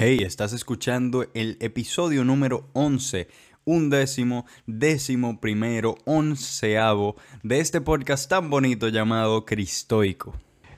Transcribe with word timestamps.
Hey, 0.00 0.20
estás 0.24 0.52
escuchando 0.52 1.26
el 1.34 1.56
episodio 1.58 2.22
número 2.22 2.68
11, 2.72 3.26
undécimo, 3.64 4.46
décimo 4.64 5.40
primero, 5.40 5.96
onceavo 6.04 7.16
de 7.42 7.58
este 7.58 7.80
podcast 7.80 8.30
tan 8.30 8.48
bonito 8.48 8.90
llamado 8.90 9.44
Cristoico. 9.44 10.36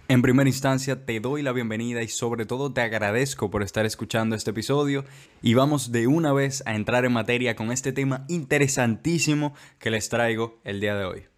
En 0.08 0.22
primera 0.22 0.48
instancia 0.48 1.04
te 1.04 1.20
doy 1.20 1.42
la 1.42 1.52
bienvenida 1.52 2.02
y 2.02 2.08
sobre 2.08 2.46
todo 2.46 2.72
te 2.72 2.80
agradezco 2.80 3.50
por 3.50 3.62
estar 3.62 3.84
escuchando 3.84 4.36
este 4.36 4.52
episodio 4.52 5.04
y 5.42 5.52
vamos 5.52 5.92
de 5.92 6.06
una 6.06 6.32
vez 6.32 6.62
a 6.64 6.74
entrar 6.74 7.04
en 7.04 7.12
materia 7.12 7.54
con 7.56 7.72
este 7.72 7.92
tema 7.92 8.24
interesantísimo 8.28 9.52
que 9.78 9.90
les 9.90 10.08
traigo 10.08 10.62
el 10.64 10.80
día 10.80 10.96
de 10.96 11.04
hoy. 11.04 11.29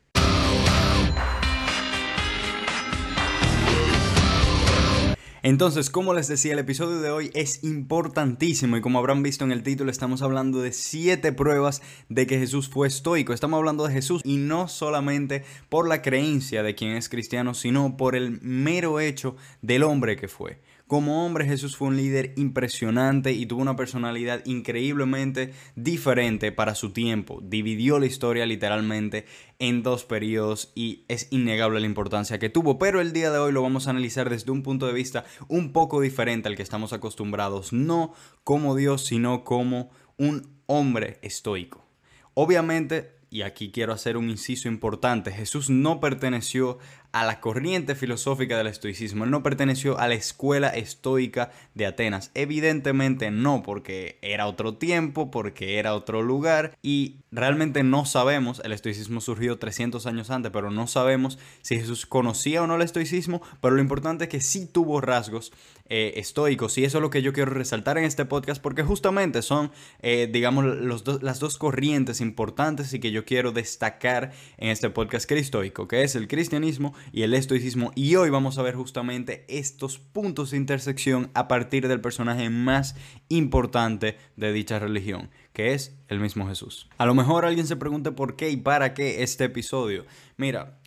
Entonces, 5.44 5.90
como 5.90 6.14
les 6.14 6.28
decía, 6.28 6.52
el 6.52 6.60
episodio 6.60 7.00
de 7.00 7.10
hoy 7.10 7.32
es 7.34 7.64
importantísimo 7.64 8.76
y 8.76 8.80
como 8.80 9.00
habrán 9.00 9.24
visto 9.24 9.44
en 9.44 9.50
el 9.50 9.64
título, 9.64 9.90
estamos 9.90 10.22
hablando 10.22 10.62
de 10.62 10.72
siete 10.72 11.32
pruebas 11.32 11.82
de 12.08 12.28
que 12.28 12.38
Jesús 12.38 12.68
fue 12.68 12.86
estoico. 12.86 13.32
Estamos 13.32 13.58
hablando 13.58 13.84
de 13.84 13.92
Jesús 13.92 14.22
y 14.24 14.36
no 14.36 14.68
solamente 14.68 15.44
por 15.68 15.88
la 15.88 16.00
creencia 16.00 16.62
de 16.62 16.76
quien 16.76 16.92
es 16.92 17.08
cristiano, 17.08 17.54
sino 17.54 17.96
por 17.96 18.14
el 18.14 18.40
mero 18.40 19.00
hecho 19.00 19.34
del 19.62 19.82
hombre 19.82 20.14
que 20.14 20.28
fue. 20.28 20.60
Como 20.92 21.24
hombre 21.24 21.46
Jesús 21.46 21.74
fue 21.74 21.88
un 21.88 21.96
líder 21.96 22.34
impresionante 22.36 23.32
y 23.32 23.46
tuvo 23.46 23.62
una 23.62 23.76
personalidad 23.76 24.44
increíblemente 24.44 25.54
diferente 25.74 26.52
para 26.52 26.74
su 26.74 26.92
tiempo. 26.92 27.40
Dividió 27.42 27.98
la 27.98 28.04
historia 28.04 28.44
literalmente 28.44 29.24
en 29.58 29.82
dos 29.82 30.04
periodos 30.04 30.70
y 30.74 31.06
es 31.08 31.28
innegable 31.30 31.80
la 31.80 31.86
importancia 31.86 32.38
que 32.38 32.50
tuvo. 32.50 32.78
Pero 32.78 33.00
el 33.00 33.14
día 33.14 33.30
de 33.30 33.38
hoy 33.38 33.52
lo 33.52 33.62
vamos 33.62 33.86
a 33.86 33.90
analizar 33.92 34.28
desde 34.28 34.50
un 34.50 34.62
punto 34.62 34.86
de 34.86 34.92
vista 34.92 35.24
un 35.48 35.72
poco 35.72 35.98
diferente 36.02 36.50
al 36.50 36.56
que 36.56 36.62
estamos 36.62 36.92
acostumbrados. 36.92 37.72
No 37.72 38.12
como 38.44 38.76
Dios, 38.76 39.06
sino 39.06 39.44
como 39.44 39.88
un 40.18 40.58
hombre 40.66 41.20
estoico. 41.22 41.86
Obviamente 42.34 43.22
y 43.32 43.42
aquí 43.42 43.72
quiero 43.72 43.94
hacer 43.94 44.18
un 44.18 44.28
inciso 44.28 44.68
importante, 44.68 45.32
Jesús 45.32 45.70
no 45.70 46.00
perteneció 46.00 46.78
a 47.12 47.24
la 47.24 47.40
corriente 47.40 47.94
filosófica 47.94 48.56
del 48.56 48.66
estoicismo, 48.66 49.24
él 49.24 49.30
no 49.30 49.42
perteneció 49.42 49.98
a 49.98 50.08
la 50.08 50.14
escuela 50.14 50.68
estoica 50.68 51.50
de 51.74 51.86
Atenas, 51.86 52.30
evidentemente 52.34 53.30
no, 53.30 53.62
porque 53.62 54.18
era 54.22 54.46
otro 54.46 54.74
tiempo, 54.74 55.30
porque 55.30 55.78
era 55.78 55.94
otro 55.94 56.22
lugar 56.22 56.76
y 56.82 57.16
realmente 57.30 57.82
no 57.82 58.04
sabemos, 58.06 58.60
el 58.64 58.72
estoicismo 58.72 59.20
surgió 59.20 59.58
300 59.58 60.06
años 60.06 60.30
antes, 60.30 60.52
pero 60.52 60.70
no 60.70 60.86
sabemos 60.86 61.38
si 61.60 61.76
Jesús 61.76 62.06
conocía 62.06 62.62
o 62.62 62.66
no 62.66 62.76
el 62.76 62.82
estoicismo, 62.82 63.42
pero 63.60 63.74
lo 63.74 63.82
importante 63.82 64.24
es 64.24 64.30
que 64.30 64.40
sí 64.40 64.66
tuvo 64.66 65.00
rasgos 65.00 65.52
eh, 65.94 66.18
estoicos 66.18 66.78
y 66.78 66.84
eso 66.86 66.96
es 66.96 67.02
lo 67.02 67.10
que 67.10 67.20
yo 67.20 67.34
quiero 67.34 67.50
resaltar 67.50 67.98
en 67.98 68.04
este 68.04 68.24
podcast 68.24 68.62
porque 68.62 68.82
justamente 68.82 69.42
son, 69.42 69.70
eh, 70.00 70.26
digamos, 70.32 70.64
las 71.20 71.38
dos 71.38 71.58
corrientes 71.58 72.22
importantes 72.22 72.94
y 72.94 72.98
que 72.98 73.10
yo 73.10 73.26
quiero 73.26 73.52
destacar 73.52 74.32
en 74.56 74.70
este 74.70 74.88
podcast 74.88 75.28
cristoico, 75.28 75.88
que 75.88 76.02
es 76.02 76.14
el 76.14 76.28
cristianismo 76.28 76.94
y 77.12 77.24
el 77.24 77.34
estoicismo 77.34 77.92
y 77.94 78.16
hoy 78.16 78.30
vamos 78.30 78.56
a 78.56 78.62
ver 78.62 78.74
justamente 78.74 79.44
estos 79.48 79.98
puntos 79.98 80.52
de 80.52 80.56
intersección 80.56 81.30
a 81.34 81.46
partir 81.46 81.86
del 81.88 82.00
personaje 82.00 82.48
más 82.48 82.96
importante 83.28 84.16
de 84.36 84.50
dicha 84.54 84.78
religión 84.78 85.28
que 85.52 85.74
es 85.74 85.94
el 86.08 86.20
mismo 86.20 86.48
Jesús. 86.48 86.88
A 86.96 87.04
lo 87.04 87.12
mejor 87.12 87.44
alguien 87.44 87.66
se 87.66 87.76
pregunte 87.76 88.12
por 88.12 88.34
qué 88.36 88.48
y 88.48 88.56
para 88.56 88.94
qué 88.94 89.22
este 89.22 89.44
episodio. 89.44 90.06
Mira, 90.38 90.78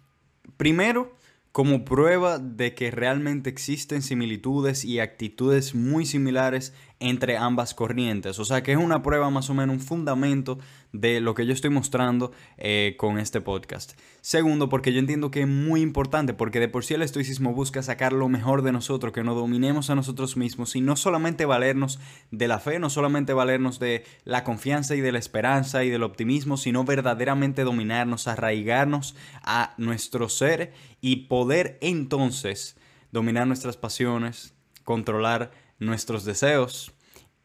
primero, 0.57 1.15
como 1.55 1.85
prueba 1.85 2.37
de 2.37 2.75
que 2.75 2.91
realmente 2.91 3.49
existen 3.49 4.01
similitudes 4.01 4.83
y 4.83 4.99
actitudes 4.99 5.73
muy 5.73 6.05
similares 6.05 6.73
entre 6.99 7.37
ambas 7.37 7.73
corrientes. 7.73 8.39
O 8.39 8.45
sea 8.45 8.63
que 8.63 8.71
es 8.71 8.77
una 8.77 9.03
prueba 9.03 9.29
más 9.29 9.49
o 9.49 9.53
menos 9.53 9.75
un 9.75 9.81
fundamento 9.81 10.57
de 10.93 11.19
lo 11.19 11.35
que 11.35 11.45
yo 11.45 11.53
estoy 11.53 11.69
mostrando 11.69 12.31
eh, 12.57 12.95
con 12.97 13.19
este 13.19 13.41
podcast. 13.41 13.99
Segundo, 14.21 14.69
porque 14.69 14.93
yo 14.93 14.99
entiendo 14.99 15.29
que 15.29 15.41
es 15.41 15.47
muy 15.47 15.81
importante, 15.81 16.33
porque 16.33 16.59
de 16.59 16.69
por 16.69 16.85
sí 16.85 16.93
el 16.93 17.01
estoicismo 17.01 17.53
busca 17.53 17.83
sacar 17.83 18.13
lo 18.13 18.29
mejor 18.29 18.61
de 18.61 18.71
nosotros, 18.71 19.13
que 19.13 19.23
nos 19.23 19.35
dominemos 19.35 19.89
a 19.89 19.95
nosotros 19.95 20.37
mismos 20.37 20.75
y 20.75 20.81
no 20.81 20.95
solamente 20.95 21.45
valernos 21.45 21.99
de 22.31 22.47
la 22.47 22.59
fe, 22.59 22.79
no 22.79 22.89
solamente 22.89 23.33
valernos 23.33 23.79
de 23.79 24.05
la 24.23 24.43
confianza 24.43 24.95
y 24.95 25.01
de 25.01 25.11
la 25.11 25.19
esperanza 25.19 25.83
y 25.83 25.89
del 25.89 26.03
optimismo, 26.03 26.57
sino 26.57 26.85
verdaderamente 26.85 27.63
dominarnos, 27.63 28.27
arraigarnos 28.27 29.15
a 29.43 29.73
nuestro 29.77 30.29
ser 30.29 30.73
y 31.01 31.27
poder 31.27 31.77
entonces 31.81 32.77
dominar 33.11 33.47
nuestras 33.47 33.77
pasiones, 33.77 34.53
controlar 34.83 35.51
nuestros 35.79 36.25
deseos 36.25 36.94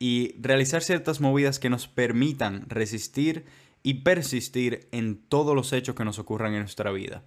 y 0.01 0.35
realizar 0.41 0.83
ciertas 0.83 1.21
movidas 1.21 1.61
que 1.61 1.71
nos 1.71 1.87
permitan 1.87 2.65
resistir 2.69 3.45
y 3.83 3.95
persistir 4.03 4.89
en 4.91 5.17
todos 5.17 5.55
los 5.55 5.73
hechos 5.73 5.95
que 5.95 6.05
nos 6.05 6.19
ocurran 6.19 6.55
en 6.55 6.61
nuestra 6.61 6.91
vida. 6.91 7.23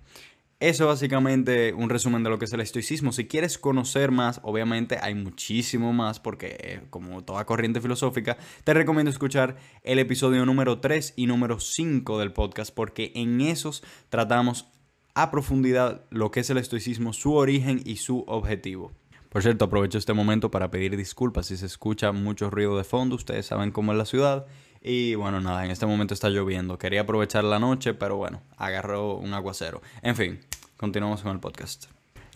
Eso 0.59 0.87
básicamente 0.87 1.73
un 1.73 1.89
resumen 1.89 2.23
de 2.23 2.29
lo 2.29 2.39
que 2.39 2.45
es 2.45 2.53
el 2.53 2.61
estoicismo. 2.61 3.11
Si 3.11 3.27
quieres 3.27 3.57
conocer 3.57 4.11
más, 4.11 4.39
obviamente 4.43 4.97
hay 5.01 5.13
muchísimo 5.13 5.93
más 5.93 6.19
porque 6.19 6.57
eh, 6.59 6.81
como 6.89 7.23
toda 7.23 7.45
corriente 7.45 7.81
filosófica, 7.81 8.37
te 8.63 8.73
recomiendo 8.73 9.11
escuchar 9.11 9.57
el 9.83 9.99
episodio 9.99 10.45
número 10.45 10.79
3 10.79 11.13
y 11.15 11.27
número 11.27 11.59
5 11.59 12.17
del 12.17 12.31
podcast 12.33 12.73
porque 12.73 13.11
en 13.15 13.41
esos 13.41 13.83
tratamos 14.09 14.67
a 15.15 15.31
profundidad 15.31 16.05
lo 16.09 16.31
que 16.31 16.39
es 16.39 16.49
el 16.49 16.57
estoicismo, 16.57 17.13
su 17.13 17.33
origen 17.33 17.81
y 17.85 17.97
su 17.97 18.23
objetivo. 18.27 18.93
Por 19.33 19.41
cierto, 19.41 19.65
aprovecho 19.65 19.97
este 19.97 20.13
momento 20.13 20.51
para 20.51 20.69
pedir 20.69 20.95
disculpas 20.95 21.47
si 21.47 21.57
se 21.57 21.65
escucha 21.65 22.11
mucho 22.11 22.51
ruido 22.51 22.77
de 22.77 22.83
fondo. 22.83 23.15
Ustedes 23.15 23.47
saben 23.47 23.71
cómo 23.71 23.91
es 23.91 23.97
la 23.97 24.05
ciudad. 24.05 24.45
Y 24.79 25.15
bueno, 25.15 25.41
nada, 25.41 25.65
en 25.65 25.71
este 25.71 25.87
momento 25.87 26.13
está 26.13 26.29
lloviendo. 26.29 26.77
Quería 26.77 27.01
aprovechar 27.01 27.43
la 27.43 27.57
noche, 27.57 27.95
pero 27.95 28.15
bueno, 28.15 28.43
agarró 28.57 29.15
un 29.15 29.33
aguacero. 29.33 29.81
En 30.03 30.15
fin, 30.15 30.39
continuamos 30.77 31.23
con 31.23 31.31
el 31.31 31.39
podcast. 31.39 31.85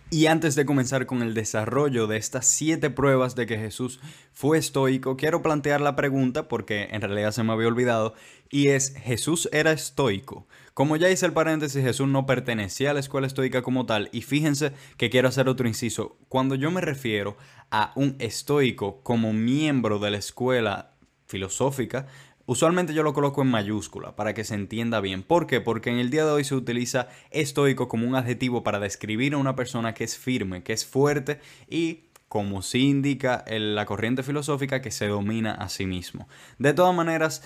Y 0.09 0.25
antes 0.25 0.56
de 0.56 0.66
comenzar 0.66 1.06
con 1.06 1.22
el 1.22 1.35
desarrollo 1.35 2.08
de 2.08 2.18
estas 2.18 2.47
siete 2.47 2.90
pruebas 2.90 3.35
de 3.35 3.46
que 3.46 3.59
Jesús 3.59 4.00
fue 4.31 4.58
estoico, 4.58 5.18
quiero 5.18 5.44
plantear 5.44 5.81
la 5.81 5.96
pregunta, 5.96 6.47
porque 6.47 6.88
en 6.90 7.02
realidad 7.02 7.31
se 7.31 7.44
me 7.44 7.53
había 7.53 7.68
olvidado, 7.68 8.16
y 8.50 8.69
es, 8.69 8.96
¿Jesús 8.96 9.50
era 9.52 9.72
estoico? 9.72 10.47
Como 10.77 10.95
ya 10.95 11.09
hice 11.09 11.25
el 11.25 11.33
paréntesis, 11.33 11.81
Jesús 11.81 12.07
no 12.07 12.27
pertenecía 12.27 12.91
a 12.91 12.93
la 12.93 12.99
escuela 12.99 13.25
estoica 13.25 13.63
como 13.63 13.88
tal. 13.88 14.09
Y 14.11 14.21
fíjense 14.21 14.73
que 14.97 15.09
quiero 15.09 15.27
hacer 15.27 15.49
otro 15.49 15.67
inciso. 15.67 16.19
Cuando 16.29 16.53
yo 16.53 16.69
me 16.69 16.81
refiero 16.81 17.35
a 17.71 17.93
un 17.95 18.15
estoico 18.19 19.01
como 19.01 19.33
miembro 19.33 19.97
de 19.97 20.11
la 20.11 20.17
escuela 20.17 20.91
filosófica, 21.25 22.05
Usualmente 22.45 22.93
yo 22.93 23.03
lo 23.03 23.13
coloco 23.13 23.41
en 23.41 23.49
mayúscula 23.49 24.16
para 24.16 24.33
que 24.33 24.45
se 24.45 24.53
entienda 24.53 25.01
bien. 25.01 25.21
¿Por 25.21 25.47
qué? 25.47 25.59
Porque 25.59 25.89
en 25.89 25.97
el 25.97 26.09
día 26.11 26.23
de 26.23 26.31
hoy 26.31 26.45
se 26.45 26.55
utiliza 26.55 27.09
estoico 27.29 27.89
como 27.89 28.07
un 28.07 28.16
adjetivo 28.16 28.63
para 28.63 28.79
describir 28.79 29.33
a 29.33 29.37
una 29.37 29.57
persona 29.57 29.93
que 29.93 30.05
es 30.05 30.17
firme, 30.17 30.63
que 30.63 30.71
es 30.71 30.85
fuerte 30.85 31.41
y 31.69 32.05
como 32.29 32.61
sí 32.61 32.87
indica 32.87 33.43
la 33.49 33.85
corriente 33.85 34.23
filosófica 34.23 34.81
que 34.81 34.91
se 34.91 35.07
domina 35.07 35.55
a 35.55 35.67
sí 35.67 35.85
mismo. 35.85 36.29
De 36.57 36.73
todas 36.73 36.95
maneras, 36.95 37.43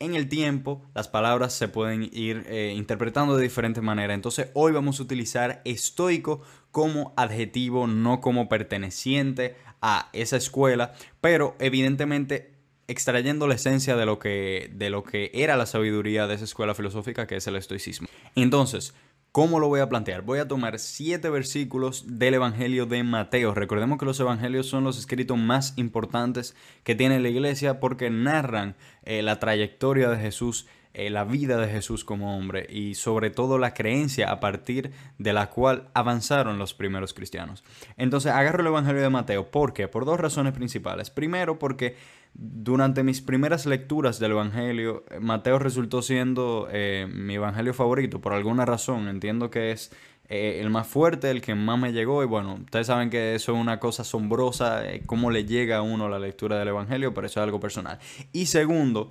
en 0.00 0.14
el 0.14 0.28
tiempo 0.28 0.82
las 0.94 1.06
palabras 1.08 1.52
se 1.52 1.68
pueden 1.68 2.10
ir 2.12 2.44
eh, 2.48 2.74
interpretando 2.76 3.36
de 3.36 3.42
diferentes 3.42 3.82
maneras. 3.82 4.14
Entonces 4.14 4.48
hoy 4.54 4.72
vamos 4.72 4.98
a 4.98 5.02
utilizar 5.04 5.60
estoico 5.64 6.42
como 6.72 7.12
adjetivo, 7.16 7.86
no 7.86 8.20
como 8.20 8.48
perteneciente 8.48 9.56
a 9.80 10.08
esa 10.12 10.36
escuela, 10.36 10.94
pero 11.20 11.54
evidentemente 11.60 12.54
extrayendo 12.88 13.46
la 13.46 13.54
esencia 13.54 13.94
de 13.94 14.04
lo 14.04 14.18
que, 14.18 14.70
de 14.74 14.90
lo 14.90 15.04
que 15.04 15.30
era 15.32 15.56
la 15.56 15.66
sabiduría 15.66 16.26
de 16.26 16.34
esa 16.34 16.44
escuela 16.44 16.74
filosófica 16.74 17.26
que 17.26 17.36
es 17.36 17.46
el 17.46 17.54
estoicismo. 17.54 18.08
Entonces, 18.34 18.94
¿Cómo 19.32 19.60
lo 19.60 19.68
voy 19.68 19.78
a 19.78 19.88
plantear? 19.88 20.22
Voy 20.22 20.40
a 20.40 20.48
tomar 20.48 20.80
siete 20.80 21.30
versículos 21.30 22.18
del 22.18 22.34
Evangelio 22.34 22.86
de 22.86 23.04
Mateo. 23.04 23.54
Recordemos 23.54 23.96
que 23.96 24.04
los 24.04 24.18
Evangelios 24.18 24.66
son 24.66 24.82
los 24.82 24.98
escritos 24.98 25.38
más 25.38 25.72
importantes 25.76 26.56
que 26.82 26.96
tiene 26.96 27.20
la 27.20 27.28
iglesia 27.28 27.78
porque 27.78 28.10
narran 28.10 28.74
eh, 29.04 29.22
la 29.22 29.38
trayectoria 29.38 30.10
de 30.10 30.16
Jesús, 30.16 30.66
eh, 30.94 31.10
la 31.10 31.22
vida 31.22 31.58
de 31.58 31.68
Jesús 31.68 32.04
como 32.04 32.36
hombre 32.36 32.66
y 32.68 32.96
sobre 32.96 33.30
todo 33.30 33.58
la 33.58 33.72
creencia 33.72 34.32
a 34.32 34.40
partir 34.40 34.90
de 35.18 35.32
la 35.32 35.48
cual 35.48 35.90
avanzaron 35.94 36.58
los 36.58 36.74
primeros 36.74 37.14
cristianos. 37.14 37.62
Entonces 37.96 38.32
agarro 38.32 38.62
el 38.62 38.66
Evangelio 38.66 39.00
de 39.00 39.10
Mateo. 39.10 39.52
¿Por 39.52 39.74
qué? 39.74 39.86
Por 39.86 40.06
dos 40.06 40.18
razones 40.18 40.54
principales. 40.54 41.08
Primero 41.08 41.56
porque 41.56 41.94
durante 42.34 43.02
mis 43.02 43.20
primeras 43.20 43.66
lecturas 43.66 44.18
del 44.18 44.32
Evangelio, 44.32 45.04
Mateo 45.20 45.58
resultó 45.58 46.00
siendo 46.00 46.68
eh, 46.72 47.06
mi 47.12 47.34
Evangelio 47.34 47.74
favorito 47.74 48.20
por 48.20 48.32
alguna 48.32 48.64
razón. 48.64 49.08
Entiendo 49.08 49.50
que 49.50 49.72
es 49.72 49.92
eh, 50.28 50.58
el 50.60 50.70
más 50.70 50.86
fuerte, 50.86 51.30
el 51.30 51.42
que 51.42 51.54
más 51.54 51.78
me 51.78 51.92
llegó. 51.92 52.22
Y 52.22 52.26
bueno, 52.26 52.54
ustedes 52.54 52.86
saben 52.86 53.10
que 53.10 53.34
eso 53.34 53.52
es 53.52 53.58
una 53.58 53.80
cosa 53.80 54.02
asombrosa, 54.02 54.88
eh, 54.88 55.02
cómo 55.04 55.30
le 55.30 55.44
llega 55.44 55.78
a 55.78 55.82
uno 55.82 56.08
la 56.08 56.18
lectura 56.18 56.58
del 56.58 56.68
Evangelio, 56.68 57.12
pero 57.12 57.26
eso 57.26 57.40
es 57.40 57.44
algo 57.44 57.60
personal. 57.60 57.98
Y 58.32 58.46
segundo, 58.46 59.10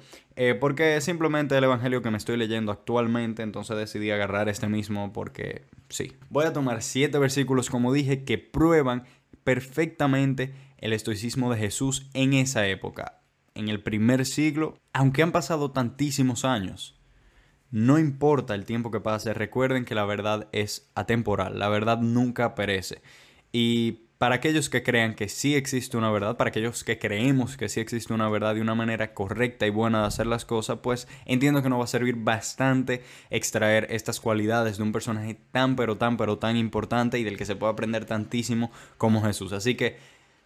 porque 0.60 0.96
es 0.96 1.04
simplemente 1.04 1.58
el 1.58 1.64
Evangelio 1.66 2.02
que 2.02 2.10
me 2.10 2.18
estoy 2.18 2.38
leyendo 2.38 2.72
actualmente, 2.72 3.44
entonces 3.44 3.76
decidí 3.76 4.10
agarrar 4.10 4.48
este 4.48 4.68
mismo 4.68 5.12
porque 5.12 5.66
sí. 5.90 6.14
Voy 6.30 6.46
a 6.46 6.54
tomar 6.54 6.82
siete 6.82 7.20
versículos, 7.20 7.70
como 7.70 7.92
dije, 7.92 8.24
que 8.24 8.38
prueban 8.38 9.04
perfectamente 9.44 10.54
el 10.80 10.94
estoicismo 10.94 11.52
de 11.52 11.60
Jesús 11.60 12.10
en 12.14 12.34
esa 12.34 12.68
época, 12.68 13.22
en 13.56 13.70
el 13.70 13.82
primer 13.82 14.26
siglo, 14.26 14.78
aunque 14.94 15.24
han 15.24 15.32
pasado 15.32 15.72
tantísimos 15.72 16.46
años. 16.46 17.00
No 17.72 18.00
importa 18.00 18.56
el 18.56 18.66
tiempo 18.66 18.90
que 18.90 19.00
pase, 19.00 19.34
recuerden 19.34 19.86
que 19.86 19.96
la 19.96 20.06
verdad 20.06 20.48
es 20.52 20.90
atemporal, 20.96 21.60
la 21.60 21.70
verdad 21.70 22.00
nunca 22.00 22.56
perece. 22.56 23.02
Y 23.52 24.10
para 24.20 24.36
aquellos 24.36 24.70
que 24.70 24.84
crean 24.84 25.16
que 25.16 25.30
sí 25.30 25.56
existe 25.56 25.96
una 25.96 26.12
verdad, 26.12 26.36
para 26.36 26.50
aquellos 26.50 26.84
que 26.84 27.00
creemos 27.00 27.56
que 27.56 27.70
sí 27.70 27.80
existe 27.80 28.14
una 28.14 28.28
verdad 28.28 28.54
y 28.56 28.60
una 28.60 28.76
manera 28.76 29.14
correcta 29.14 29.66
y 29.66 29.70
buena 29.70 30.02
de 30.02 30.08
hacer 30.08 30.28
las 30.28 30.44
cosas, 30.44 30.80
pues 30.84 31.08
entiendo 31.26 31.64
que 31.64 31.70
nos 31.70 31.80
va 31.80 31.86
a 31.86 31.88
servir 31.88 32.16
bastante 32.16 33.02
extraer 33.30 33.88
estas 33.92 34.20
cualidades 34.20 34.76
de 34.76 34.84
un 34.84 34.92
personaje 34.92 35.40
tan 35.52 35.78
pero 35.78 35.98
tan 35.98 36.18
pero 36.18 36.38
tan 36.38 36.58
importante 36.58 37.18
y 37.18 37.24
del 37.24 37.38
que 37.38 37.46
se 37.46 37.56
puede 37.56 37.72
aprender 37.72 38.04
tantísimo 38.04 38.72
como 38.98 39.24
Jesús. 39.24 39.54
Así 39.54 39.76
que 39.76 39.98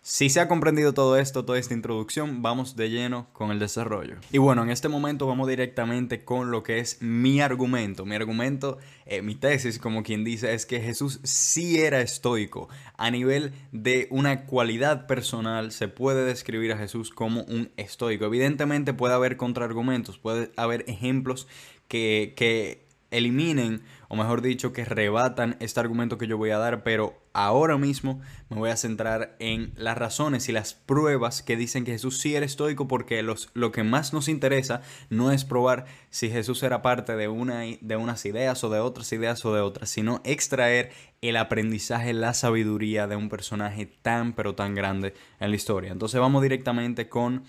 si 0.05 0.29
se 0.29 0.41
ha 0.41 0.49
comprendido 0.49 0.93
todo 0.93 1.17
esto, 1.17 1.45
toda 1.45 1.57
esta 1.57 1.73
introducción, 1.73 2.41
vamos 2.41 2.75
de 2.75 2.89
lleno 2.89 3.27
con 3.31 3.51
el 3.51 3.59
desarrollo. 3.59 4.17
Y 4.33 4.37
bueno, 4.37 4.61
en 4.61 4.69
este 4.69 4.89
momento 4.89 5.27
vamos 5.27 5.47
directamente 5.47 6.25
con 6.25 6.51
lo 6.51 6.61
que 6.61 6.79
es 6.79 7.01
mi 7.01 7.39
argumento. 7.39 8.05
Mi 8.05 8.15
argumento, 8.15 8.79
eh, 9.05 9.21
mi 9.21 9.35
tesis, 9.35 9.79
como 9.79 10.03
quien 10.03 10.25
dice, 10.25 10.53
es 10.53 10.65
que 10.65 10.81
Jesús 10.81 11.21
sí 11.23 11.79
era 11.79 12.01
estoico. 12.01 12.67
A 12.97 13.11
nivel 13.11 13.53
de 13.71 14.09
una 14.11 14.45
cualidad 14.45 15.07
personal, 15.07 15.71
se 15.71 15.87
puede 15.87 16.25
describir 16.25 16.73
a 16.73 16.77
Jesús 16.77 17.09
como 17.09 17.43
un 17.43 17.71
estoico. 17.77 18.25
Evidentemente 18.25 18.93
puede 18.93 19.13
haber 19.13 19.37
contraargumentos, 19.37 20.17
puede 20.17 20.51
haber 20.57 20.83
ejemplos 20.89 21.47
que, 21.87 22.33
que 22.35 22.83
eliminen 23.09 23.83
o 24.13 24.15
mejor 24.15 24.43
dicho, 24.43 24.73
que 24.73 24.85
rebatan 24.85 25.57
este 25.59 25.79
argumento 25.79 26.19
que 26.19 26.27
yo 26.27 26.37
voy 26.37 26.51
a 26.51 26.59
dar, 26.59 26.83
pero 26.83 27.19
ahora 27.33 27.79
mismo 27.79 28.21
me 28.47 28.57
voy 28.57 28.69
a 28.69 28.77
centrar 28.77 29.35
en 29.39 29.73
las 29.75 29.97
razones 29.97 30.47
y 30.49 30.51
las 30.51 30.75
pruebas 30.75 31.41
que 31.41 31.57
dicen 31.57 31.83
que 31.83 31.93
Jesús 31.93 32.19
sí 32.19 32.35
era 32.35 32.45
estoico, 32.45 32.87
porque 32.87 33.23
los, 33.23 33.49
lo 33.55 33.71
que 33.71 33.83
más 33.83 34.13
nos 34.13 34.27
interesa 34.27 34.83
no 35.09 35.31
es 35.31 35.45
probar 35.45 35.85
si 36.11 36.29
Jesús 36.29 36.61
era 36.61 36.83
parte 36.83 37.15
de, 37.15 37.27
una, 37.27 37.61
de 37.81 37.95
unas 37.95 38.23
ideas 38.27 38.63
o 38.63 38.69
de 38.69 38.81
otras 38.81 39.11
ideas 39.13 39.43
o 39.45 39.55
de 39.55 39.61
otras, 39.61 39.89
sino 39.89 40.21
extraer 40.25 40.91
el 41.21 41.35
aprendizaje, 41.35 42.13
la 42.13 42.35
sabiduría 42.35 43.07
de 43.07 43.15
un 43.15 43.29
personaje 43.29 43.87
tan 43.87 44.33
pero 44.33 44.53
tan 44.53 44.75
grande 44.75 45.15
en 45.39 45.49
la 45.49 45.55
historia. 45.55 45.91
Entonces 45.91 46.19
vamos 46.19 46.43
directamente 46.43 47.09
con 47.09 47.45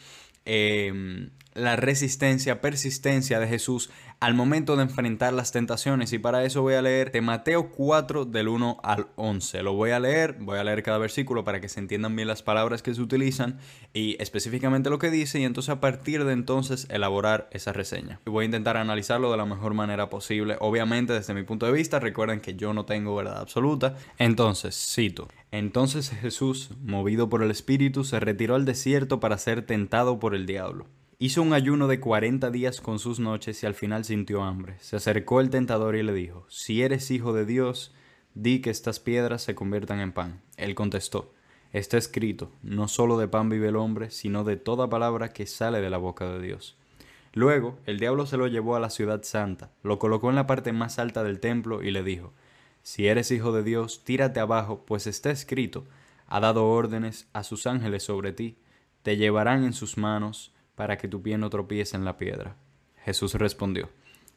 Em, 0.46 1.30
la 1.54 1.76
resistencia, 1.76 2.60
persistencia 2.60 3.38
de 3.40 3.48
Jesús 3.48 3.90
al 4.20 4.34
momento 4.34 4.76
de 4.76 4.82
enfrentar 4.82 5.32
las 5.32 5.52
tentaciones. 5.52 6.12
Y 6.12 6.18
para 6.18 6.44
eso 6.44 6.62
voy 6.62 6.74
a 6.74 6.82
leer 6.82 7.12
de 7.12 7.20
Mateo 7.20 7.70
4 7.70 8.24
del 8.24 8.48
1 8.48 8.80
al 8.82 9.08
11. 9.16 9.62
Lo 9.62 9.74
voy 9.74 9.90
a 9.90 10.00
leer, 10.00 10.36
voy 10.40 10.58
a 10.58 10.64
leer 10.64 10.82
cada 10.82 10.98
versículo 10.98 11.44
para 11.44 11.60
que 11.60 11.68
se 11.68 11.80
entiendan 11.80 12.16
bien 12.16 12.28
las 12.28 12.42
palabras 12.42 12.82
que 12.82 12.94
se 12.94 13.00
utilizan 13.00 13.58
y 13.92 14.16
específicamente 14.20 14.90
lo 14.90 14.98
que 14.98 15.10
dice 15.10 15.40
y 15.40 15.44
entonces 15.44 15.70
a 15.70 15.80
partir 15.80 16.24
de 16.24 16.32
entonces 16.32 16.86
elaborar 16.90 17.48
esa 17.52 17.72
reseña. 17.72 18.20
Voy 18.24 18.44
a 18.44 18.46
intentar 18.46 18.76
analizarlo 18.76 19.30
de 19.30 19.36
la 19.36 19.46
mejor 19.46 19.74
manera 19.74 20.10
posible. 20.10 20.56
Obviamente 20.60 21.12
desde 21.12 21.34
mi 21.34 21.42
punto 21.42 21.66
de 21.66 21.72
vista, 21.72 22.00
recuerden 22.00 22.40
que 22.40 22.54
yo 22.54 22.72
no 22.72 22.84
tengo 22.84 23.14
verdad 23.14 23.38
absoluta. 23.38 23.96
Entonces, 24.18 24.74
cito. 24.74 25.28
Entonces 25.50 26.10
Jesús, 26.10 26.70
movido 26.82 27.28
por 27.28 27.42
el 27.42 27.50
Espíritu, 27.50 28.04
se 28.04 28.18
retiró 28.20 28.54
al 28.54 28.64
desierto 28.64 29.20
para 29.20 29.38
ser 29.38 29.62
tentado 29.62 30.18
por 30.18 30.34
el 30.34 30.46
diablo. 30.46 30.86
Hizo 31.24 31.40
un 31.40 31.54
ayuno 31.54 31.88
de 31.88 32.00
cuarenta 32.00 32.50
días 32.50 32.82
con 32.82 32.98
sus 32.98 33.18
noches 33.18 33.62
y 33.62 33.66
al 33.66 33.72
final 33.72 34.04
sintió 34.04 34.42
hambre. 34.42 34.76
Se 34.80 34.96
acercó 34.96 35.40
el 35.40 35.48
tentador 35.48 35.96
y 35.96 36.02
le 36.02 36.12
dijo, 36.12 36.44
Si 36.50 36.82
eres 36.82 37.10
hijo 37.10 37.32
de 37.32 37.46
Dios, 37.46 37.94
di 38.34 38.60
que 38.60 38.68
estas 38.68 39.00
piedras 39.00 39.40
se 39.40 39.54
conviertan 39.54 40.00
en 40.00 40.12
pan. 40.12 40.42
Él 40.58 40.74
contestó, 40.74 41.32
Está 41.72 41.96
escrito, 41.96 42.52
no 42.62 42.88
solo 42.88 43.16
de 43.16 43.26
pan 43.26 43.48
vive 43.48 43.68
el 43.68 43.76
hombre, 43.76 44.10
sino 44.10 44.44
de 44.44 44.58
toda 44.58 44.90
palabra 44.90 45.32
que 45.32 45.46
sale 45.46 45.80
de 45.80 45.88
la 45.88 45.96
boca 45.96 46.30
de 46.30 46.42
Dios. 46.42 46.76
Luego, 47.32 47.78
el 47.86 47.98
diablo 47.98 48.26
se 48.26 48.36
lo 48.36 48.46
llevó 48.46 48.76
a 48.76 48.80
la 48.80 48.90
ciudad 48.90 49.22
santa, 49.22 49.70
lo 49.82 49.98
colocó 49.98 50.28
en 50.28 50.36
la 50.36 50.46
parte 50.46 50.74
más 50.74 50.98
alta 50.98 51.24
del 51.24 51.40
templo 51.40 51.82
y 51.82 51.90
le 51.90 52.02
dijo, 52.02 52.34
si 52.82 53.06
eres 53.06 53.30
hijo 53.30 53.50
de 53.52 53.62
Dios, 53.62 54.04
tírate 54.04 54.40
abajo, 54.40 54.84
pues 54.84 55.06
está 55.06 55.30
escrito, 55.30 55.86
ha 56.26 56.40
dado 56.40 56.68
órdenes 56.68 57.28
a 57.32 57.44
sus 57.44 57.66
ángeles 57.66 58.02
sobre 58.02 58.34
ti, 58.34 58.58
te 59.02 59.16
llevarán 59.16 59.64
en 59.64 59.72
sus 59.72 59.96
manos 59.96 60.53
para 60.74 60.98
que 60.98 61.08
tu 61.08 61.22
pie 61.22 61.38
no 61.38 61.50
tropiece 61.50 61.96
en 61.96 62.04
la 62.04 62.16
piedra. 62.16 62.56
Jesús 63.04 63.34
respondió, 63.34 63.90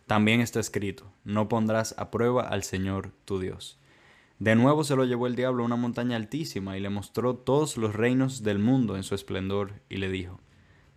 también 0.06 0.40
está 0.40 0.60
escrito, 0.60 1.12
no 1.24 1.50
pondrás 1.50 1.94
a 1.98 2.12
prueba 2.12 2.44
al 2.44 2.64
Señor 2.64 3.12
tu 3.26 3.40
Dios. 3.40 3.80
De 4.40 4.56
nuevo 4.56 4.84
se 4.84 4.96
lo 4.96 5.04
llevó 5.04 5.28
el 5.28 5.36
diablo 5.36 5.64
a 5.64 5.66
una 5.66 5.76
montaña 5.76 6.16
altísima 6.16 6.78
y 6.78 6.80
le 6.80 6.90
mostró 6.90 7.36
todos 7.36 7.76
los 7.76 7.96
reinos 7.96 8.44
del 8.44 8.60
mundo 8.60 8.96
en 8.96 9.04
su 9.04 9.16
esplendor 9.16 9.82
y 9.90 9.98
le 9.98 10.10
dijo, 10.10 10.40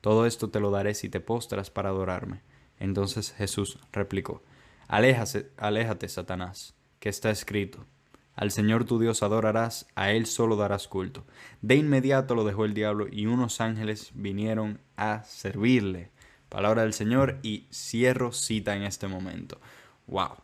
Todo 0.00 0.26
esto 0.26 0.50
te 0.50 0.60
lo 0.60 0.70
daré 0.70 0.94
si 0.94 1.08
te 1.08 1.20
postras 1.20 1.70
para 1.70 1.88
adorarme. 1.88 2.42
Entonces 2.78 3.32
Jesús 3.32 3.78
replicó, 3.92 4.42
aléjate, 4.88 6.08
Satanás 6.08 6.74
que 6.98 7.08
está 7.08 7.30
escrito. 7.30 7.86
Al 8.40 8.50
Señor 8.50 8.86
tu 8.86 8.98
Dios 8.98 9.22
adorarás, 9.22 9.86
a 9.96 10.12
Él 10.12 10.24
solo 10.24 10.56
darás 10.56 10.88
culto. 10.88 11.26
De 11.60 11.76
inmediato 11.76 12.34
lo 12.34 12.42
dejó 12.42 12.64
el 12.64 12.72
diablo 12.72 13.06
y 13.12 13.26
unos 13.26 13.60
ángeles 13.60 14.12
vinieron 14.14 14.80
a 14.96 15.24
servirle. 15.24 16.10
Palabra 16.48 16.80
del 16.80 16.94
Señor 16.94 17.38
y 17.42 17.66
cierro 17.70 18.32
cita 18.32 18.74
en 18.74 18.84
este 18.84 19.08
momento. 19.08 19.60
¡Wow! 20.06 20.38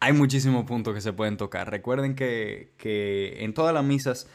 Hay 0.00 0.14
muchísimos 0.14 0.64
puntos 0.64 0.92
que 0.92 1.00
se 1.00 1.12
pueden 1.12 1.36
tocar. 1.36 1.70
Recuerden 1.70 2.16
que, 2.16 2.72
que 2.76 3.44
en 3.44 3.54
todas 3.54 3.72
las 3.72 3.84
misas, 3.84 4.26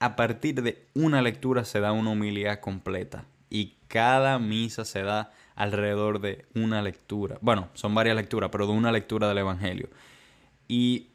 a 0.00 0.16
partir 0.16 0.62
de 0.62 0.88
una 0.94 1.22
lectura 1.22 1.64
se 1.64 1.78
da 1.78 1.92
una 1.92 2.10
humildad 2.10 2.58
completa. 2.58 3.24
Y 3.50 3.76
cada 3.86 4.40
misa 4.40 4.84
se 4.84 5.04
da 5.04 5.32
alrededor 5.54 6.20
de 6.20 6.44
una 6.56 6.82
lectura. 6.82 7.38
Bueno, 7.40 7.68
son 7.74 7.94
varias 7.94 8.16
lecturas, 8.16 8.50
pero 8.50 8.66
de 8.66 8.72
una 8.72 8.90
lectura 8.90 9.28
del 9.28 9.38
Evangelio. 9.38 9.88
Y 10.66 11.10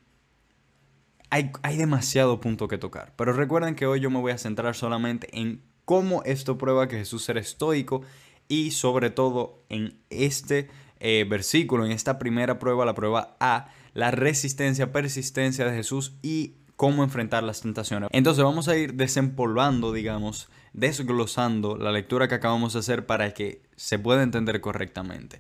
hay, 1.30 1.52
hay 1.64 1.78
demasiado 1.78 2.40
punto 2.40 2.68
que 2.68 2.78
tocar. 2.78 3.14
Pero 3.16 3.34
recuerden 3.34 3.76
que 3.76 3.86
hoy 3.86 4.00
yo 4.00 4.10
me 4.10 4.20
voy 4.20 4.32
a 4.32 4.38
centrar 4.38 4.76
solamente 4.76 5.28
en 5.32 5.62
cómo 5.86 6.24
esto 6.24 6.58
prueba 6.58 6.88
que 6.88 6.98
Jesús 6.98 7.28
era 7.30 7.40
estoico 7.40 8.02
y 8.48 8.72
sobre 8.72 9.10
todo 9.10 9.64
en 9.70 9.98
este 10.10 10.70
eh, 11.00 11.26
versículo, 11.30 11.86
en 11.86 11.92
esta 11.92 12.18
primera 12.20 12.60
prueba, 12.60 12.86
la 12.86 12.96
prueba 12.96 13.36
A, 13.40 13.70
la 13.94 14.12
resistencia, 14.12 14.92
persistencia 14.92 15.66
de 15.66 15.76
Jesús 15.76 16.14
y 16.22 16.56
cómo 16.76 17.04
enfrentar 17.04 17.44
las 17.44 17.62
tentaciones. 17.62 18.10
Entonces 18.12 18.44
vamos 18.44 18.68
a 18.68 18.76
ir 18.76 18.96
desempolvando, 18.96 19.94
digamos, 19.94 20.50
desglosando 20.74 21.78
la 21.78 21.92
lectura 21.92 22.28
que 22.28 22.36
acabamos 22.36 22.74
de 22.74 22.80
hacer 22.80 23.06
para 23.06 23.34
que 23.34 23.62
se 23.76 24.00
pueda 24.00 24.24
entender 24.24 24.60
correctamente. 24.62 25.40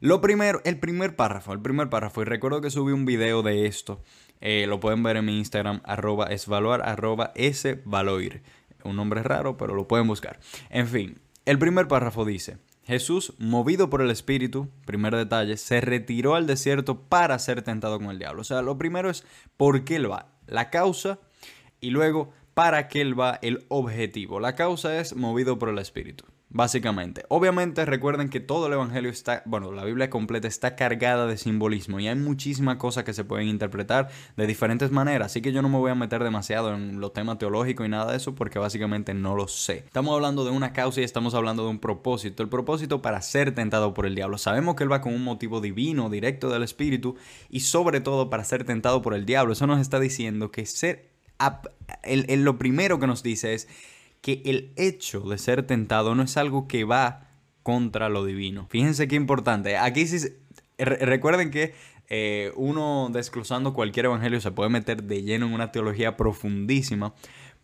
Lo 0.00 0.20
primero, 0.20 0.60
el 0.64 0.78
primer 0.78 1.16
párrafo, 1.16 1.52
el 1.52 1.62
primer 1.62 1.88
párrafo, 1.88 2.20
y 2.20 2.26
recuerdo 2.26 2.60
que 2.60 2.70
subí 2.70 2.92
un 2.92 3.06
video 3.06 3.42
de 3.42 3.66
esto, 3.66 4.02
eh, 4.40 4.66
lo 4.66 4.80
pueden 4.80 5.02
ver 5.02 5.16
en 5.16 5.24
mi 5.24 5.38
Instagram, 5.38 5.80
arroba 5.84 6.26
esvaluar, 6.26 6.82
arroba 6.88 7.32
valoir. 7.84 8.42
Un 8.84 8.96
nombre 8.96 9.22
raro, 9.22 9.56
pero 9.56 9.74
lo 9.74 9.88
pueden 9.88 10.06
buscar. 10.06 10.38
En 10.70 10.86
fin, 10.86 11.18
el 11.44 11.58
primer 11.58 11.88
párrafo 11.88 12.24
dice, 12.24 12.58
Jesús, 12.84 13.34
movido 13.38 13.90
por 13.90 14.00
el 14.00 14.10
Espíritu, 14.10 14.68
primer 14.84 15.16
detalle, 15.16 15.56
se 15.56 15.80
retiró 15.80 16.36
al 16.36 16.46
desierto 16.46 17.00
para 17.00 17.38
ser 17.38 17.62
tentado 17.62 17.98
con 17.98 18.10
el 18.10 18.18
diablo. 18.18 18.42
O 18.42 18.44
sea, 18.44 18.62
lo 18.62 18.78
primero 18.78 19.10
es 19.10 19.24
por 19.56 19.84
qué 19.84 19.96
él 19.96 20.10
va, 20.10 20.28
la 20.46 20.70
causa, 20.70 21.18
y 21.80 21.90
luego 21.90 22.32
para 22.54 22.88
qué 22.88 23.00
él 23.00 23.18
va, 23.18 23.38
el 23.42 23.64
objetivo. 23.68 24.38
La 24.38 24.54
causa 24.54 24.98
es 25.00 25.16
movido 25.16 25.58
por 25.58 25.68
el 25.68 25.78
Espíritu. 25.78 26.24
Básicamente. 26.48 27.24
Obviamente 27.28 27.84
recuerden 27.84 28.28
que 28.28 28.38
todo 28.38 28.68
el 28.68 28.72
Evangelio 28.72 29.10
está, 29.10 29.42
bueno, 29.46 29.72
la 29.72 29.84
Biblia 29.84 30.08
completa 30.08 30.46
está 30.46 30.76
cargada 30.76 31.26
de 31.26 31.36
simbolismo 31.38 31.98
y 31.98 32.06
hay 32.06 32.14
muchísimas 32.14 32.76
cosas 32.76 33.02
que 33.02 33.12
se 33.12 33.24
pueden 33.24 33.48
interpretar 33.48 34.10
de 34.36 34.46
diferentes 34.46 34.92
maneras, 34.92 35.26
así 35.26 35.42
que 35.42 35.52
yo 35.52 35.60
no 35.60 35.68
me 35.68 35.78
voy 35.78 35.90
a 35.90 35.96
meter 35.96 36.22
demasiado 36.22 36.72
en 36.72 37.00
los 37.00 37.12
temas 37.12 37.38
teológicos 37.38 37.84
y 37.84 37.88
nada 37.88 38.12
de 38.12 38.18
eso 38.18 38.36
porque 38.36 38.60
básicamente 38.60 39.12
no 39.12 39.34
lo 39.34 39.48
sé. 39.48 39.78
Estamos 39.78 40.14
hablando 40.14 40.44
de 40.44 40.52
una 40.52 40.72
causa 40.72 41.00
y 41.00 41.04
estamos 41.04 41.34
hablando 41.34 41.64
de 41.64 41.70
un 41.70 41.80
propósito, 41.80 42.44
el 42.44 42.48
propósito 42.48 43.02
para 43.02 43.20
ser 43.22 43.52
tentado 43.52 43.92
por 43.92 44.06
el 44.06 44.14
diablo. 44.14 44.38
Sabemos 44.38 44.76
que 44.76 44.84
él 44.84 44.92
va 44.92 45.00
con 45.00 45.14
un 45.14 45.24
motivo 45.24 45.60
divino, 45.60 46.10
directo 46.10 46.48
del 46.48 46.62
Espíritu 46.62 47.16
y 47.50 47.60
sobre 47.60 48.00
todo 48.00 48.30
para 48.30 48.44
ser 48.44 48.62
tentado 48.62 49.02
por 49.02 49.14
el 49.14 49.26
diablo. 49.26 49.52
Eso 49.52 49.66
nos 49.66 49.80
está 49.80 49.98
diciendo 49.98 50.52
que 50.52 50.64
ser, 50.64 51.10
el, 52.04 52.44
lo 52.44 52.56
primero 52.56 53.00
que 53.00 53.08
nos 53.08 53.24
dice 53.24 53.54
es 53.54 53.68
que 54.26 54.42
el 54.44 54.72
hecho 54.74 55.20
de 55.20 55.38
ser 55.38 55.62
tentado 55.68 56.16
no 56.16 56.24
es 56.24 56.36
algo 56.36 56.66
que 56.66 56.82
va 56.82 57.28
contra 57.62 58.08
lo 58.08 58.24
divino. 58.24 58.66
Fíjense 58.68 59.06
qué 59.06 59.14
importante. 59.14 59.76
Aquí 59.76 60.04
sí, 60.08 60.18
recuerden 60.78 61.52
que 61.52 61.74
eh, 62.08 62.50
uno 62.56 63.08
desglosando 63.12 63.72
cualquier 63.72 64.06
evangelio 64.06 64.40
se 64.40 64.50
puede 64.50 64.68
meter 64.68 65.04
de 65.04 65.22
lleno 65.22 65.46
en 65.46 65.52
una 65.52 65.70
teología 65.70 66.16
profundísima, 66.16 67.14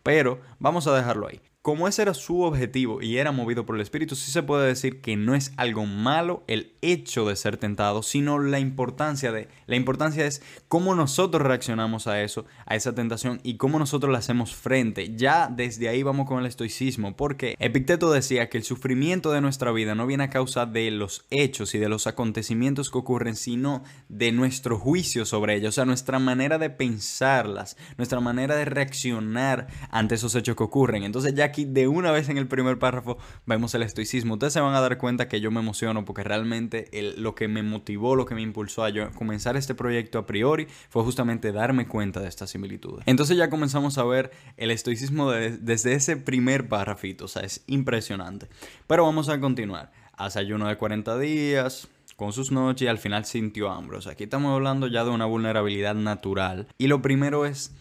pero 0.05 0.41
vamos 0.61 0.87
a 0.87 0.95
dejarlo 0.95 1.27
ahí. 1.27 1.41
Como 1.63 1.87
ese 1.87 2.03
era 2.03 2.13
su 2.13 2.43
objetivo 2.43 3.01
y 3.01 3.19
era 3.19 3.31
movido 3.31 3.65
por 3.65 3.77
el 3.77 3.83
Espíritu, 3.83 4.17
sí 4.17 4.33
se 4.33 4.43
puede 4.43 4.67
decir 4.67 5.01
que 5.01 5.17
no 5.17 5.37
es 5.37 5.53
algo 5.57 5.87
malo 5.87 6.43
el 6.49 6.73
hecho 6.83 7.25
de 7.25 7.37
ser 7.37 7.57
tentado, 7.57 8.03
sino 8.03 8.41
la 8.41 8.59
importancia 8.59 9.31
de 9.31 9.47
la 9.67 9.77
importancia 9.77 10.27
es 10.27 10.43
cómo 10.67 10.97
nosotros 10.97 11.41
reaccionamos 11.47 12.09
a 12.09 12.21
eso, 12.21 12.47
a 12.67 12.75
esa 12.75 12.97
tentación 12.97 13.41
y 13.45 13.59
cómo 13.59 13.79
nosotros 13.79 14.11
la 14.11 14.19
hacemos 14.19 14.57
frente. 14.57 15.15
Ya 15.17 15.49
desde 15.49 15.89
ahí 15.89 16.03
vamos 16.03 16.27
con 16.27 16.41
el 16.41 16.47
estoicismo, 16.47 17.17
porque 17.17 17.55
Epicteto 17.61 18.11
decía 18.11 18.49
que 18.51 18.59
el 18.59 18.65
sufrimiento 18.65 19.31
de 19.31 19.41
nuestra 19.41 19.71
vida 19.71 19.95
no 19.95 20.09
viene 20.09 20.25
a 20.25 20.31
causa 20.31 20.67
de 20.67 20.91
los 20.91 21.25
hechos 21.31 21.77
y 21.77 21.79
de 21.79 21.89
los 21.89 22.09
acontecimientos 22.09 22.91
que 22.91 22.99
ocurren, 22.99 23.37
sino 23.37 23.85
de 24.09 24.33
nuestro 24.33 24.81
juicio 24.81 25.25
sobre 25.25 25.55
ellos, 25.55 25.69
o 25.69 25.77
sea, 25.77 25.85
nuestra 25.85 26.19
manera 26.19 26.59
de 26.59 26.71
pensarlas, 26.71 27.77
nuestra 27.99 28.19
manera 28.19 28.57
de 28.57 28.65
reaccionar 28.65 29.69
ante 29.91 30.17
esos 30.17 30.35
hechos 30.35 30.57
que 30.57 30.65
ocurren. 30.65 31.05
Entonces 31.05 31.35
ya 31.35 31.52
aquí 31.53 31.65
de 31.67 31.87
una 31.87 32.11
vez 32.11 32.29
en 32.29 32.39
el 32.39 32.49
primer 32.49 32.79
párrafo 32.79 33.19
vemos 33.47 33.75
el 33.75 33.83
estoicismo. 33.83 34.35
Ustedes 34.35 34.55
se 34.55 34.61
van 34.61 34.75
a 34.75 34.81
dar 34.81 34.97
cuenta 34.97 35.29
que 35.29 35.41
yo 35.41 35.51
me 35.51 35.61
emociono 35.61 36.05
porque 36.05 36.23
realmente 36.23 36.89
lo 37.17 37.35
que 37.35 37.47
me 37.47 37.63
motivó, 37.63 38.17
lo 38.17 38.25
que 38.25 38.35
me 38.35 38.41
impulsó 38.41 38.85
a 38.85 38.91
yo 38.91 39.11
comenzar 39.13 39.57
este 39.57 39.75
proyecto 39.75 40.19
a 40.19 40.27
priori 40.27 40.67
fue 40.89 41.03
justamente 41.05 41.53
darme 41.53 41.87
cuenta 41.87 42.21
de 42.21 42.29
estas 42.29 42.51
similitudes. 42.51 43.05
Entonces 43.07 43.37
ya 43.37 43.51
comenzamos 43.51 43.99
a 43.99 44.05
ver 44.05 44.33
el 44.57 44.71
estoicismo 44.71 45.31
desde 45.31 45.93
ese 45.93 46.17
primer 46.17 46.69
párrafito, 46.69 47.27
o 47.27 47.29
sea, 47.29 47.43
es 47.43 47.63
impresionante. 47.67 48.49
Pero 48.87 49.05
vamos 49.05 49.29
a 49.29 49.39
continuar. 49.39 49.93
Hace 50.15 50.39
ayuno 50.39 50.69
de 50.69 50.77
40 50.77 51.19
días, 51.19 51.89
con 52.17 52.33
sus 52.33 52.53
noches 52.53 52.87
y 52.87 52.89
al 52.89 52.99
final 52.99 53.25
sintió 53.25 53.71
hambre. 53.71 53.99
O 53.99 54.01
sea, 54.01 54.13
aquí 54.13 54.25
estamos 54.25 54.55
hablando 54.55 54.87
ya 54.87 55.05
de 55.05 55.11
una 55.11 55.27
vulnerabilidad 55.27 55.95
natural. 55.95 56.69
Y 56.79 56.87
lo 56.87 57.03
primero 57.03 57.47
es 57.47 57.75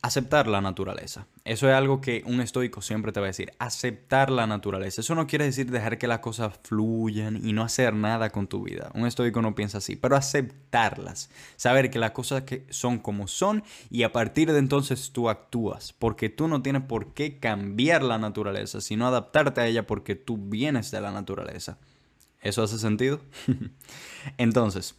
aceptar 0.00 0.46
la 0.46 0.60
naturaleza. 0.60 1.26
Eso 1.44 1.68
es 1.68 1.74
algo 1.74 2.00
que 2.00 2.22
un 2.24 2.40
estoico 2.40 2.82
siempre 2.82 3.10
te 3.10 3.20
va 3.20 3.26
a 3.26 3.28
decir, 3.28 3.52
aceptar 3.58 4.30
la 4.30 4.46
naturaleza. 4.46 5.00
Eso 5.00 5.14
no 5.14 5.26
quiere 5.26 5.46
decir 5.46 5.70
dejar 5.70 5.98
que 5.98 6.06
las 6.06 6.20
cosas 6.20 6.58
fluyan 6.62 7.44
y 7.44 7.52
no 7.52 7.62
hacer 7.62 7.94
nada 7.94 8.30
con 8.30 8.46
tu 8.46 8.62
vida. 8.62 8.90
Un 8.94 9.06
estoico 9.06 9.42
no 9.42 9.54
piensa 9.54 9.78
así, 9.78 9.96
pero 9.96 10.14
aceptarlas. 10.14 11.30
Saber 11.56 11.90
que 11.90 11.98
las 11.98 12.12
cosas 12.12 12.42
que 12.42 12.66
son 12.70 12.98
como 12.98 13.26
son 13.26 13.64
y 13.90 14.04
a 14.04 14.12
partir 14.12 14.52
de 14.52 14.58
entonces 14.58 15.10
tú 15.12 15.28
actúas, 15.28 15.92
porque 15.92 16.28
tú 16.28 16.48
no 16.48 16.62
tienes 16.62 16.82
por 16.82 17.12
qué 17.12 17.38
cambiar 17.38 18.02
la 18.02 18.18
naturaleza, 18.18 18.80
sino 18.80 19.06
adaptarte 19.06 19.60
a 19.60 19.66
ella 19.66 19.86
porque 19.86 20.14
tú 20.14 20.36
vienes 20.38 20.90
de 20.90 21.00
la 21.00 21.10
naturaleza. 21.10 21.78
¿Eso 22.40 22.62
hace 22.62 22.78
sentido? 22.78 23.20
entonces, 24.38 24.94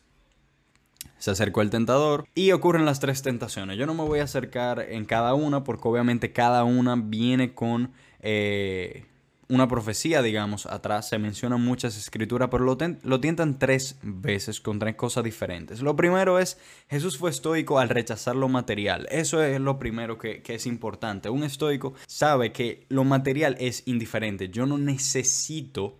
se 1.19 1.31
acercó 1.31 1.61
el 1.61 1.69
tentador 1.69 2.25
y 2.33 2.51
ocurren 2.51 2.85
las 2.85 2.99
tres 2.99 3.21
tentaciones. 3.21 3.77
Yo 3.77 3.85
no 3.85 3.93
me 3.93 4.03
voy 4.03 4.19
a 4.19 4.23
acercar 4.23 4.79
en 4.79 5.05
cada 5.05 5.33
una 5.35 5.63
porque 5.63 5.87
obviamente 5.87 6.31
cada 6.31 6.63
una 6.63 6.95
viene 6.95 7.53
con 7.53 7.91
eh, 8.21 9.05
una 9.49 9.67
profecía, 9.67 10.21
digamos, 10.21 10.65
atrás. 10.67 11.09
Se 11.09 11.17
mencionan 11.17 11.61
muchas 11.61 11.97
escrituras, 11.97 12.49
pero 12.51 12.63
lo, 12.63 12.77
lo, 13.03 13.19
tientan 13.19 13.59
tres 13.59 13.97
veces 14.01 14.61
con 14.61 14.79
tres 14.79 14.95
cosas 14.95 15.23
diferentes. 15.23 15.81
Lo 15.81 15.95
primero 15.95 16.39
es, 16.39 16.57
Jesús 16.87 17.17
fue 17.17 17.31
estoico 17.31 17.79
al 17.79 17.89
rechazar 17.89 18.35
lo 18.35 18.47
material. 18.47 19.07
Eso 19.11 19.43
es 19.43 19.59
lo 19.59 19.79
primero 19.79 20.17
que, 20.17 20.41
que 20.41 20.55
es 20.55 20.65
importante. 20.65 21.29
Un 21.29 21.43
estoico 21.43 21.93
sabe 22.07 22.51
que 22.51 22.85
lo 22.89 23.03
material 23.03 23.57
es 23.59 23.83
indiferente. 23.87 24.49
Yo 24.49 24.65
no 24.65 24.77
necesito 24.77 25.97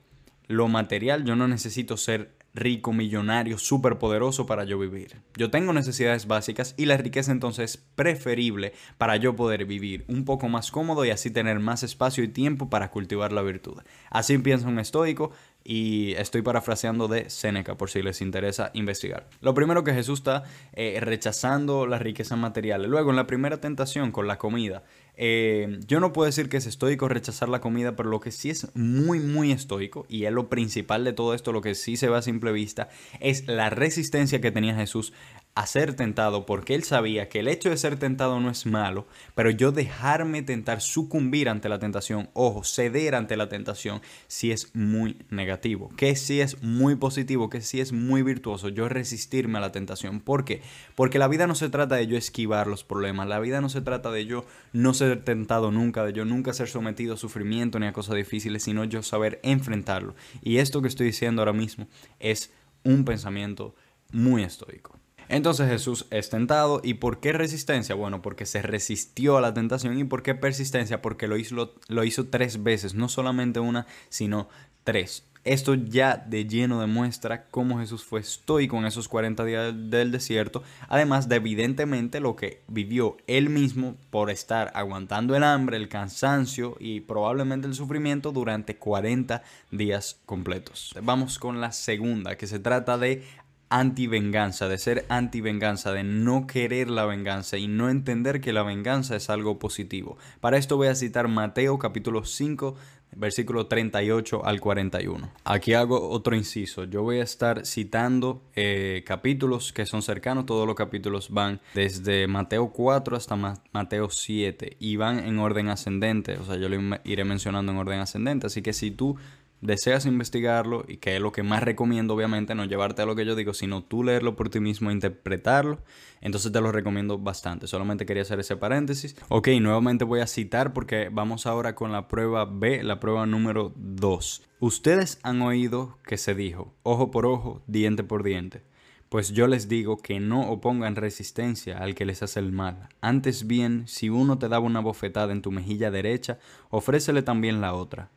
lo 0.48 0.68
material, 0.68 1.26
yo 1.26 1.36
no 1.36 1.48
necesito 1.48 1.98
ser 1.98 2.39
rico, 2.54 2.94
millonario, 2.94 3.58
súper 3.58 3.98
poderoso 3.98 4.46
para 4.46 4.64
yo 4.64 4.80
vivir. 4.80 5.22
Yo 5.36 5.50
tengo 5.50 5.74
necesidades 5.74 6.28
básicas 6.28 6.74
y 6.78 6.86
la 6.86 6.98
riqueza 6.98 7.32
entonces 7.32 7.72
es 7.72 7.78
preferible 7.78 8.74
para 8.98 9.16
yo 9.18 9.36
poder 9.36 9.66
vivir 9.66 10.06
un 10.08 10.26
poco 10.26 10.50
más 10.50 10.72
cómodo 10.72 11.06
y 11.06 11.12
así 11.12 11.32
tener 11.32 11.60
más 11.60 11.84
espacio 11.84 12.24
y 12.24 12.28
tiempo 12.28 12.70
para 12.70 12.92
cultivar 12.92 13.32
la 13.32 13.42
virtud. 13.42 13.82
Así 14.10 14.38
piensa 14.38 14.68
un 14.68 14.80
estoico, 14.80 15.32
y 15.70 16.14
estoy 16.14 16.42
parafraseando 16.42 17.08
de 17.08 17.30
Séneca 17.30 17.78
por 17.78 17.92
si 17.92 18.02
les 18.02 18.22
interesa 18.22 18.72
investigar. 18.74 19.28
Lo 19.40 19.54
primero 19.54 19.84
que 19.84 19.94
Jesús 19.94 20.18
está 20.18 20.42
eh, 20.74 20.98
rechazando 21.00 21.86
las 21.86 22.02
riquezas 22.02 22.40
materiales. 22.40 22.90
Luego, 22.90 23.12
en 23.12 23.16
la 23.16 23.28
primera 23.28 23.62
tentación 23.62 24.12
con 24.12 24.26
la 24.26 24.40
comida, 24.40 24.82
eh, 25.16 25.80
yo 25.86 26.00
no 26.00 26.12
puedo 26.12 26.26
decir 26.26 26.50
que 26.50 26.58
es 26.58 26.66
estoico 26.66 27.08
rechazar 27.08 27.50
la 27.50 27.62
comida, 27.62 27.96
pero 27.96 28.10
lo 28.10 28.20
que 28.20 28.32
sí 28.32 28.50
es 28.50 28.76
muy, 28.76 29.20
muy 29.20 29.52
estoico, 29.52 30.08
y 30.10 30.26
es 30.26 30.32
lo 30.32 30.50
principal 30.50 31.04
de 31.04 31.14
todo 31.14 31.36
esto, 31.36 31.52
lo 31.52 31.62
que 31.62 31.76
sí 31.76 31.98
se 31.98 32.10
ve 32.10 32.18
a 32.18 32.24
simple 32.24 32.52
vista, 32.52 32.90
es 33.20 33.46
la 33.46 33.70
resistencia 33.70 34.42
que 34.42 34.50
tenía 34.50 34.74
Jesús 34.74 35.14
a 35.60 35.66
ser 35.66 35.94
tentado 35.94 36.46
porque 36.46 36.74
él 36.74 36.86
sabía 36.86 37.28
que 37.28 37.42
el 37.42 37.50
hecho 37.50 37.70
de 37.70 37.76
ser 37.76 38.00
tentado 38.00 38.40
no 38.40 38.50
es 38.50 38.66
malo, 38.66 39.06
pero 39.36 39.50
yo 39.50 39.74
dejarme 39.74 40.42
tentar, 40.42 40.80
sucumbir 40.80 41.50
ante 41.50 41.68
la 41.68 41.80
tentación, 41.80 42.30
ojo, 42.32 42.64
ceder 42.64 43.14
ante 43.14 43.36
la 43.36 43.50
tentación, 43.50 44.02
sí 44.28 44.54
es 44.54 44.74
muy 44.74 45.18
negativo, 45.30 45.92
que 45.98 46.16
sí 46.16 46.40
es 46.40 46.64
muy 46.64 46.96
positivo, 46.96 47.50
que 47.50 47.60
sí 47.60 47.82
es 47.82 47.92
muy 47.92 48.24
virtuoso, 48.24 48.70
yo 48.70 48.88
resistirme 48.88 49.58
a 49.58 49.62
la 49.62 49.74
tentación. 49.74 50.22
¿Por 50.22 50.46
qué? 50.46 50.62
Porque 50.96 51.20
la 51.20 51.28
vida 51.28 51.46
no 51.46 51.56
se 51.56 51.68
trata 51.68 51.96
de 51.96 52.08
yo 52.08 52.16
esquivar 52.16 52.68
los 52.68 52.86
problemas, 52.86 53.28
la 53.28 53.42
vida 53.42 53.60
no 53.60 53.68
se 53.68 53.82
trata 53.82 54.12
de 54.12 54.26
yo 54.26 54.46
no 54.72 54.94
ser 54.94 55.26
tentado 55.26 55.72
nunca, 55.72 56.06
de 56.06 56.14
yo 56.14 56.24
nunca 56.24 56.54
ser 56.54 56.70
sometido 56.70 57.16
a 57.16 57.18
sufrimiento 57.18 57.80
ni 57.80 57.88
a 57.88 57.92
cosas 57.92 58.16
difíciles, 58.16 58.64
sino 58.64 58.86
yo 58.86 59.04
saber 59.04 59.42
enfrentarlo. 59.44 60.16
Y 60.42 60.60
esto 60.60 60.82
que 60.82 60.88
estoy 60.88 61.08
diciendo 61.08 61.42
ahora 61.42 61.52
mismo 61.52 61.90
es 62.18 62.54
un 62.86 63.04
pensamiento 63.04 63.76
muy 64.14 64.44
estoico. 64.44 64.99
Entonces 65.30 65.70
Jesús 65.70 66.08
es 66.10 66.30
tentado. 66.30 66.82
¿Y 66.84 66.96
por 66.96 67.20
qué 67.20 67.32
resistencia? 67.32 67.96
Bueno, 67.96 68.22
porque 68.22 68.46
se 68.46 68.62
resistió 68.62 69.38
a 69.38 69.42
la 69.42 69.54
tentación. 69.54 69.98
¿Y 69.98 70.04
por 70.04 70.24
qué 70.24 70.36
persistencia? 70.36 71.02
Porque 71.02 71.28
lo 71.28 71.38
hizo, 71.38 71.74
lo 71.88 72.04
hizo 72.04 72.28
tres 72.28 72.64
veces, 72.64 72.96
no 72.96 73.08
solamente 73.08 73.60
una, 73.60 73.86
sino 74.10 74.50
tres. 74.84 75.24
Esto 75.46 75.74
ya 75.74 76.18
de 76.18 76.46
lleno 76.46 76.82
demuestra 76.82 77.46
cómo 77.46 77.80
Jesús 77.80 78.04
fue 78.04 78.20
estoico 78.20 78.78
en 78.78 78.86
esos 78.86 79.08
40 79.08 79.46
días 79.46 79.74
del 79.90 80.12
desierto, 80.12 80.64
además 80.90 81.30
de 81.30 81.38
evidentemente 81.38 82.20
lo 82.20 82.36
que 82.36 82.62
vivió 82.68 83.16
él 83.26 83.50
mismo 83.50 83.96
por 84.10 84.30
estar 84.32 84.70
aguantando 84.76 85.38
el 85.38 85.44
hambre, 85.44 85.78
el 85.78 85.88
cansancio 85.88 86.76
y 86.80 87.00
probablemente 87.00 87.68
el 87.68 87.74
sufrimiento 87.74 88.34
durante 88.34 88.76
40 88.76 89.42
días 89.72 90.20
completos. 90.26 90.94
Vamos 91.02 91.40
con 91.40 91.62
la 91.62 91.72
segunda, 91.72 92.36
que 92.36 92.46
se 92.46 92.60
trata 92.60 92.98
de 92.98 93.24
anti-venganza, 93.70 94.68
de 94.68 94.78
ser 94.78 95.06
anti-venganza, 95.10 95.92
de 95.92 96.04
no 96.04 96.48
querer 96.48 96.90
la 96.90 97.06
venganza 97.06 97.58
y 97.58 97.68
no 97.68 97.90
entender 97.90 98.42
que 98.42 98.54
la 98.54 98.64
venganza 98.64 99.16
es 99.16 99.30
algo 99.30 99.60
positivo. 99.60 100.18
Para 100.42 100.58
esto 100.58 100.78
voy 100.78 100.88
a 100.88 100.96
citar 100.96 101.28
Mateo 101.28 101.78
capítulo 101.78 102.26
5, 102.26 102.76
versículo 103.16 103.68
38 103.68 104.46
al 104.46 104.60
41. 104.60 105.30
Aquí 105.44 105.74
hago 105.74 106.10
otro 106.10 106.36
inciso. 106.36 106.84
Yo 106.86 107.04
voy 107.04 107.20
a 107.20 107.24
estar 107.24 107.66
citando 107.66 108.42
eh, 108.56 109.04
capítulos 109.06 109.74
que 109.74 109.86
son 109.86 110.02
cercanos. 110.02 110.46
Todos 110.46 110.68
los 110.68 110.76
capítulos 110.76 111.30
van 111.30 111.60
desde 111.74 112.28
Mateo 112.28 112.72
4 112.72 113.18
hasta 113.18 113.36
Mateo 113.72 114.10
7 114.10 114.78
y 114.80 114.96
van 114.96 115.20
en 115.20 115.40
orden 115.40 115.70
ascendente. 115.70 116.38
O 116.38 116.46
sea, 116.46 116.56
yo 116.58 116.70
lo 116.70 117.00
iré 117.04 117.24
mencionando 117.24 117.72
en 117.72 117.78
orden 117.78 118.00
ascendente. 118.00 118.48
Así 118.48 118.62
que 118.62 118.74
si 118.74 118.92
tú 118.92 119.18
deseas 119.62 120.06
investigarlo 120.06 120.86
y 120.88 120.98
que 120.98 121.16
es 121.16 121.22
lo 121.22 121.32
que 121.32 121.44
más 121.44 121.64
recomiendo 121.64 122.14
obviamente, 122.14 122.56
no 122.56 122.66
llevarte 122.66 123.02
a 123.02 123.06
lo 123.06 123.16
que 123.16 123.26
yo 123.26 123.36
digo, 123.36 123.54
sino 123.54 123.84
tú 123.84 124.04
leerlo 124.04 124.36
por 124.36 124.50
ti 124.50 124.60
mismo, 124.60 124.92
interpretarlo, 124.92 125.80
entonces 126.22 126.52
te 126.52 126.62
lo 126.62 126.72
recomiendo 126.72 127.18
bastante. 127.18 127.68
Solamente 127.68 128.06
quería 128.06 128.24
hacer 128.24 128.40
ese 128.40 128.58
paréntesis. 128.58 129.16
Ok, 129.30 129.50
nuevamente 129.62 130.06
voy 130.06 130.22
a 130.22 130.28
citar 130.28 130.74
porque 130.74 131.10
vamos 131.12 131.46
ahora 131.46 131.76
con 131.76 131.92
la 131.92 132.08
prueba 132.08 132.46
B, 132.46 132.84
la 132.84 133.00
prueba 133.00 133.26
número 133.26 133.74
2. 133.76 134.44
Ustedes 134.60 135.20
han 135.24 135.42
oído 135.42 135.98
que 136.06 136.18
se 136.18 136.36
dijo, 136.36 136.74
ojo 136.84 137.12
por 137.12 137.26
ojo, 137.26 137.62
diente 137.68 138.04
por 138.04 138.24
diente. 138.24 138.64
Pues 139.10 139.32
yo 139.32 139.48
les 139.48 139.68
digo 139.68 139.98
que 139.98 140.20
no 140.20 140.52
opongan 140.52 140.96
resistencia 140.96 141.80
al 141.80 141.96
que 141.96 142.06
les 142.06 142.22
hace 142.22 142.40
el 142.40 142.52
mal. 142.52 142.90
Antes 143.02 143.48
bien, 143.48 143.88
si 143.88 144.10
uno 144.10 144.38
te 144.38 144.50
daba 144.50 144.66
una 144.66 144.82
bofetada 144.82 145.32
en 145.32 145.42
tu 145.42 145.52
mejilla 145.52 145.90
derecha, 145.90 146.38
ofrécele 146.70 147.24
también 147.24 147.60
la 147.60 147.74
otra. 147.74 148.12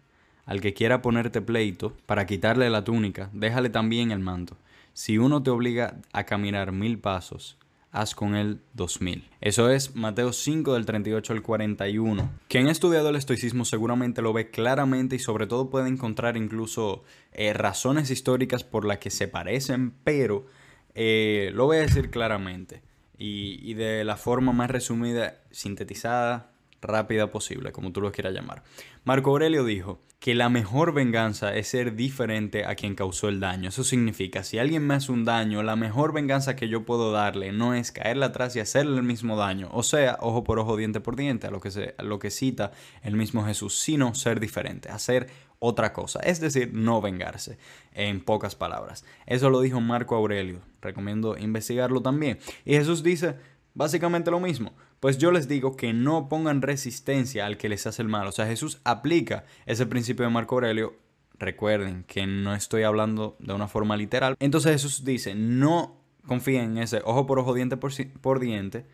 Al 0.44 0.60
que 0.60 0.74
quiera 0.74 1.02
ponerte 1.02 1.40
pleito 1.40 1.96
para 2.06 2.26
quitarle 2.26 2.68
la 2.70 2.84
túnica, 2.84 3.30
déjale 3.32 3.70
también 3.70 4.10
el 4.10 4.18
manto. 4.18 4.56
Si 4.92 5.18
uno 5.18 5.42
te 5.42 5.50
obliga 5.50 5.96
a 6.12 6.24
caminar 6.24 6.72
mil 6.72 6.98
pasos, 6.98 7.56
haz 7.92 8.14
con 8.14 8.34
él 8.34 8.60
dos 8.72 9.00
mil. 9.00 9.28
Eso 9.40 9.70
es 9.70 9.94
Mateo 9.94 10.32
5 10.32 10.74
del 10.74 10.86
38 10.86 11.32
al 11.32 11.42
41. 11.42 12.30
Quien 12.48 12.66
ha 12.66 12.72
estudiado 12.72 13.10
el 13.10 13.16
estoicismo 13.16 13.64
seguramente 13.64 14.22
lo 14.22 14.32
ve 14.32 14.50
claramente 14.50 15.16
y 15.16 15.18
sobre 15.18 15.46
todo 15.46 15.70
puede 15.70 15.88
encontrar 15.88 16.36
incluso 16.36 17.04
eh, 17.32 17.52
razones 17.52 18.10
históricas 18.10 18.64
por 18.64 18.84
las 18.84 18.98
que 18.98 19.10
se 19.10 19.28
parecen, 19.28 19.94
pero 20.04 20.46
eh, 20.94 21.50
lo 21.54 21.66
voy 21.66 21.78
a 21.78 21.82
decir 21.82 22.10
claramente 22.10 22.82
y, 23.16 23.60
y 23.62 23.74
de 23.74 24.04
la 24.04 24.16
forma 24.16 24.52
más 24.52 24.70
resumida, 24.70 25.36
sintetizada, 25.50 26.51
rápida 26.82 27.30
posible, 27.30 27.72
como 27.72 27.92
tú 27.92 28.00
lo 28.00 28.12
quieras 28.12 28.34
llamar. 28.34 28.62
Marco 29.04 29.30
Aurelio 29.30 29.64
dijo 29.64 30.00
que 30.18 30.34
la 30.34 30.48
mejor 30.48 30.92
venganza 30.92 31.54
es 31.56 31.68
ser 31.68 31.96
diferente 31.96 32.64
a 32.64 32.74
quien 32.74 32.94
causó 32.94 33.28
el 33.28 33.40
daño. 33.40 33.70
Eso 33.70 33.82
significa, 33.82 34.44
si 34.44 34.58
alguien 34.58 34.86
me 34.86 34.94
hace 34.94 35.10
un 35.10 35.24
daño, 35.24 35.62
la 35.62 35.76
mejor 35.76 36.12
venganza 36.12 36.54
que 36.54 36.68
yo 36.68 36.84
puedo 36.84 37.10
darle 37.10 37.52
no 37.52 37.74
es 37.74 37.90
caerle 37.90 38.26
atrás 38.26 38.54
y 38.54 38.60
hacerle 38.60 38.98
el 38.98 39.02
mismo 39.02 39.36
daño. 39.36 39.68
O 39.72 39.82
sea, 39.82 40.18
ojo 40.20 40.44
por 40.44 40.58
ojo, 40.58 40.76
diente 40.76 41.00
por 41.00 41.16
diente, 41.16 41.46
a 41.46 41.50
lo 41.50 41.60
que, 41.60 41.70
se, 41.70 41.94
a 41.98 42.02
lo 42.02 42.18
que 42.18 42.30
cita 42.30 42.72
el 43.02 43.16
mismo 43.16 43.44
Jesús, 43.44 43.78
sino 43.78 44.14
ser 44.14 44.38
diferente, 44.38 44.90
hacer 44.90 45.28
otra 45.58 45.92
cosa. 45.92 46.20
Es 46.20 46.40
decir, 46.40 46.70
no 46.72 47.00
vengarse, 47.00 47.56
en 47.94 48.20
pocas 48.20 48.56
palabras. 48.56 49.04
Eso 49.26 49.50
lo 49.50 49.60
dijo 49.60 49.80
Marco 49.80 50.16
Aurelio. 50.16 50.60
Recomiendo 50.80 51.36
investigarlo 51.38 52.02
también. 52.02 52.38
Y 52.64 52.74
Jesús 52.74 53.02
dice 53.02 53.36
básicamente 53.74 54.30
lo 54.30 54.40
mismo. 54.40 54.72
Pues 55.02 55.18
yo 55.18 55.32
les 55.32 55.48
digo 55.48 55.74
que 55.74 55.92
no 55.92 56.28
pongan 56.28 56.62
resistencia 56.62 57.44
al 57.44 57.56
que 57.56 57.68
les 57.68 57.88
hace 57.88 58.02
el 58.02 58.08
mal. 58.08 58.28
O 58.28 58.30
sea, 58.30 58.46
Jesús 58.46 58.80
aplica 58.84 59.44
ese 59.66 59.84
principio 59.84 60.24
de 60.24 60.30
Marco 60.30 60.54
Aurelio. 60.54 60.94
Recuerden 61.40 62.04
que 62.04 62.24
no 62.28 62.54
estoy 62.54 62.84
hablando 62.84 63.34
de 63.40 63.52
una 63.52 63.66
forma 63.66 63.96
literal. 63.96 64.36
Entonces 64.38 64.70
Jesús 64.70 65.04
dice, 65.04 65.34
no 65.34 65.96
confíen 66.24 66.76
en 66.76 66.78
ese 66.84 67.02
ojo 67.04 67.26
por 67.26 67.40
ojo, 67.40 67.52
diente 67.52 67.76
por, 67.76 67.90
por 68.20 68.38
diente, 68.38 68.86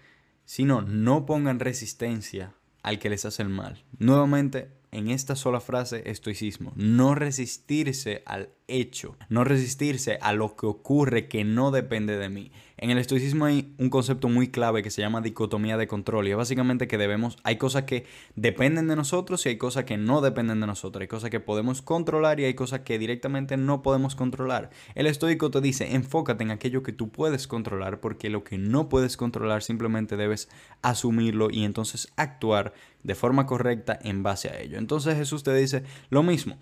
sino 0.46 0.80
no 0.80 1.26
pongan 1.26 1.60
resistencia 1.60 2.54
al 2.82 2.98
que 2.98 3.10
les 3.10 3.26
hace 3.26 3.42
el 3.42 3.50
mal. 3.50 3.84
Nuevamente, 3.98 4.70
en 4.92 5.10
esta 5.10 5.36
sola 5.36 5.60
frase 5.60 6.04
estoicismo, 6.06 6.72
no 6.74 7.16
resistirse 7.16 8.22
al 8.24 8.48
hecho, 8.66 9.18
no 9.28 9.44
resistirse 9.44 10.18
a 10.22 10.32
lo 10.32 10.56
que 10.56 10.64
ocurre 10.64 11.28
que 11.28 11.44
no 11.44 11.70
depende 11.70 12.16
de 12.16 12.30
mí. 12.30 12.50
En 12.80 12.90
el 12.90 12.98
estoicismo 12.98 13.44
hay 13.44 13.74
un 13.78 13.90
concepto 13.90 14.28
muy 14.28 14.48
clave 14.48 14.84
que 14.84 14.92
se 14.92 15.02
llama 15.02 15.20
dicotomía 15.20 15.76
de 15.76 15.88
control 15.88 16.28
y 16.28 16.30
es 16.30 16.36
básicamente 16.36 16.86
que 16.86 16.96
debemos, 16.96 17.36
hay 17.42 17.56
cosas 17.56 17.82
que 17.82 18.06
dependen 18.36 18.86
de 18.86 18.94
nosotros 18.94 19.44
y 19.44 19.48
hay 19.48 19.58
cosas 19.58 19.82
que 19.82 19.96
no 19.96 20.20
dependen 20.20 20.60
de 20.60 20.68
nosotros, 20.68 21.00
hay 21.00 21.08
cosas 21.08 21.30
que 21.30 21.40
podemos 21.40 21.82
controlar 21.82 22.38
y 22.38 22.44
hay 22.44 22.54
cosas 22.54 22.80
que 22.80 23.00
directamente 23.00 23.56
no 23.56 23.82
podemos 23.82 24.14
controlar. 24.14 24.70
El 24.94 25.08
estoico 25.08 25.50
te 25.50 25.60
dice, 25.60 25.92
enfócate 25.96 26.44
en 26.44 26.52
aquello 26.52 26.84
que 26.84 26.92
tú 26.92 27.10
puedes 27.10 27.48
controlar 27.48 27.98
porque 27.98 28.30
lo 28.30 28.44
que 28.44 28.58
no 28.58 28.88
puedes 28.88 29.16
controlar 29.16 29.64
simplemente 29.64 30.16
debes 30.16 30.48
asumirlo 30.80 31.50
y 31.50 31.64
entonces 31.64 32.12
actuar 32.16 32.74
de 33.02 33.16
forma 33.16 33.46
correcta 33.46 33.98
en 34.00 34.22
base 34.22 34.50
a 34.50 34.60
ello. 34.60 34.78
Entonces 34.78 35.16
Jesús 35.16 35.42
te 35.42 35.52
dice 35.52 35.82
lo 36.10 36.22
mismo. 36.22 36.58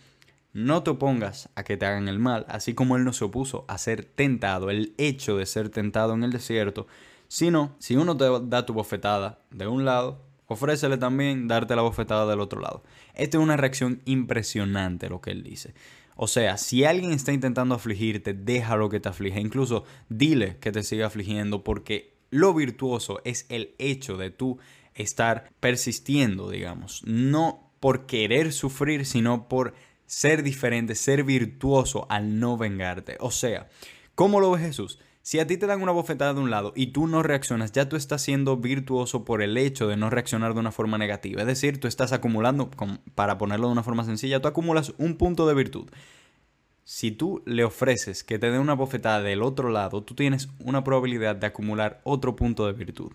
No 0.57 0.83
te 0.83 0.89
opongas 0.89 1.51
a 1.55 1.65
que 1.65 1.77
te 1.77 1.85
hagan 1.85 2.09
el 2.09 2.19
mal, 2.19 2.47
así 2.49 2.73
como 2.73 2.97
Él 2.97 3.05
no 3.05 3.13
se 3.13 3.27
opuso 3.27 3.67
a 3.69 3.77
ser 3.77 4.07
tentado, 4.07 4.71
el 4.71 4.95
hecho 4.97 5.37
de 5.37 5.45
ser 5.45 5.69
tentado 5.69 6.15
en 6.15 6.25
el 6.25 6.33
desierto, 6.33 6.87
sino 7.29 7.77
si 7.79 7.95
uno 7.95 8.17
te 8.17 8.25
da 8.45 8.65
tu 8.65 8.73
bofetada 8.73 9.39
de 9.51 9.67
un 9.67 9.85
lado, 9.85 10.25
ofrécele 10.47 10.97
también 10.97 11.47
darte 11.47 11.77
la 11.77 11.83
bofetada 11.83 12.25
del 12.25 12.41
otro 12.41 12.63
lado. 12.63 12.83
Esta 13.13 13.37
es 13.37 13.43
una 13.43 13.59
reacción 13.59 14.01
impresionante 14.07 15.11
lo 15.11 15.21
que 15.21 15.33
Él 15.33 15.43
dice. 15.43 15.75
O 16.15 16.27
sea, 16.27 16.57
si 16.57 16.85
alguien 16.85 17.13
está 17.13 17.35
intentando 17.35 17.75
afligirte, 17.75 18.33
déjalo 18.33 18.89
que 18.89 18.99
te 18.99 19.11
aflige. 19.11 19.39
Incluso 19.39 19.85
dile 20.09 20.57
que 20.57 20.73
te 20.73 20.83
siga 20.83 21.09
afligiendo 21.09 21.65
porque 21.65 22.17
lo 22.31 22.55
virtuoso 22.55 23.21
es 23.27 23.45
el 23.51 23.75
hecho 23.77 24.17
de 24.17 24.31
tú 24.31 24.59
estar 24.95 25.51
persistiendo, 25.61 26.49
digamos. 26.49 27.03
No 27.05 27.75
por 27.79 28.07
querer 28.07 28.55
sufrir, 28.55 29.05
sino 29.05 29.49
por 29.49 29.75
ser 30.07 30.43
diferente, 30.43 30.95
ser 30.95 31.25
virtuoso 31.25 32.07
al 32.09 32.39
no 32.39 32.57
vengarte. 32.57 33.17
O 33.21 33.31
sea, 33.31 33.69
¿cómo 34.15 34.41
lo 34.41 34.51
ve 34.53 34.61
Jesús? 34.61 34.99
Si 35.23 35.41
a 35.41 35.47
ti 35.49 35.57
te 35.57 35.67
dan 35.67 35.83
una 35.83 35.91
bofetada 35.91 36.35
de 36.35 36.41
un 36.41 36.51
lado 36.51 36.73
y 36.77 36.89
tú 36.89 37.09
no 37.09 37.21
reaccionas, 37.25 37.73
ya 37.73 37.89
tú 37.89 37.97
estás 37.97 38.23
siendo 38.23 38.59
virtuoso 38.59 39.25
por 39.25 39.43
el 39.43 39.57
hecho 39.57 39.89
de 39.89 39.97
no 39.97 40.09
reaccionar 40.09 40.55
de 40.55 40.61
una 40.61 40.71
forma 40.71 40.99
negativa. 40.99 41.41
Es 41.41 41.49
decir, 41.49 41.81
tú 41.81 41.89
estás 41.89 42.13
acumulando, 42.13 42.71
para 43.17 43.37
ponerlo 43.37 43.67
de 43.67 43.73
una 43.73 43.83
forma 43.83 44.05
sencilla, 44.05 44.41
tú 44.41 44.47
acumulas 44.47 44.95
un 44.99 45.17
punto 45.17 45.49
de 45.49 45.55
virtud. 45.55 45.91
Si 46.85 47.11
tú 47.11 47.43
le 47.45 47.65
ofreces 47.65 48.23
que 48.23 48.39
te 48.39 48.53
dé 48.53 48.61
una 48.61 48.75
bofetada 48.75 49.21
del 49.21 49.43
otro 49.43 49.71
lado, 49.71 50.05
tú 50.05 50.15
tienes 50.15 50.49
una 50.61 50.85
probabilidad 50.85 51.35
de 51.35 51.49
acumular 51.49 52.01
otro 52.05 52.37
punto 52.37 52.65
de 52.69 52.75
virtud. 52.75 53.11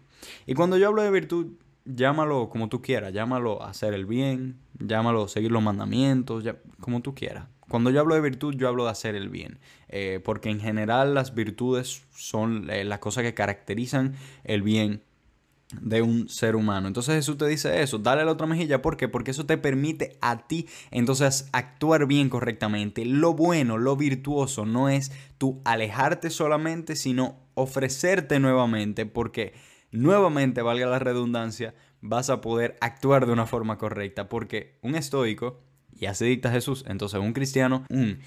Y 0.46 0.54
cuando 0.54 0.78
yo 0.78 0.90
hablo 0.90 1.04
de 1.04 1.12
virtud, 1.12 1.54
llámalo 1.86 2.50
como 2.50 2.70
tú 2.70 2.82
quieras, 2.82 3.14
llámalo 3.14 3.64
hacer 3.64 3.94
el 3.94 4.06
bien, 4.06 4.60
llámalo 4.80 5.28
seguir 5.28 5.52
los 5.52 5.64
mandamientos, 5.64 6.44
como 6.80 7.02
tú 7.02 7.16
quieras. 7.16 7.48
Cuando 7.68 7.90
yo 7.90 8.02
hablo 8.02 8.16
de 8.16 8.22
virtud, 8.22 8.56
yo 8.56 8.68
hablo 8.68 8.84
de 8.84 8.92
hacer 8.92 9.16
el 9.16 9.30
bien, 9.30 9.60
eh, 9.88 10.20
porque 10.24 10.50
en 10.50 10.60
general 10.60 11.14
las 11.14 11.34
virtudes 11.34 12.04
son 12.14 12.70
eh, 12.70 12.84
las 12.84 13.00
cosas 13.00 13.24
que 13.24 13.34
caracterizan 13.34 14.16
el 14.44 14.62
bien 14.62 15.04
de 15.80 16.02
un 16.02 16.28
ser 16.28 16.58
humano. 16.58 16.88
Entonces 16.88 17.16
Jesús 17.16 17.38
te 17.38 17.48
dice 17.48 17.82
eso, 17.82 17.98
dale 17.98 18.26
la 18.26 18.32
otra 18.32 18.48
mejilla, 18.48 18.82
¿por 18.82 18.98
qué? 18.98 19.08
Porque 19.08 19.32
eso 19.32 19.46
te 19.46 19.58
permite 19.58 20.18
a 20.20 20.48
ti 20.48 20.68
entonces 20.92 21.48
actuar 21.54 22.08
bien 22.08 22.30
correctamente. 22.30 23.06
Lo 23.06 23.34
bueno, 23.34 23.78
lo 23.78 23.96
virtuoso 23.96 24.66
no 24.66 24.90
es 24.90 25.14
tú 25.38 25.62
alejarte 25.64 26.30
solamente, 26.30 26.98
sino 26.98 27.38
ofrecerte 27.54 28.40
nuevamente, 28.40 29.06
porque 29.06 29.54
nuevamente, 29.92 30.62
valga 30.62 30.88
la 30.88 31.00
redundancia, 31.00 31.74
vas 32.02 32.30
a 32.30 32.42
poder 32.42 32.78
actuar 32.82 33.26
de 33.26 33.34
una 33.34 33.46
forma 33.46 33.78
correcta. 33.78 34.30
Porque 34.30 34.78
un 34.82 34.96
estoico, 34.96 35.62
y 35.94 36.06
así 36.06 36.26
dicta 36.26 36.52
Jesús, 36.52 36.84
entonces 36.88 37.20
un 37.20 37.34
cristiano, 37.34 37.86
un 37.90 38.20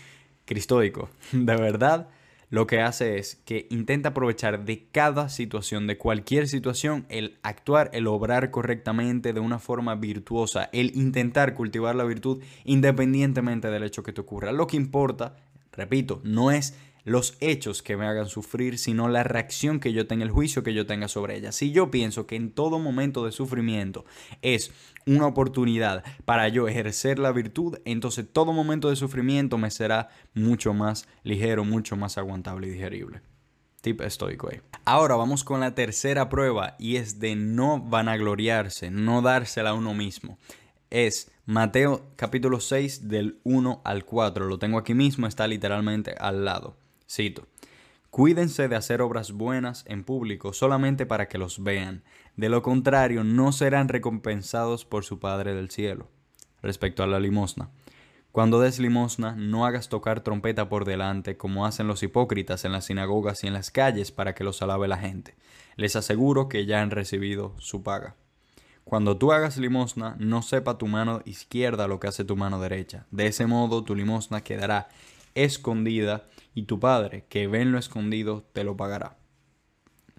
cristoico, 0.45 1.11
de 1.33 1.57
verdad, 1.57 2.09
lo 2.51 2.67
que 2.67 2.81
hace 2.81 3.19
es 3.19 3.37
que 3.45 3.67
intenta 3.71 4.11
aprovechar 4.11 4.65
de 4.65 4.87
cada 4.93 5.29
situación, 5.29 5.87
de 5.87 5.99
cualquier 5.99 6.47
situación, 6.47 7.07
el 7.09 7.39
actuar, 7.43 7.91
el 7.93 8.07
obrar 8.07 8.51
correctamente 8.51 9.33
de 9.33 9.41
una 9.41 9.59
forma 9.59 9.97
virtuosa, 9.97 10.69
el 10.73 10.95
intentar 10.95 11.55
cultivar 11.55 11.97
la 11.97 12.05
virtud 12.05 12.43
independientemente 12.65 13.69
del 13.71 13.83
hecho 13.83 14.03
que 14.03 14.13
te 14.13 14.21
ocurra. 14.21 14.53
Lo 14.53 14.67
que 14.67 14.77
importa, 14.77 15.37
repito, 15.73 16.21
no 16.23 16.53
es 16.53 16.77
los 17.05 17.37
hechos 17.41 17.83
que 17.83 17.97
me 17.97 18.07
hagan 18.07 18.29
sufrir, 18.29 18.79
sino 18.79 19.09
la 19.09 19.23
reacción 19.23 19.79
que 19.79 19.93
yo 19.93 20.07
tenga, 20.07 20.25
el 20.25 20.31
juicio 20.31 20.63
que 20.63 20.75
yo 20.75 20.87
tenga 20.87 21.09
sobre 21.09 21.37
ella. 21.37 21.53
Si 21.53 21.71
yo 21.71 21.91
pienso 21.91 22.27
que 22.27 22.37
en 22.37 22.51
todo 22.51 22.79
momento 22.79 23.25
de 23.25 23.33
sufrimiento 23.33 24.05
es 24.43 24.73
una 25.07 25.27
oportunidad 25.27 26.03
para 26.25 26.49
yo 26.49 26.67
ejercer 26.67 27.19
la 27.19 27.33
virtud, 27.33 27.79
entonces 27.85 28.27
todo 28.33 28.53
momento 28.53 28.89
de 28.89 28.97
sufrimiento 28.97 29.59
me 29.59 29.71
será 29.71 30.09
mucho 30.33 30.73
más 30.73 31.07
ligero, 31.23 31.65
mucho 31.65 31.97
más 31.97 32.17
aguantable 32.17 32.69
y 32.69 32.71
digerible. 32.71 33.21
Tip 33.83 34.01
estoico 34.01 34.49
ahí. 34.51 34.63
Ahora 34.87 35.17
vamos 35.17 35.45
con 35.45 35.61
la 35.61 35.75
tercera 35.75 36.31
prueba 36.31 36.75
y 36.79 36.97
es 36.97 37.21
de 37.21 37.37
no 37.37 37.81
vanagloriarse, 37.81 38.91
no 38.91 39.21
dársela 39.21 39.71
a 39.71 39.75
uno 39.75 39.93
mismo. 39.93 40.39
Es 40.89 41.31
Mateo 41.45 42.07
capítulo 42.17 42.61
6 42.61 43.09
del 43.09 43.41
1 43.45 43.83
al 43.85 44.07
4. 44.07 44.47
Lo 44.47 44.59
tengo 44.59 44.79
aquí 44.79 44.95
mismo, 44.95 45.27
está 45.27 45.47
literalmente 45.47 46.15
al 46.19 46.47
lado. 46.47 46.79
Cito. 47.09 47.47
Cuídense 48.11 48.69
de 48.69 48.77
hacer 48.77 49.03
obras 49.03 49.33
buenas 49.33 49.85
en 49.89 50.05
público 50.05 50.53
solamente 50.53 51.05
para 51.05 51.27
que 51.29 51.39
los 51.39 51.63
vean. 51.63 52.05
De 52.37 52.49
lo 52.49 52.63
contrario, 52.63 53.25
no 53.25 53.51
serán 53.51 53.89
recompensados 53.89 54.85
por 54.85 55.05
su 55.05 55.19
Padre 55.19 55.55
del 55.55 55.71
cielo. 55.71 56.09
Respecto 56.63 57.03
a 57.03 57.07
la 57.07 57.19
limosna. 57.19 57.71
Cuando 58.35 58.61
des 58.61 58.81
limosna, 58.81 59.37
no 59.37 59.65
hagas 59.65 59.89
tocar 59.89 60.21
trompeta 60.21 60.69
por 60.69 60.85
delante 60.85 61.37
como 61.37 61.67
hacen 61.67 61.87
los 61.87 62.03
hipócritas 62.03 62.65
en 62.65 62.73
las 62.73 62.87
sinagogas 62.87 63.45
y 63.45 63.47
en 63.47 63.53
las 63.53 63.71
calles 63.71 64.11
para 64.11 64.35
que 64.35 64.43
los 64.43 64.61
alabe 64.61 64.89
la 64.89 64.99
gente. 64.99 65.37
Les 65.77 65.95
aseguro 65.95 66.49
que 66.49 66.67
ya 66.67 66.83
han 66.83 66.91
recibido 66.91 67.55
su 67.59 67.83
paga. 67.83 68.17
Cuando 68.85 69.17
tú 69.17 69.33
hagas 69.33 69.57
limosna, 69.57 70.17
no 70.19 70.43
sepa 70.43 70.79
tu 70.79 70.87
mano 70.87 71.23
izquierda 71.25 71.89
lo 71.89 72.01
que 72.01 72.09
hace 72.09 72.25
tu 72.25 72.37
mano 72.37 72.61
derecha. 72.61 73.07
De 73.11 73.27
ese 73.27 73.47
modo 73.47 73.83
tu 73.83 73.95
limosna 73.95 74.43
quedará 74.43 74.89
escondida 75.35 76.27
y 76.55 76.63
tu 76.65 76.81
Padre, 76.81 77.25
que 77.29 77.47
ve 77.47 77.65
lo 77.65 77.79
escondido, 77.79 78.45
te 78.53 78.65
lo 78.65 78.77
pagará. 78.77 79.17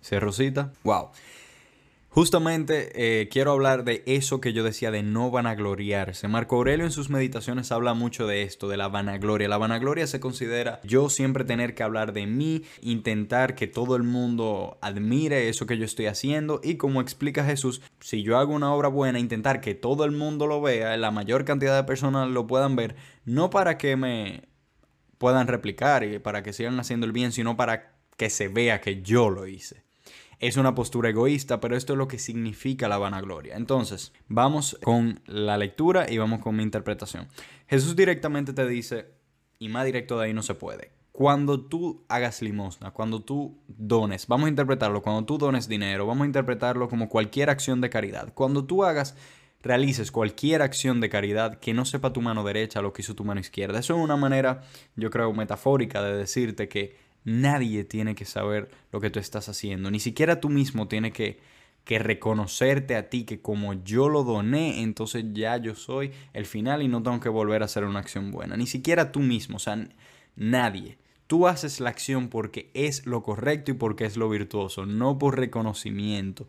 Cerrosita, 0.01 0.71
wow. 0.83 1.09
Justamente 2.15 2.91
eh, 2.95 3.27
quiero 3.27 3.51
hablar 3.51 3.83
de 3.83 4.01
eso 4.05 4.39
que 4.39 4.53
yo 4.53 4.63
decía 4.63 4.89
de 4.89 5.03
no 5.03 5.31
vanagloriarse. 5.31 6.29
Marco 6.29 6.55
Aurelio 6.55 6.85
en 6.85 6.93
sus 6.93 7.09
meditaciones 7.09 7.73
habla 7.73 7.93
mucho 7.93 8.25
de 8.25 8.43
esto, 8.43 8.69
de 8.69 8.77
la 8.77 8.87
vanagloria. 8.87 9.49
La 9.49 9.57
vanagloria 9.57 10.07
se 10.07 10.21
considera 10.21 10.79
yo 10.85 11.09
siempre 11.09 11.43
tener 11.43 11.75
que 11.75 11.83
hablar 11.83 12.13
de 12.13 12.25
mí, 12.25 12.63
intentar 12.79 13.53
que 13.53 13.67
todo 13.67 13.97
el 13.97 14.03
mundo 14.03 14.77
admire 14.79 15.49
eso 15.49 15.65
que 15.65 15.77
yo 15.77 15.83
estoy 15.83 16.05
haciendo 16.05 16.61
y 16.63 16.77
como 16.77 17.01
explica 17.01 17.43
Jesús, 17.43 17.81
si 17.99 18.23
yo 18.23 18.37
hago 18.37 18.53
una 18.53 18.73
obra 18.73 18.87
buena, 18.87 19.19
intentar 19.19 19.59
que 19.59 19.75
todo 19.75 20.05
el 20.05 20.13
mundo 20.13 20.47
lo 20.47 20.61
vea, 20.61 20.95
la 20.95 21.11
mayor 21.11 21.43
cantidad 21.43 21.75
de 21.75 21.83
personas 21.83 22.29
lo 22.29 22.47
puedan 22.47 22.77
ver, 22.77 22.95
no 23.25 23.49
para 23.49 23.77
que 23.77 23.97
me 23.97 24.43
puedan 25.17 25.47
replicar 25.47 26.03
y 26.03 26.19
para 26.19 26.43
que 26.43 26.53
sigan 26.53 26.79
haciendo 26.79 27.05
el 27.05 27.11
bien, 27.11 27.31
sino 27.31 27.57
para 27.57 27.95
que 28.17 28.29
se 28.29 28.47
vea 28.47 28.81
que 28.81 29.01
yo 29.01 29.29
lo 29.29 29.47
hice. 29.47 29.83
Es 30.39 30.57
una 30.57 30.75
postura 30.75 31.09
egoísta, 31.09 31.59
pero 31.59 31.77
esto 31.77 31.93
es 31.93 31.97
lo 31.97 32.07
que 32.07 32.19
significa 32.19 32.87
la 32.87 32.97
vanagloria. 32.97 33.55
Entonces, 33.55 34.11
vamos 34.27 34.77
con 34.83 35.21
la 35.25 35.57
lectura 35.57 36.11
y 36.11 36.17
vamos 36.17 36.41
con 36.41 36.55
mi 36.55 36.63
interpretación. 36.63 37.27
Jesús 37.67 37.95
directamente 37.95 38.53
te 38.53 38.67
dice, 38.67 39.07
y 39.59 39.69
más 39.69 39.85
directo 39.85 40.19
de 40.19 40.25
ahí 40.25 40.33
no 40.33 40.43
se 40.43 40.55
puede, 40.55 40.91
cuando 41.13 41.61
tú 41.61 42.03
hagas 42.09 42.41
limosna, 42.41 42.91
cuando 42.91 43.21
tú 43.21 43.57
dones, 43.67 44.27
vamos 44.27 44.47
a 44.47 44.49
interpretarlo, 44.49 45.01
cuando 45.01 45.23
tú 45.23 45.37
dones 45.37 45.69
dinero, 45.69 46.05
vamos 46.05 46.23
a 46.23 46.27
interpretarlo 46.27 46.89
como 46.89 47.07
cualquier 47.07 47.49
acción 47.49 47.79
de 47.79 47.89
caridad. 47.89 48.33
Cuando 48.33 48.65
tú 48.65 48.83
hagas 48.83 49.15
realices 49.65 50.11
cualquier 50.11 50.61
acción 50.61 51.01
de 51.01 51.09
caridad 51.09 51.59
que 51.59 51.73
no 51.73 51.85
sepa 51.85 52.13
tu 52.13 52.21
mano 52.21 52.43
derecha 52.43 52.83
lo 52.83 52.93
que 52.93 53.01
hizo 53.01 53.15
tu 53.15 53.25
mano 53.25 53.41
izquierda. 53.41 53.79
Eso 53.79 53.95
es 53.95 53.99
una 53.99 54.15
manera, 54.15 54.61
yo 54.95 55.09
creo, 55.09 55.33
metafórica 55.33 56.03
de 56.03 56.15
decirte 56.15 56.69
que 56.69 56.95
nadie 57.23 57.83
tiene 57.83 58.13
que 58.13 58.25
saber 58.25 58.69
lo 58.91 59.01
que 59.01 59.09
tú 59.09 59.19
estás 59.19 59.49
haciendo. 59.49 59.89
Ni 59.89 59.99
siquiera 59.99 60.39
tú 60.39 60.49
mismo 60.49 60.87
tienes 60.87 61.13
que, 61.13 61.39
que 61.83 61.97
reconocerte 61.97 62.95
a 62.95 63.09
ti 63.09 63.25
que 63.25 63.41
como 63.41 63.73
yo 63.73 64.07
lo 64.07 64.23
doné, 64.23 64.83
entonces 64.83 65.25
ya 65.33 65.57
yo 65.57 65.73
soy 65.73 66.11
el 66.33 66.45
final 66.45 66.83
y 66.83 66.87
no 66.87 67.01
tengo 67.01 67.19
que 67.19 67.29
volver 67.29 67.63
a 67.63 67.65
hacer 67.65 67.85
una 67.85 67.99
acción 67.99 68.29
buena. 68.29 68.55
Ni 68.57 68.67
siquiera 68.67 69.11
tú 69.11 69.19
mismo, 69.19 69.57
o 69.57 69.59
sea, 69.59 69.87
nadie. 70.35 70.99
Tú 71.25 71.47
haces 71.47 71.79
la 71.79 71.89
acción 71.89 72.29
porque 72.29 72.69
es 72.75 73.07
lo 73.07 73.23
correcto 73.23 73.71
y 73.71 73.73
porque 73.73 74.05
es 74.05 74.15
lo 74.15 74.29
virtuoso, 74.29 74.85
no 74.85 75.17
por 75.17 75.39
reconocimiento 75.39 76.47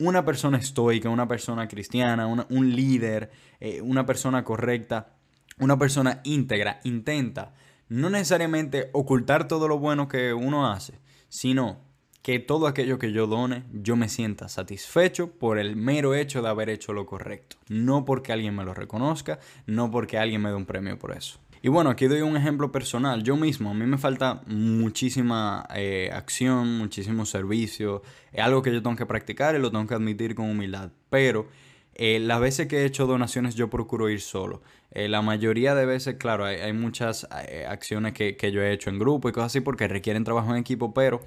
una 0.00 0.24
persona 0.24 0.58
estoica, 0.58 1.08
una 1.08 1.28
persona 1.28 1.68
cristiana, 1.68 2.26
un 2.26 2.74
líder, 2.74 3.30
eh, 3.60 3.80
una 3.80 4.04
persona 4.04 4.42
correcta, 4.42 5.12
una 5.58 5.78
persona 5.78 6.20
íntegra, 6.24 6.80
intenta 6.84 7.54
no 7.88 8.08
necesariamente 8.08 8.88
ocultar 8.92 9.46
todo 9.46 9.68
lo 9.68 9.78
bueno 9.78 10.08
que 10.08 10.32
uno 10.32 10.70
hace, 10.70 11.00
sino 11.28 11.78
que 12.22 12.38
todo 12.38 12.66
aquello 12.66 12.98
que 12.98 13.12
yo 13.12 13.26
done, 13.26 13.64
yo 13.72 13.96
me 13.96 14.08
sienta 14.08 14.48
satisfecho 14.48 15.32
por 15.32 15.58
el 15.58 15.76
mero 15.76 16.14
hecho 16.14 16.40
de 16.40 16.48
haber 16.48 16.70
hecho 16.70 16.92
lo 16.92 17.04
correcto. 17.04 17.56
No 17.68 18.04
porque 18.04 18.32
alguien 18.32 18.54
me 18.54 18.64
lo 18.64 18.74
reconozca, 18.74 19.38
no 19.66 19.90
porque 19.90 20.18
alguien 20.18 20.40
me 20.40 20.50
dé 20.50 20.54
un 20.54 20.66
premio 20.66 20.98
por 20.98 21.12
eso. 21.12 21.40
Y 21.62 21.68
bueno, 21.68 21.90
aquí 21.90 22.06
doy 22.06 22.22
un 22.22 22.36
ejemplo 22.36 22.72
personal. 22.72 23.22
Yo 23.22 23.36
mismo, 23.36 23.70
a 23.70 23.74
mí 23.74 23.84
me 23.84 23.98
falta 23.98 24.40
muchísima 24.46 25.66
eh, 25.74 26.10
acción, 26.12 26.78
muchísimo 26.78 27.26
servicio. 27.26 28.02
Es 28.32 28.42
algo 28.42 28.62
que 28.62 28.72
yo 28.72 28.82
tengo 28.82 28.96
que 28.96 29.04
practicar 29.04 29.54
y 29.54 29.58
lo 29.58 29.70
tengo 29.70 29.86
que 29.86 29.94
admitir 29.94 30.34
con 30.34 30.48
humildad. 30.48 30.90
Pero 31.10 31.48
eh, 31.94 32.18
las 32.18 32.40
veces 32.40 32.66
que 32.66 32.78
he 32.78 32.84
hecho 32.86 33.06
donaciones 33.06 33.56
yo 33.56 33.68
procuro 33.68 34.08
ir 34.08 34.22
solo. 34.22 34.62
Eh, 34.92 35.08
la 35.08 35.20
mayoría 35.20 35.74
de 35.74 35.84
veces, 35.84 36.14
claro, 36.14 36.46
hay, 36.46 36.56
hay 36.56 36.72
muchas 36.72 37.28
acciones 37.68 38.14
que, 38.14 38.36
que, 38.36 38.52
yo 38.52 38.62
he 38.62 38.72
hecho 38.72 38.88
en 38.88 38.98
grupo 38.98 39.28
y 39.28 39.32
cosas 39.32 39.52
así 39.52 39.60
porque 39.60 39.86
requieren 39.86 40.24
trabajo 40.24 40.50
en 40.52 40.56
equipo, 40.56 40.94
pero 40.94 41.20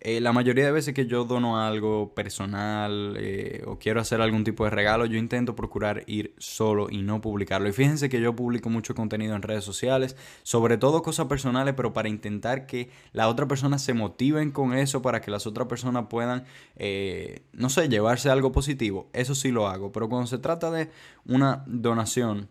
eh, 0.00 0.20
la 0.20 0.32
mayoría 0.32 0.66
de 0.66 0.72
veces 0.72 0.92
que 0.94 1.06
yo 1.06 1.24
dono 1.24 1.58
algo 1.58 2.14
personal 2.14 3.16
eh, 3.18 3.62
o 3.66 3.78
quiero 3.78 4.00
hacer 4.00 4.20
algún 4.20 4.44
tipo 4.44 4.64
de 4.64 4.70
regalo, 4.70 5.06
yo 5.06 5.16
intento 5.18 5.56
procurar 5.56 6.04
ir 6.06 6.34
solo 6.38 6.88
y 6.90 7.02
no 7.02 7.20
publicarlo. 7.22 7.68
Y 7.68 7.72
fíjense 7.72 8.10
que 8.10 8.20
yo 8.20 8.36
publico 8.36 8.68
mucho 8.68 8.94
contenido 8.94 9.34
en 9.34 9.42
redes 9.42 9.64
sociales, 9.64 10.14
sobre 10.42 10.76
todo 10.76 11.02
cosas 11.02 11.26
personales, 11.26 11.74
pero 11.74 11.94
para 11.94 12.10
intentar 12.10 12.66
que 12.66 12.90
la 13.12 13.28
otra 13.28 13.48
persona 13.48 13.78
se 13.78 13.94
motiven 13.94 14.50
con 14.50 14.74
eso, 14.74 15.00
para 15.00 15.20
que 15.22 15.30
las 15.30 15.46
otras 15.46 15.66
personas 15.66 16.06
puedan, 16.10 16.44
eh, 16.76 17.42
no 17.52 17.70
sé, 17.70 17.88
llevarse 17.88 18.28
algo 18.28 18.52
positivo. 18.52 19.08
Eso 19.14 19.34
sí 19.34 19.50
lo 19.50 19.66
hago. 19.66 19.92
Pero 19.92 20.08
cuando 20.10 20.26
se 20.26 20.38
trata 20.38 20.70
de 20.70 20.90
una 21.24 21.64
donación, 21.66 22.48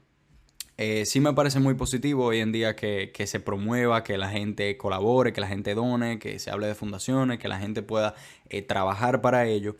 eh, 0.77 1.05
sí 1.05 1.21
me 1.21 1.33
parece 1.33 1.59
muy 1.59 1.73
positivo 1.75 2.25
hoy 2.25 2.39
en 2.39 2.51
día 2.51 2.75
que, 2.75 3.11
se 3.25 3.39
promueva, 3.39 4.03
que 4.03 4.17
la 4.17 4.29
gente 4.29 4.75
colabore, 4.77 5.31
que 5.31 5.39
la 5.39 5.47
gente 5.47 5.73
done, 5.73 6.19
que 6.19 6.37
se 6.39 6.51
hable 6.51 6.67
de 6.67 6.75
fundaciones, 6.75 7.39
que 7.39 7.47
la 7.47 7.59
gente 7.59 7.81
pueda 7.81 8.15
eh, 8.49 8.61
trabajar 8.61 9.21
para 9.21 9.45
ello. 9.45 9.77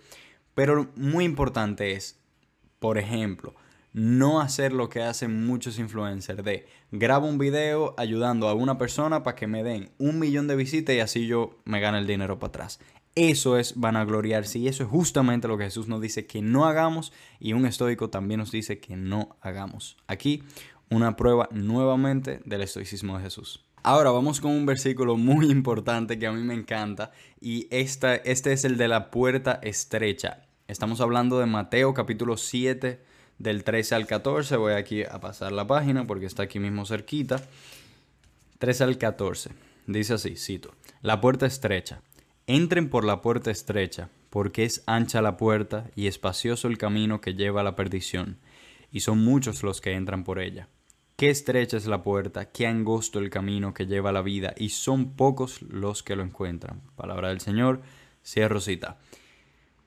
Pero 0.53 0.89
muy 0.95 1.25
importante 1.25 1.91
es, 1.91 2.17
por 2.79 2.97
ejemplo, 2.97 3.55
no 3.91 4.39
hacer 4.39 4.71
lo 4.71 4.89
que 4.89 5.01
hacen 5.01 5.45
muchos 5.45 5.79
influencers 5.79 6.43
de 6.43 6.65
grabo 6.91 7.27
un 7.27 7.37
video 7.37 7.93
ayudando 7.97 8.47
a 8.47 8.53
una 8.53 8.77
persona 8.77 9.23
para 9.23 9.35
que 9.35 9.47
me 9.47 9.63
den 9.63 9.91
un 9.97 10.19
millón 10.19 10.47
de 10.47 10.55
visitas 10.55 10.95
y 10.95 10.99
así 10.99 11.27
yo 11.27 11.59
me 11.65 11.79
gane 11.81 11.99
el 11.99 12.07
dinero 12.07 12.39
para 12.39 12.49
atrás. 12.49 12.79
Eso 13.15 13.57
es 13.57 13.79
vanagloriarse 13.79 14.59
y 14.59 14.67
eso 14.67 14.83
es 14.83 14.89
justamente 14.89 15.47
lo 15.47 15.57
que 15.57 15.63
Jesús 15.63 15.87
nos 15.87 16.01
dice 16.01 16.25
que 16.25 16.41
no 16.41 16.65
hagamos 16.65 17.13
y 17.39 17.53
un 17.53 17.65
estoico 17.65 18.09
también 18.09 18.41
nos 18.41 18.51
dice 18.51 18.79
que 18.79 18.97
no 18.97 19.37
hagamos. 19.39 19.95
Aquí 20.07 20.43
una 20.89 21.15
prueba 21.15 21.49
nuevamente 21.51 22.41
del 22.45 22.61
estoicismo 22.61 23.17
de 23.17 23.23
Jesús. 23.23 23.63
Ahora 23.83 24.11
vamos 24.11 24.41
con 24.41 24.51
un 24.51 24.65
versículo 24.65 25.15
muy 25.15 25.51
importante 25.51 26.17
que 26.17 26.27
a 26.27 26.31
mí 26.31 26.41
me 26.41 26.55
encanta 26.55 27.11
y 27.39 27.67
esta, 27.69 28.15
este 28.15 28.51
es 28.51 28.65
el 28.65 28.77
de 28.77 28.87
la 28.87 29.11
puerta 29.11 29.59
estrecha. 29.61 30.41
Estamos 30.67 31.01
hablando 31.01 31.39
de 31.39 31.45
Mateo 31.45 31.93
capítulo 31.93 32.37
7 32.37 32.99
del 33.37 33.63
13 33.63 33.95
al 33.95 34.07
14. 34.07 34.57
Voy 34.57 34.73
aquí 34.73 35.03
a 35.03 35.19
pasar 35.19 35.51
la 35.51 35.67
página 35.67 36.07
porque 36.07 36.25
está 36.25 36.43
aquí 36.43 36.59
mismo 36.59 36.85
cerquita. 36.85 37.41
13 38.59 38.83
al 38.85 38.97
14. 38.97 39.51
Dice 39.87 40.13
así, 40.15 40.35
cito, 40.35 40.73
la 41.01 41.21
puerta 41.21 41.45
estrecha. 41.45 42.01
Entren 42.47 42.89
por 42.89 43.03
la 43.03 43.21
puerta 43.21 43.51
estrecha, 43.51 44.09
porque 44.29 44.65
es 44.65 44.83
ancha 44.87 45.21
la 45.21 45.37
puerta 45.37 45.89
y 45.95 46.07
espacioso 46.07 46.67
el 46.67 46.77
camino 46.77 47.21
que 47.21 47.33
lleva 47.33 47.61
a 47.61 47.63
la 47.63 47.75
perdición, 47.75 48.37
y 48.91 49.01
son 49.01 49.23
muchos 49.23 49.63
los 49.63 49.81
que 49.81 49.93
entran 49.93 50.23
por 50.23 50.39
ella. 50.39 50.67
Qué 51.15 51.29
estrecha 51.29 51.77
es 51.77 51.85
la 51.85 52.03
puerta, 52.03 52.51
qué 52.51 52.67
angosto 52.67 53.19
el 53.19 53.29
camino 53.29 53.73
que 53.73 53.85
lleva 53.85 54.11
la 54.11 54.21
vida, 54.21 54.53
y 54.57 54.69
son 54.69 55.15
pocos 55.15 55.61
los 55.61 56.03
que 56.03 56.17
lo 56.17 56.23
encuentran. 56.23 56.81
Palabra 56.97 57.29
del 57.29 57.39
Señor, 57.39 57.81
cierro 58.21 58.59
cita. 58.59 58.97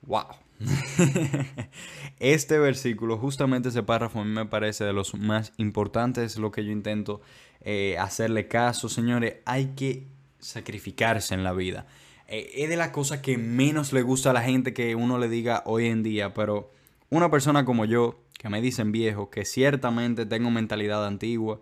¡Wow! 0.01 0.25
este 2.19 2.57
versículo, 2.57 3.19
justamente 3.19 3.69
ese 3.69 3.83
párrafo, 3.83 4.19
a 4.19 4.25
mí 4.25 4.31
me 4.31 4.47
parece 4.47 4.85
de 4.85 4.93
los 4.93 5.13
más 5.13 5.53
importantes, 5.57 6.37
lo 6.37 6.51
que 6.51 6.65
yo 6.65 6.71
intento 6.71 7.21
eh, 7.61 7.95
hacerle 7.99 8.47
caso. 8.47 8.89
Señores, 8.89 9.35
hay 9.45 9.73
que 9.75 10.07
sacrificarse 10.39 11.35
en 11.35 11.43
la 11.43 11.53
vida. 11.53 11.85
Eh, 12.27 12.49
es 12.55 12.69
de 12.69 12.75
la 12.75 12.91
cosa 12.91 13.21
que 13.21 13.37
menos 13.37 13.93
le 13.93 14.01
gusta 14.01 14.31
a 14.31 14.33
la 14.33 14.41
gente 14.41 14.73
que 14.73 14.95
uno 14.95 15.19
le 15.19 15.29
diga 15.29 15.61
hoy 15.67 15.85
en 15.85 16.01
día, 16.01 16.33
pero 16.33 16.71
una 17.11 17.29
persona 17.29 17.65
como 17.65 17.85
yo, 17.85 18.19
que 18.39 18.47
me 18.47 18.61
dicen 18.61 18.93
viejo, 18.93 19.29
que 19.29 19.43
ciertamente 19.43 20.25
tengo 20.25 20.49
mentalidad 20.49 21.05
antigua, 21.05 21.59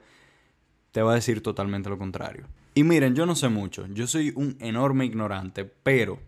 te 0.91 1.01
va 1.01 1.13
a 1.13 1.15
decir 1.15 1.41
totalmente 1.41 1.89
lo 1.89 1.97
contrario. 1.97 2.45
Y 2.75 2.83
miren, 2.83 3.15
yo 3.15 3.25
no 3.25 3.35
sé 3.35 3.49
mucho, 3.49 3.87
yo 3.87 4.05
soy 4.05 4.31
un 4.35 4.55
enorme 4.59 5.05
ignorante, 5.05 5.65
pero 5.65 6.19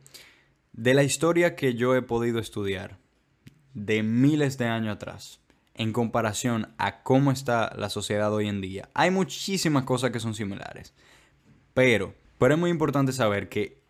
de 0.73 0.95
la 0.95 1.03
historia 1.03 1.55
que 1.55 1.75
yo 1.75 1.95
he 1.95 2.01
podido 2.01 2.39
estudiar 2.39 2.97
de 3.75 4.01
miles 4.01 4.57
de 4.57 4.65
años 4.65 4.95
atrás, 4.95 5.39
en 5.75 5.93
comparación 5.93 6.73
a 6.79 7.03
cómo 7.03 7.31
está 7.31 7.71
la 7.77 7.91
sociedad 7.91 8.33
hoy 8.33 8.47
en 8.47 8.59
día, 8.59 8.89
hay 8.95 9.11
muchísimas 9.11 9.83
cosas 9.83 10.09
que 10.09 10.19
son 10.19 10.33
similares. 10.33 10.95
Pero, 11.75 12.15
pero 12.39 12.55
es 12.55 12.59
muy 12.59 12.71
importante 12.71 13.13
saber 13.13 13.49
que 13.49 13.83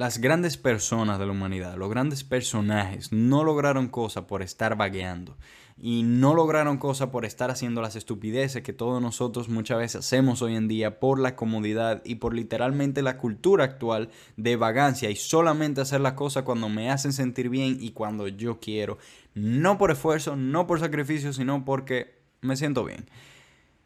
las 0.00 0.16
grandes 0.16 0.56
personas 0.56 1.18
de 1.18 1.26
la 1.26 1.32
humanidad, 1.32 1.76
los 1.76 1.90
grandes 1.90 2.24
personajes, 2.24 3.12
no 3.12 3.44
lograron 3.44 3.88
cosas 3.88 4.24
por 4.24 4.40
estar 4.40 4.74
vagueando. 4.74 5.36
Y 5.76 6.04
no 6.04 6.32
lograron 6.32 6.78
cosas 6.78 7.10
por 7.10 7.26
estar 7.26 7.50
haciendo 7.50 7.82
las 7.82 7.96
estupideces 7.96 8.62
que 8.62 8.72
todos 8.72 9.02
nosotros 9.02 9.50
muchas 9.50 9.76
veces 9.76 9.96
hacemos 9.96 10.40
hoy 10.40 10.56
en 10.56 10.68
día 10.68 11.00
por 11.00 11.20
la 11.20 11.36
comodidad 11.36 12.00
y 12.06 12.14
por 12.14 12.32
literalmente 12.32 13.02
la 13.02 13.18
cultura 13.18 13.64
actual 13.64 14.08
de 14.38 14.56
vagancia 14.56 15.10
y 15.10 15.16
solamente 15.16 15.82
hacer 15.82 16.00
las 16.00 16.14
cosas 16.14 16.44
cuando 16.44 16.70
me 16.70 16.90
hacen 16.90 17.12
sentir 17.12 17.50
bien 17.50 17.76
y 17.78 17.90
cuando 17.90 18.26
yo 18.26 18.58
quiero. 18.58 18.96
No 19.34 19.76
por 19.76 19.90
esfuerzo, 19.90 20.34
no 20.34 20.66
por 20.66 20.80
sacrificio, 20.80 21.34
sino 21.34 21.66
porque 21.66 22.22
me 22.40 22.56
siento 22.56 22.86
bien. 22.86 23.04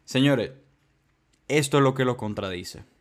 Señores, 0.05 0.51
esto 1.49 1.79
es 1.79 1.83
lo 1.83 1.93
que 1.93 2.05
lo 2.05 2.15
contradice 2.15 2.94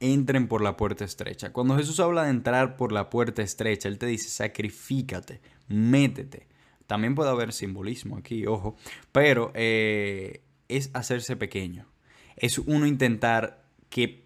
entren 0.00 0.48
por 0.48 0.62
la 0.62 0.76
puerta 0.76 1.04
estrecha. 1.04 1.52
Cuando 1.52 1.76
Jesús 1.76 2.00
habla 2.00 2.24
de 2.24 2.30
entrar 2.30 2.76
por 2.76 2.92
la 2.92 3.10
puerta 3.10 3.42
estrecha, 3.42 3.88
Él 3.88 3.98
te 3.98 4.06
dice, 4.06 4.28
sacrifícate, 4.28 5.40
métete. 5.68 6.46
También 6.86 7.14
puede 7.14 7.30
haber 7.30 7.52
simbolismo 7.52 8.16
aquí, 8.16 8.46
ojo, 8.46 8.76
pero 9.12 9.50
eh, 9.54 10.42
es 10.68 10.90
hacerse 10.94 11.36
pequeño. 11.36 11.86
Es 12.36 12.58
uno 12.58 12.86
intentar 12.86 13.64
que 13.88 14.24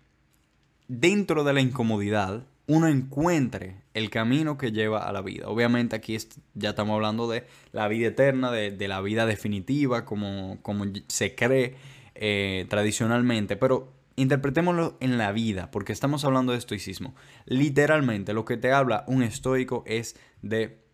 dentro 0.89 1.45
de 1.45 1.53
la 1.53 1.61
incomodidad 1.61 2.47
uno 2.67 2.87
encuentre 2.87 3.83
el 3.95 4.11
camino 4.11 4.57
que 4.59 4.73
lleva 4.73 5.09
a 5.09 5.13
la 5.13 5.23
vida. 5.23 5.49
Obviamente 5.49 5.97
aquí 5.97 6.17
ya 6.55 6.71
estamos 6.71 6.95
hablando 6.95 7.29
de 7.29 7.45
la 7.73 7.89
vida 7.89 8.09
eterna, 8.09 8.53
de, 8.53 8.89
la 8.89 9.01
vida 9.01 9.27
definitiva, 9.27 10.05
como, 10.05 10.59
como 10.63 10.85
se 11.09 11.35
cree 11.35 11.75
eh, 12.15 12.67
tradicionalmente, 12.69 13.57
pero 13.57 14.00
Interpretémoslo 14.21 14.99
en 15.01 15.17
la 15.17 15.33
vida, 15.33 15.71
porque 15.71 15.95
estamos 15.95 16.27
hablando 16.27 16.53
de 16.53 16.59
estoicismo. 16.59 17.15
Literalmente, 17.47 18.35
lo 18.35 18.45
que 18.45 18.59
te 18.59 18.71
habla 18.71 19.03
un 19.07 19.23
estoico 19.23 19.83
es 19.87 20.15
de 20.43 20.85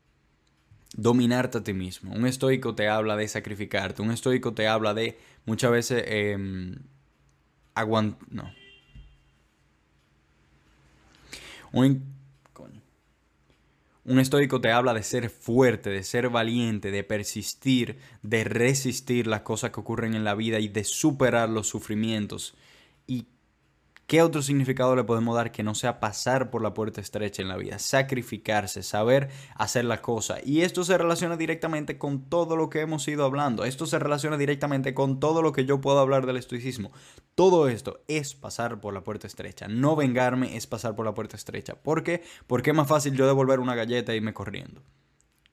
dominarte 0.95 1.59
a 1.59 1.65
ti 1.65 1.73
mismo. 1.73 2.13
Un 2.13 2.25
estoico 2.25 2.77
te 2.77 2.87
habla 2.87 3.17
de 3.17 3.27
sacrificarte. 3.27 4.01
Un 4.01 4.13
estoico 4.13 4.55
te 4.55 4.69
habla 4.69 4.95
de 4.95 5.19
muchas 5.45 5.73
veces 5.73 6.05
eh, 6.07 6.39
aguantar. 7.75 8.29
No. 8.31 8.55
Un 11.73 12.05
estoico 14.21 14.61
te 14.61 14.71
habla 14.71 14.95
de 14.95 15.03
ser 15.03 15.31
fuerte, 15.31 15.91
de 15.91 16.05
ser 16.05 16.29
valiente, 16.29 16.93
de 16.93 17.03
persistir, 17.03 17.99
de 18.23 18.45
resistir 18.45 19.27
las 19.27 19.41
cosas 19.41 19.73
que 19.73 19.81
ocurren 19.81 20.15
en 20.15 20.23
la 20.23 20.37
vida 20.37 20.61
y 20.61 20.69
de 20.69 20.85
superar 20.85 21.49
los 21.49 21.67
sufrimientos 21.67 22.55
¿Qué 24.07 24.23
otro 24.23 24.41
significado 24.41 24.95
le 24.95 25.03
podemos 25.03 25.35
dar 25.35 25.51
que 25.51 25.65
no 25.65 25.75
sea 25.75 25.99
pasar 25.99 26.49
por 26.49 26.63
la 26.63 26.75
puerta 26.75 27.01
estrecha 27.01 27.43
en 27.43 27.49
la 27.49 27.57
vida? 27.57 27.81
Sacrificarse, 27.81 28.85
saber 28.85 29.31
hacer 29.57 29.85
la 29.85 30.01
cosa. 30.01 30.37
Y 30.45 30.61
esto 30.61 30.85
se 30.85 30.97
relaciona 30.97 31.37
directamente 31.37 31.99
con 31.99 32.31
todo 32.31 32.55
lo 32.55 32.71
que 32.71 32.83
hemos 32.83 33.09
ido 33.09 33.25
hablando. 33.25 33.65
Esto 33.65 33.85
se 33.85 33.99
relaciona 33.99 34.37
directamente 34.37 34.95
con 34.95 35.19
todo 35.19 35.43
lo 35.43 35.51
que 35.51 35.65
yo 35.65 35.81
puedo 35.81 35.99
hablar 35.99 36.25
del 36.25 36.37
estoicismo. 36.37 36.93
Todo 37.35 37.69
esto 37.69 37.99
es 38.07 38.37
pasar 38.37 38.81
por 38.81 38.95
la 38.95 39.03
puerta 39.03 39.27
estrecha. 39.27 39.67
No 39.67 39.97
vengarme 39.97 40.57
es 40.57 40.69
pasar 40.69 40.95
por 40.95 41.05
la 41.05 41.15
puerta 41.15 41.35
estrecha. 41.35 41.75
¿Por 41.75 42.05
qué? 42.05 42.23
Porque 42.47 42.71
es 42.71 42.77
más 42.77 42.87
fácil 42.87 43.17
yo 43.17 43.27
devolver 43.27 43.59
una 43.59 43.75
galleta 43.75 44.13
e 44.13 44.17
irme 44.19 44.33
corriendo. 44.33 44.83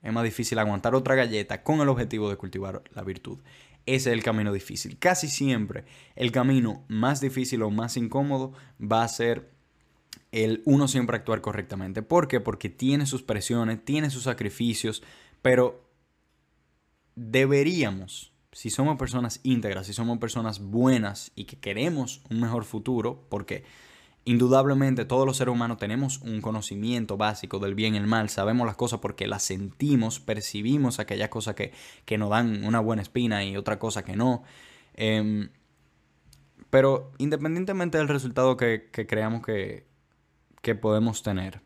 Es 0.00 0.12
más 0.12 0.22
difícil 0.22 0.60
aguantar 0.60 0.94
otra 0.94 1.16
galleta 1.16 1.64
con 1.64 1.80
el 1.80 1.88
objetivo 1.88 2.30
de 2.30 2.36
cultivar 2.36 2.84
la 2.92 3.02
virtud 3.02 3.40
ese 3.86 4.10
es 4.10 4.14
el 4.14 4.22
camino 4.22 4.52
difícil. 4.52 4.98
Casi 4.98 5.28
siempre 5.28 5.84
el 6.16 6.32
camino 6.32 6.84
más 6.88 7.20
difícil 7.20 7.62
o 7.62 7.70
más 7.70 7.96
incómodo 7.96 8.52
va 8.80 9.02
a 9.02 9.08
ser 9.08 9.50
el 10.32 10.62
uno 10.64 10.88
siempre 10.88 11.16
actuar 11.16 11.40
correctamente. 11.40 12.02
¿Por 12.02 12.28
qué? 12.28 12.40
Porque 12.40 12.68
tiene 12.68 13.06
sus 13.06 13.22
presiones, 13.22 13.84
tiene 13.84 14.10
sus 14.10 14.24
sacrificios, 14.24 15.02
pero 15.42 15.88
deberíamos, 17.14 18.32
si 18.52 18.70
somos 18.70 18.96
personas 18.96 19.40
íntegras, 19.42 19.86
si 19.86 19.92
somos 19.92 20.18
personas 20.18 20.60
buenas 20.60 21.30
y 21.36 21.44
que 21.44 21.58
queremos 21.58 22.22
un 22.30 22.40
mejor 22.40 22.64
futuro, 22.64 23.26
porque 23.28 23.64
Indudablemente 24.26 25.04
todos 25.04 25.26
los 25.26 25.36
seres 25.36 25.52
humanos 25.52 25.76
tenemos 25.76 26.18
un 26.22 26.40
conocimiento 26.40 27.18
básico 27.18 27.58
del 27.58 27.74
bien 27.74 27.94
y 27.94 27.98
el 27.98 28.06
mal, 28.06 28.30
sabemos 28.30 28.66
las 28.66 28.76
cosas 28.76 29.00
porque 29.00 29.26
las 29.26 29.42
sentimos, 29.42 30.18
percibimos 30.18 30.98
aquellas 30.98 31.28
cosas 31.28 31.54
que, 31.54 32.18
nos 32.18 32.30
dan 32.30 32.64
una 32.64 32.80
buena 32.80 33.02
espina 33.02 33.44
y 33.44 33.56
otra 33.56 33.78
cosa 33.78 34.02
que 34.02 34.16
no. 34.16 34.42
Em, 34.94 35.50
pero 36.70 37.12
independientemente 37.18 37.98
del 37.98 38.08
resultado 38.08 38.56
que, 38.56 38.88
creamos 38.90 39.44
que, 39.44 39.86
que 40.62 40.74
podemos 40.74 41.22
tener, 41.22 41.60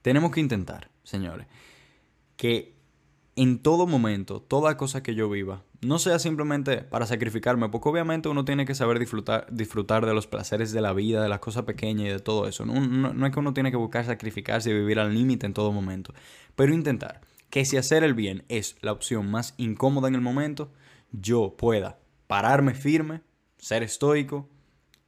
tenemos 0.00 0.30
que 0.30 0.40
intentar, 0.40 0.90
señores, 1.04 1.46
que 2.36 2.74
en 3.36 3.58
todo 3.58 3.86
momento, 3.86 4.40
toda 4.40 4.78
cosa 4.78 5.02
que 5.02 5.14
yo 5.14 5.28
viva, 5.28 5.62
no 5.80 5.98
sea 5.98 6.18
simplemente 6.18 6.78
para 6.78 7.06
sacrificarme, 7.06 7.68
porque 7.68 7.88
obviamente 7.88 8.28
uno 8.28 8.44
tiene 8.44 8.66
que 8.66 8.74
saber 8.74 8.98
disfrutar, 8.98 9.46
disfrutar 9.50 10.06
de 10.06 10.14
los 10.14 10.26
placeres 10.26 10.72
de 10.72 10.80
la 10.80 10.92
vida, 10.92 11.22
de 11.22 11.28
las 11.28 11.38
cosas 11.38 11.64
pequeñas 11.64 12.06
y 12.06 12.10
de 12.10 12.18
todo 12.18 12.48
eso. 12.48 12.66
No, 12.66 12.80
no 12.80 13.26
es 13.26 13.32
que 13.32 13.38
uno 13.38 13.54
tiene 13.54 13.70
que 13.70 13.76
buscar 13.76 14.04
sacrificarse 14.04 14.70
y 14.70 14.74
vivir 14.74 14.98
al 14.98 15.14
límite 15.14 15.46
en 15.46 15.54
todo 15.54 15.72
momento, 15.72 16.12
pero 16.56 16.74
intentar 16.74 17.20
que 17.50 17.64
si 17.64 17.76
hacer 17.76 18.04
el 18.04 18.14
bien 18.14 18.44
es 18.48 18.76
la 18.82 18.92
opción 18.92 19.30
más 19.30 19.54
incómoda 19.56 20.08
en 20.08 20.14
el 20.14 20.20
momento, 20.20 20.72
yo 21.12 21.54
pueda 21.56 21.98
pararme 22.26 22.74
firme, 22.74 23.22
ser 23.56 23.82
estoico, 23.82 24.48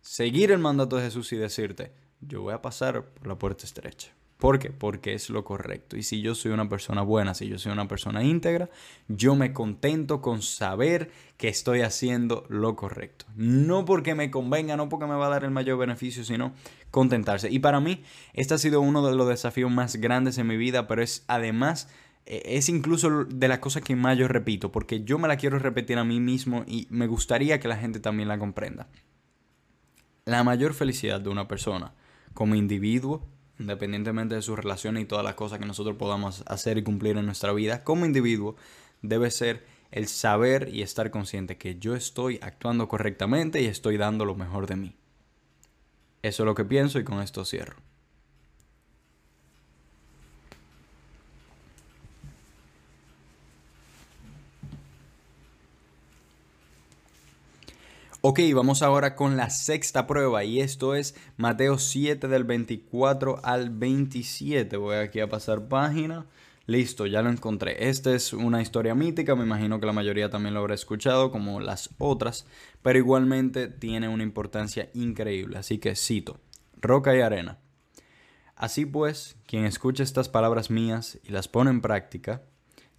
seguir 0.00 0.50
el 0.52 0.59
mandato 0.59 0.96
de 0.96 1.02
Jesús 1.02 1.33
y 1.33 1.37
decirte, 1.37 1.92
yo 2.20 2.42
voy 2.42 2.54
a 2.54 2.62
pasar 2.62 3.04
por 3.04 3.26
la 3.26 3.38
puerta 3.38 3.64
estrecha. 3.64 4.12
¿Por 4.40 4.59
qué? 4.59 4.70
Porque 4.70 5.12
es 5.12 5.29
lo 5.29 5.44
correcto. 5.44 5.98
Y 5.98 6.03
si 6.03 6.22
yo 6.22 6.35
soy 6.35 6.53
una 6.53 6.68
persona 6.68 7.03
buena, 7.03 7.35
si 7.35 7.46
yo 7.46 7.59
soy 7.59 7.72
una 7.72 7.87
persona 7.87 8.24
íntegra, 8.24 8.70
yo 9.07 9.37
me 9.37 9.53
contento 9.53 10.22
con 10.22 10.40
saber 10.40 11.11
que 11.37 11.48
estoy 11.48 11.83
haciendo 11.83 12.46
lo 12.48 12.74
correcto. 12.74 13.26
No 13.37 13.85
porque 13.85 14.14
me 14.14 14.31
convenga, 14.31 14.79
no 14.79 14.88
porque 14.88 15.07
me 15.07 15.14
va 15.14 15.26
a 15.26 15.31
dar 15.31 15.44
el 15.44 15.50
mayor 15.50 15.79
beneficio, 15.79 16.24
sino 16.24 16.55
contentarse. 16.90 17.50
Y 17.50 17.59
para 17.59 17.81
mí, 17.81 18.03
este 18.33 18.55
ha 18.55 18.59
sido 18.59 18.81
uno 18.81 19.07
de 19.07 19.14
los 19.14 19.29
desafíos 19.29 19.70
más 19.70 19.96
grandes 19.96 20.38
en 20.38 20.46
mi 20.46 20.57
vida, 20.57 20.87
pero 20.87 21.03
es 21.03 21.22
además 21.29 21.88
e, 22.24 22.57
es 22.57 22.70
incluso 22.70 23.24
de 23.26 23.48
las 23.48 23.59
cosas 23.59 23.83
que 23.83 23.94
más 23.94 24.16
yo 24.16 24.26
repito, 24.26 24.72
porque 24.72 25.05
yo 25.05 25.18
me 25.18 25.29
la 25.29 25.37
quiero 25.37 25.59
repetir 25.59 25.98
a 25.98 26.05
mí 26.05 26.18
mismo 26.18 26.64
y 26.66 26.87
me 26.88 27.07
gustaría 27.07 27.61
que 27.61 27.68
la 27.68 27.76
gente 27.76 28.00
también 28.00 28.29
la 28.29 28.38
comprenda. 28.38 28.88
La 30.24 30.44
mayor 30.44 30.72
felicidad 30.72 31.20
de 31.20 31.29
una 31.29 31.46
persona 31.46 31.92
como 32.33 32.55
individuo 32.55 33.26
independientemente 33.61 34.35
de 34.35 34.42
sus 34.42 34.59
relaciones 34.59 35.03
y 35.03 35.07
todas 35.07 35.25
las 35.25 35.35
cosas 35.35 35.59
que 35.59 35.66
nosotros 35.66 35.96
podamos 35.96 36.42
hacer 36.46 36.79
y 36.79 36.83
cumplir 36.83 37.16
en 37.18 37.27
nuestra 37.27 37.53
vida, 37.53 37.85
como 37.85 38.07
individuo, 38.07 38.57
debe 39.03 39.31
ser 39.31 39.64
el 39.90 40.09
saber 40.09 40.68
y 40.73 40.83
estar 40.83 41.11
consciente 41.11 41.59
que 41.59 41.79
yo 41.79 41.94
estoy 41.94 42.38
actuando 42.42 42.88
correctamente 42.88 43.61
y 43.61 43.66
estoy 43.66 43.96
dando 43.96 44.25
lo 44.25 44.35
mejor 44.35 44.66
de 44.66 44.77
mí. 44.77 44.96
Eso 46.23 46.42
es 46.42 46.46
lo 46.46 46.55
que 46.55 46.64
pienso 46.64 46.99
y 46.99 47.05
con 47.05 47.20
esto 47.20 47.44
cierro. 47.44 47.77
Ok, 58.22 58.40
vamos 58.54 58.83
ahora 58.83 59.16
con 59.16 59.38
la 59.38 59.48
sexta 59.48 60.06
prueba 60.06 60.44
y 60.44 60.61
esto 60.61 60.94
es 60.94 61.14
Mateo 61.38 61.78
7 61.78 62.28
del 62.28 62.44
24 62.44 63.40
al 63.42 63.70
27. 63.70 64.76
Voy 64.76 64.96
aquí 64.96 65.20
a 65.20 65.30
pasar 65.30 65.68
página. 65.68 66.26
Listo, 66.66 67.06
ya 67.06 67.22
lo 67.22 67.30
encontré. 67.30 67.88
Esta 67.88 68.14
es 68.14 68.35
una 68.35 68.61
historia 68.61 68.94
mítica, 68.94 69.35
me 69.35 69.44
imagino 69.44 69.80
que 69.80 69.87
la 69.87 69.94
mayoría 69.94 70.28
también 70.28 70.52
lo 70.52 70.61
habrá 70.61 70.74
escuchado 70.74 71.30
como 71.30 71.61
las 71.61 71.88
otras, 71.96 72.46
pero 72.83 72.98
igualmente 72.98 73.68
tiene 73.68 74.06
una 74.11 74.22
importancia 74.22 74.90
increíble. 74.92 75.56
Así 75.56 75.78
que 75.78 75.96
cito, 75.96 76.40
roca 76.78 77.16
y 77.16 77.22
arena. 77.22 77.56
Así 78.54 78.85
pues, 78.85 79.38
quien 79.46 79.64
escucha 79.64 80.02
estas 80.02 80.28
palabras 80.28 80.68
mías 80.68 81.18
y 81.24 81.30
las 81.30 81.48
pone 81.48 81.70
en 81.70 81.80
práctica, 81.80 82.42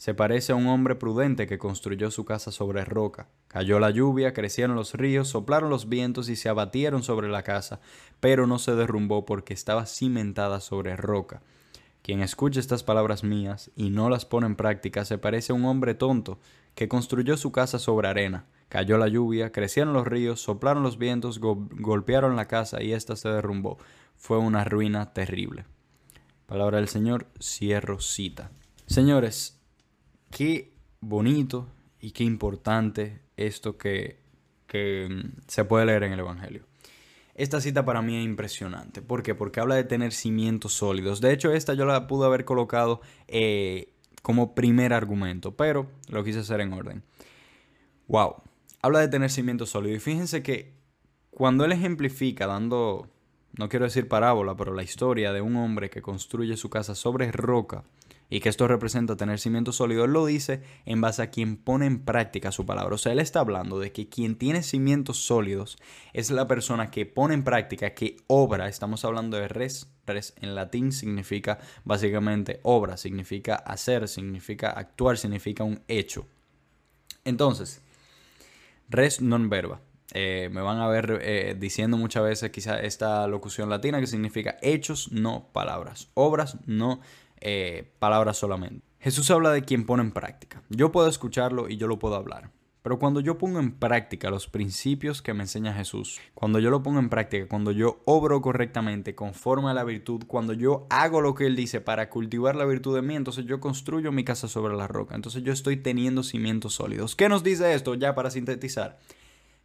se 0.01 0.15
parece 0.15 0.51
a 0.51 0.55
un 0.55 0.65
hombre 0.65 0.95
prudente 0.95 1.45
que 1.45 1.59
construyó 1.59 2.09
su 2.09 2.25
casa 2.25 2.51
sobre 2.51 2.83
roca. 2.83 3.29
Cayó 3.47 3.79
la 3.79 3.91
lluvia, 3.91 4.33
crecieron 4.33 4.75
los 4.75 4.95
ríos, 4.95 5.27
soplaron 5.27 5.69
los 5.69 5.89
vientos 5.89 6.27
y 6.27 6.35
se 6.35 6.49
abatieron 6.49 7.03
sobre 7.03 7.29
la 7.29 7.43
casa, 7.43 7.81
pero 8.19 8.47
no 8.47 8.57
se 8.57 8.73
derrumbó 8.73 9.25
porque 9.25 9.53
estaba 9.53 9.85
cimentada 9.85 10.59
sobre 10.59 10.95
roca. 10.95 11.43
Quien 12.01 12.21
escucha 12.21 12.59
estas 12.59 12.81
palabras 12.81 13.23
mías 13.23 13.69
y 13.75 13.91
no 13.91 14.09
las 14.09 14.25
pone 14.25 14.47
en 14.47 14.55
práctica 14.55 15.05
se 15.05 15.19
parece 15.19 15.51
a 15.51 15.55
un 15.55 15.65
hombre 15.65 15.93
tonto 15.93 16.39
que 16.73 16.87
construyó 16.87 17.37
su 17.37 17.51
casa 17.51 17.77
sobre 17.77 18.07
arena. 18.07 18.47
Cayó 18.69 18.97
la 18.97 19.07
lluvia, 19.07 19.51
crecieron 19.51 19.93
los 19.93 20.07
ríos, 20.07 20.41
soplaron 20.41 20.81
los 20.81 20.97
vientos, 20.97 21.39
golpearon 21.39 22.35
la 22.35 22.47
casa 22.47 22.81
y 22.81 22.93
ésta 22.93 23.15
se 23.15 23.29
derrumbó. 23.29 23.77
Fue 24.15 24.39
una 24.39 24.63
ruina 24.63 25.13
terrible. 25.13 25.65
Palabra 26.47 26.77
del 26.77 26.87
Señor, 26.87 27.27
cierro 27.39 27.99
cita. 27.99 28.49
Señores, 28.87 29.60
qué 30.31 30.73
bonito 31.01 31.67
y 31.99 32.11
qué 32.11 32.23
importante 32.23 33.21
esto 33.37 33.77
que, 33.77 34.19
mm, 34.73 35.41
se 35.47 35.65
puede 35.65 35.85
leer 35.85 36.03
en 36.03 36.13
el 36.13 36.19
Evangelio. 36.19 36.65
Esta 37.35 37.61
cita 37.61 37.85
para 37.85 38.01
mí 38.01 38.17
es 38.17 38.25
impresionante. 38.25 39.01
¿Por 39.01 39.23
qué? 39.23 39.35
Porque 39.35 39.59
habla 39.59 39.75
de 39.75 39.83
tener 39.83 40.11
cimientos 40.11 40.73
sólidos. 40.73 41.21
De 41.21 41.31
hecho, 41.31 41.51
esta 41.51 41.73
yo 41.73 41.85
la 41.85 42.07
pude 42.07 42.25
haber 42.25 42.45
colocado 42.45 43.01
eh, 43.27 43.93
como 44.21 44.53
primer 44.53 44.93
argumento, 44.93 45.55
pero 45.55 45.87
lo 46.09 46.23
quise 46.23 46.39
hacer 46.39 46.61
en 46.61 46.73
orden. 46.73 47.03
Wow. 48.07 48.35
Habla 48.81 48.99
de 48.99 49.07
tener 49.07 49.29
cimientos 49.29 49.69
sólidos. 49.69 49.97
Y 49.97 49.99
fíjense 49.99 50.43
que 50.43 50.73
cuando 51.31 51.65
él 51.65 51.71
ejemplifica, 51.71 52.47
dando, 52.47 53.07
no 53.57 53.69
quiero 53.69 53.85
decir 53.85 54.07
parábola, 54.07 54.55
pero 54.55 54.73
la 54.73 54.83
historia 54.83 55.31
de 55.31 55.41
un 55.41 55.55
hombre 55.55 55.89
que 55.89 56.01
construye 56.01 56.57
su 56.57 56.69
casa 56.69 56.93
sobre 56.95 57.31
roca, 57.31 57.83
y 58.31 58.39
que 58.39 58.47
esto 58.47 58.65
representa 58.65 59.17
tener 59.17 59.39
cimientos 59.39 59.75
sólidos, 59.75 60.07
lo 60.07 60.25
dice 60.25 60.63
en 60.85 61.01
base 61.01 61.21
a 61.21 61.29
quien 61.29 61.57
pone 61.57 61.85
en 61.85 62.05
práctica 62.05 62.53
su 62.53 62.65
palabra. 62.65 62.95
O 62.95 62.97
sea, 62.97 63.11
él 63.11 63.19
está 63.19 63.41
hablando 63.41 63.77
de 63.77 63.91
que 63.91 64.07
quien 64.07 64.37
tiene 64.37 64.63
cimientos 64.63 65.17
sólidos 65.17 65.77
es 66.13 66.31
la 66.31 66.47
persona 66.47 66.89
que 66.89 67.05
pone 67.05 67.33
en 67.33 67.43
práctica, 67.43 67.93
que 67.93 68.15
obra. 68.27 68.69
Estamos 68.69 69.03
hablando 69.03 69.35
de 69.35 69.49
res. 69.49 69.91
Res 70.07 70.33
en 70.39 70.55
latín 70.55 70.93
significa 70.93 71.59
básicamente 71.83 72.61
obra, 72.63 72.95
significa 72.95 73.55
hacer, 73.55 74.07
significa 74.07 74.71
actuar, 74.71 75.17
significa 75.17 75.65
un 75.65 75.81
hecho. 75.89 76.25
Entonces, 77.25 77.81
res 78.87 79.21
non 79.21 79.49
verba. 79.49 79.81
Eh, 80.13 80.49
me 80.51 80.61
van 80.61 80.79
a 80.79 80.87
ver 80.87 81.19
eh, 81.21 81.55
diciendo 81.57 81.97
muchas 81.97 82.23
veces 82.23 82.51
quizá 82.51 82.79
esta 82.79 83.27
locución 83.27 83.69
latina 83.69 83.99
que 83.99 84.07
significa 84.07 84.57
hechos, 84.61 85.11
no 85.11 85.49
palabras. 85.51 86.09
Obras, 86.13 86.57
no 86.65 87.01
eh, 87.41 87.91
palabras 87.99 88.37
solamente. 88.37 88.85
Jesús 88.99 89.29
habla 89.31 89.51
de 89.51 89.63
quien 89.63 89.85
pone 89.85 90.03
en 90.03 90.11
práctica. 90.11 90.61
Yo 90.69 90.91
puedo 90.91 91.07
escucharlo 91.07 91.69
y 91.69 91.77
yo 91.77 91.87
lo 91.87 91.99
puedo 91.99 92.15
hablar. 92.15 92.51
Pero 92.83 92.97
cuando 92.97 93.19
yo 93.19 93.37
pongo 93.37 93.59
en 93.59 93.73
práctica 93.73 94.31
los 94.31 94.47
principios 94.47 95.21
que 95.21 95.35
me 95.35 95.43
enseña 95.43 95.73
Jesús, 95.73 96.19
cuando 96.33 96.57
yo 96.57 96.71
lo 96.71 96.81
pongo 96.81 96.99
en 96.99 97.09
práctica, 97.09 97.47
cuando 97.47 97.71
yo 97.71 98.01
obro 98.05 98.41
correctamente 98.41 99.13
conforme 99.13 99.69
a 99.69 99.75
la 99.75 99.83
virtud, 99.83 100.23
cuando 100.25 100.53
yo 100.53 100.87
hago 100.89 101.21
lo 101.21 101.35
que 101.35 101.45
Él 101.45 101.55
dice 101.55 101.79
para 101.79 102.09
cultivar 102.09 102.55
la 102.55 102.65
virtud 102.65 102.95
de 102.95 103.03
mí, 103.03 103.15
entonces 103.15 103.45
yo 103.45 103.59
construyo 103.59 104.11
mi 104.11 104.23
casa 104.23 104.47
sobre 104.47 104.75
la 104.75 104.87
roca. 104.87 105.13
Entonces 105.13 105.43
yo 105.43 105.53
estoy 105.53 105.77
teniendo 105.77 106.23
cimientos 106.23 106.73
sólidos. 106.73 107.15
¿Qué 107.15 107.29
nos 107.29 107.43
dice 107.43 107.75
esto 107.75 107.93
ya 107.93 108.15
para 108.15 108.31
sintetizar? 108.31 108.97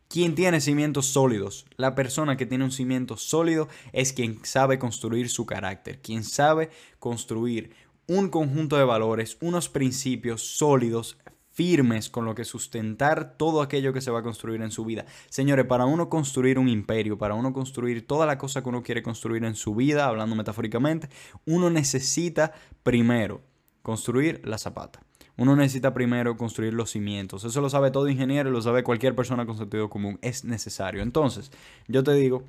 ¿Quién 0.08 0.36
tiene 0.36 0.60
cimientos 0.60 1.06
sólidos? 1.06 1.66
La 1.76 1.96
persona 1.96 2.36
que 2.36 2.46
tiene 2.46 2.64
un 2.64 2.70
cimiento 2.70 3.16
sólido 3.16 3.68
es 3.92 4.12
quien 4.12 4.44
sabe 4.44 4.78
construir 4.78 5.28
su 5.28 5.46
carácter, 5.46 6.00
quien 6.00 6.22
sabe 6.22 6.70
construir 7.00 7.70
un 8.06 8.28
conjunto 8.28 8.76
de 8.76 8.84
valores, 8.84 9.36
unos 9.40 9.68
principios 9.68 10.42
sólidos, 10.42 11.18
firmes 11.50 12.10
con 12.10 12.24
lo 12.24 12.34
que 12.34 12.44
sustentar 12.44 13.36
todo 13.36 13.62
aquello 13.62 13.92
que 13.92 14.00
se 14.02 14.10
va 14.10 14.20
a 14.20 14.22
construir 14.22 14.60
en 14.62 14.70
su 14.70 14.84
vida. 14.84 15.06
Señores, 15.28 15.64
para 15.64 15.86
uno 15.86 16.10
construir 16.10 16.58
un 16.58 16.68
imperio, 16.68 17.16
para 17.16 17.34
uno 17.34 17.52
construir 17.52 18.06
toda 18.06 18.26
la 18.26 18.36
cosa 18.36 18.62
que 18.62 18.68
uno 18.68 18.82
quiere 18.82 19.02
construir 19.02 19.42
en 19.44 19.54
su 19.54 19.74
vida, 19.74 20.06
hablando 20.06 20.36
metafóricamente, 20.36 21.08
uno 21.46 21.70
necesita 21.70 22.52
primero 22.82 23.42
construir 23.82 24.42
la 24.44 24.58
zapata. 24.58 25.05
Uno 25.36 25.54
necesita 25.54 25.92
primero 25.92 26.36
construir 26.36 26.72
los 26.72 26.90
cimientos. 26.90 27.44
Eso 27.44 27.60
lo 27.60 27.68
sabe 27.68 27.90
todo 27.90 28.08
ingeniero 28.08 28.50
lo 28.50 28.62
sabe 28.62 28.82
cualquier 28.82 29.14
persona 29.14 29.44
con 29.44 29.58
sentido 29.58 29.90
común. 29.90 30.18
Es 30.22 30.44
necesario. 30.44 31.02
Entonces, 31.02 31.50
yo 31.88 32.02
te 32.02 32.14
digo, 32.14 32.44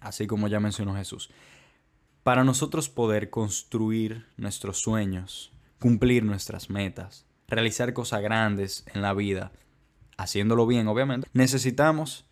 así 0.00 0.26
como 0.26 0.48
ya 0.48 0.60
mencionó 0.60 0.94
Jesús, 0.94 1.30
para 2.22 2.44
nosotros 2.44 2.90
poder 2.90 3.30
construir 3.30 4.26
nuestros 4.36 4.78
sueños, 4.78 5.50
cumplir 5.78 6.24
nuestras 6.24 6.68
metas, 6.68 7.24
realizar 7.48 7.94
cosas 7.94 8.20
grandes 8.20 8.84
en 8.92 9.00
la 9.00 9.14
vida, 9.14 9.52
haciéndolo 10.18 10.66
bien, 10.66 10.88
obviamente, 10.88 11.28
necesitamos 11.32 12.27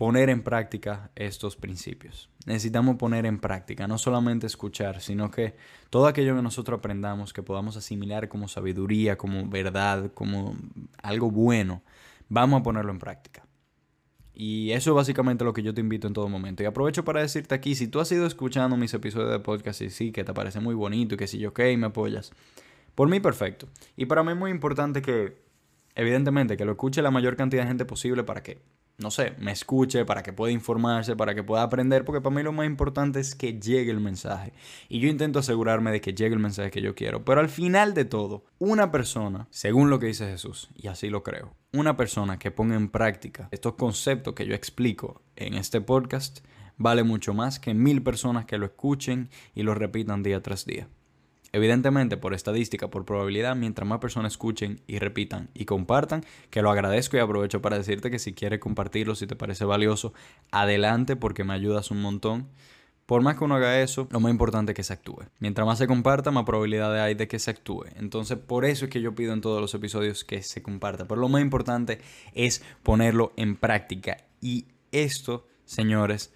poner 0.00 0.30
en 0.30 0.40
práctica 0.40 1.10
estos 1.14 1.56
principios. 1.56 2.30
Necesitamos 2.46 2.96
poner 2.96 3.26
en 3.26 3.38
práctica, 3.38 3.86
no 3.86 3.98
solamente 3.98 4.46
escuchar, 4.46 5.02
sino 5.02 5.30
que 5.30 5.56
todo 5.90 6.06
aquello 6.06 6.34
que 6.34 6.40
nosotros 6.40 6.78
aprendamos, 6.78 7.34
que 7.34 7.42
podamos 7.42 7.76
asimilar 7.76 8.30
como 8.30 8.48
sabiduría, 8.48 9.18
como 9.18 9.46
verdad, 9.46 10.10
como 10.14 10.56
algo 11.02 11.30
bueno, 11.30 11.82
vamos 12.30 12.60
a 12.60 12.62
ponerlo 12.62 12.92
en 12.92 12.98
práctica. 12.98 13.44
Y 14.32 14.70
eso 14.70 14.92
es 14.92 14.96
básicamente 14.96 15.44
lo 15.44 15.52
que 15.52 15.62
yo 15.62 15.74
te 15.74 15.82
invito 15.82 16.06
en 16.06 16.14
todo 16.14 16.30
momento. 16.30 16.62
Y 16.62 16.66
aprovecho 16.66 17.04
para 17.04 17.20
decirte 17.20 17.54
aquí, 17.54 17.74
si 17.74 17.86
tú 17.86 18.00
has 18.00 18.10
ido 18.10 18.24
escuchando 18.24 18.78
mis 18.78 18.94
episodios 18.94 19.30
de 19.30 19.40
podcast 19.40 19.82
y 19.82 19.90
sí, 19.90 20.12
que 20.12 20.24
te 20.24 20.32
parece 20.32 20.60
muy 20.60 20.74
bonito 20.74 21.16
y 21.16 21.18
que 21.18 21.26
si 21.26 21.36
yo, 21.36 21.50
ok, 21.50 21.60
me 21.76 21.88
apoyas, 21.88 22.32
por 22.94 23.10
mí, 23.10 23.20
perfecto. 23.20 23.68
Y 23.98 24.06
para 24.06 24.22
mí 24.22 24.32
es 24.32 24.38
muy 24.38 24.50
importante 24.50 25.02
que, 25.02 25.42
evidentemente, 25.94 26.56
que 26.56 26.64
lo 26.64 26.72
escuche 26.72 27.02
la 27.02 27.10
mayor 27.10 27.36
cantidad 27.36 27.64
de 27.64 27.68
gente 27.68 27.84
posible 27.84 28.24
para 28.24 28.42
que, 28.42 28.62
no 29.00 29.10
sé, 29.10 29.34
me 29.38 29.52
escuche, 29.52 30.04
para 30.04 30.22
que 30.22 30.32
pueda 30.32 30.52
informarse, 30.52 31.16
para 31.16 31.34
que 31.34 31.42
pueda 31.42 31.62
aprender, 31.62 32.04
porque 32.04 32.20
para 32.20 32.34
mí 32.34 32.42
lo 32.42 32.52
más 32.52 32.66
importante 32.66 33.20
es 33.20 33.34
que 33.34 33.58
llegue 33.58 33.90
el 33.90 34.00
mensaje. 34.00 34.52
Y 34.88 35.00
yo 35.00 35.08
intento 35.08 35.38
asegurarme 35.38 35.90
de 35.90 36.00
que 36.00 36.14
llegue 36.14 36.34
el 36.34 36.40
mensaje 36.40 36.70
que 36.70 36.82
yo 36.82 36.94
quiero. 36.94 37.24
Pero 37.24 37.40
al 37.40 37.48
final 37.48 37.94
de 37.94 38.04
todo, 38.04 38.44
una 38.58 38.90
persona, 38.90 39.48
según 39.50 39.90
lo 39.90 39.98
que 39.98 40.06
dice 40.06 40.26
Jesús, 40.26 40.70
y 40.74 40.88
así 40.88 41.08
lo 41.08 41.22
creo, 41.22 41.54
una 41.72 41.96
persona 41.96 42.38
que 42.38 42.50
ponga 42.50 42.76
en 42.76 42.88
práctica 42.88 43.48
estos 43.50 43.74
conceptos 43.74 44.34
que 44.34 44.46
yo 44.46 44.54
explico 44.54 45.22
en 45.36 45.54
este 45.54 45.80
podcast, 45.80 46.40
vale 46.76 47.02
mucho 47.02 47.34
más 47.34 47.58
que 47.58 47.74
mil 47.74 48.02
personas 48.02 48.44
que 48.44 48.58
lo 48.58 48.66
escuchen 48.66 49.30
y 49.54 49.62
lo 49.62 49.74
repitan 49.74 50.22
día 50.22 50.42
tras 50.42 50.64
día. 50.64 50.88
Evidentemente, 51.52 52.16
por 52.16 52.32
estadística, 52.32 52.88
por 52.88 53.04
probabilidad, 53.04 53.56
mientras 53.56 53.86
más 53.86 53.98
personas 53.98 54.32
escuchen 54.32 54.80
y 54.86 54.98
repitan 54.98 55.50
y 55.52 55.64
compartan, 55.64 56.24
que 56.50 56.62
lo 56.62 56.70
agradezco 56.70 57.16
y 57.16 57.20
aprovecho 57.20 57.60
para 57.60 57.76
decirte 57.76 58.10
que 58.10 58.20
si 58.20 58.34
quieres 58.34 58.60
compartirlo, 58.60 59.16
si 59.16 59.26
te 59.26 59.34
parece 59.34 59.64
valioso, 59.64 60.12
adelante 60.52 61.16
porque 61.16 61.42
me 61.42 61.54
ayudas 61.54 61.90
un 61.90 62.02
montón. 62.02 62.48
Por 63.06 63.22
más 63.22 63.36
que 63.36 63.42
uno 63.42 63.56
haga 63.56 63.82
eso, 63.82 64.06
lo 64.12 64.20
más 64.20 64.30
importante 64.30 64.70
es 64.70 64.76
que 64.76 64.84
se 64.84 64.92
actúe. 64.92 65.24
Mientras 65.40 65.66
más 65.66 65.78
se 65.78 65.88
comparta, 65.88 66.30
más 66.30 66.44
probabilidad 66.44 67.02
hay 67.02 67.16
de 67.16 67.26
que 67.26 67.40
se 67.40 67.50
actúe. 67.50 67.86
Entonces, 67.96 68.38
por 68.38 68.64
eso 68.64 68.84
es 68.84 68.90
que 68.92 69.00
yo 69.00 69.16
pido 69.16 69.32
en 69.32 69.40
todos 69.40 69.60
los 69.60 69.74
episodios 69.74 70.22
que 70.22 70.44
se 70.44 70.62
comparta. 70.62 71.08
Pero 71.08 71.20
lo 71.20 71.28
más 71.28 71.42
importante 71.42 71.98
es 72.34 72.62
ponerlo 72.84 73.32
en 73.36 73.56
práctica. 73.56 74.18
Y 74.40 74.68
esto, 74.92 75.48
señores, 75.64 76.32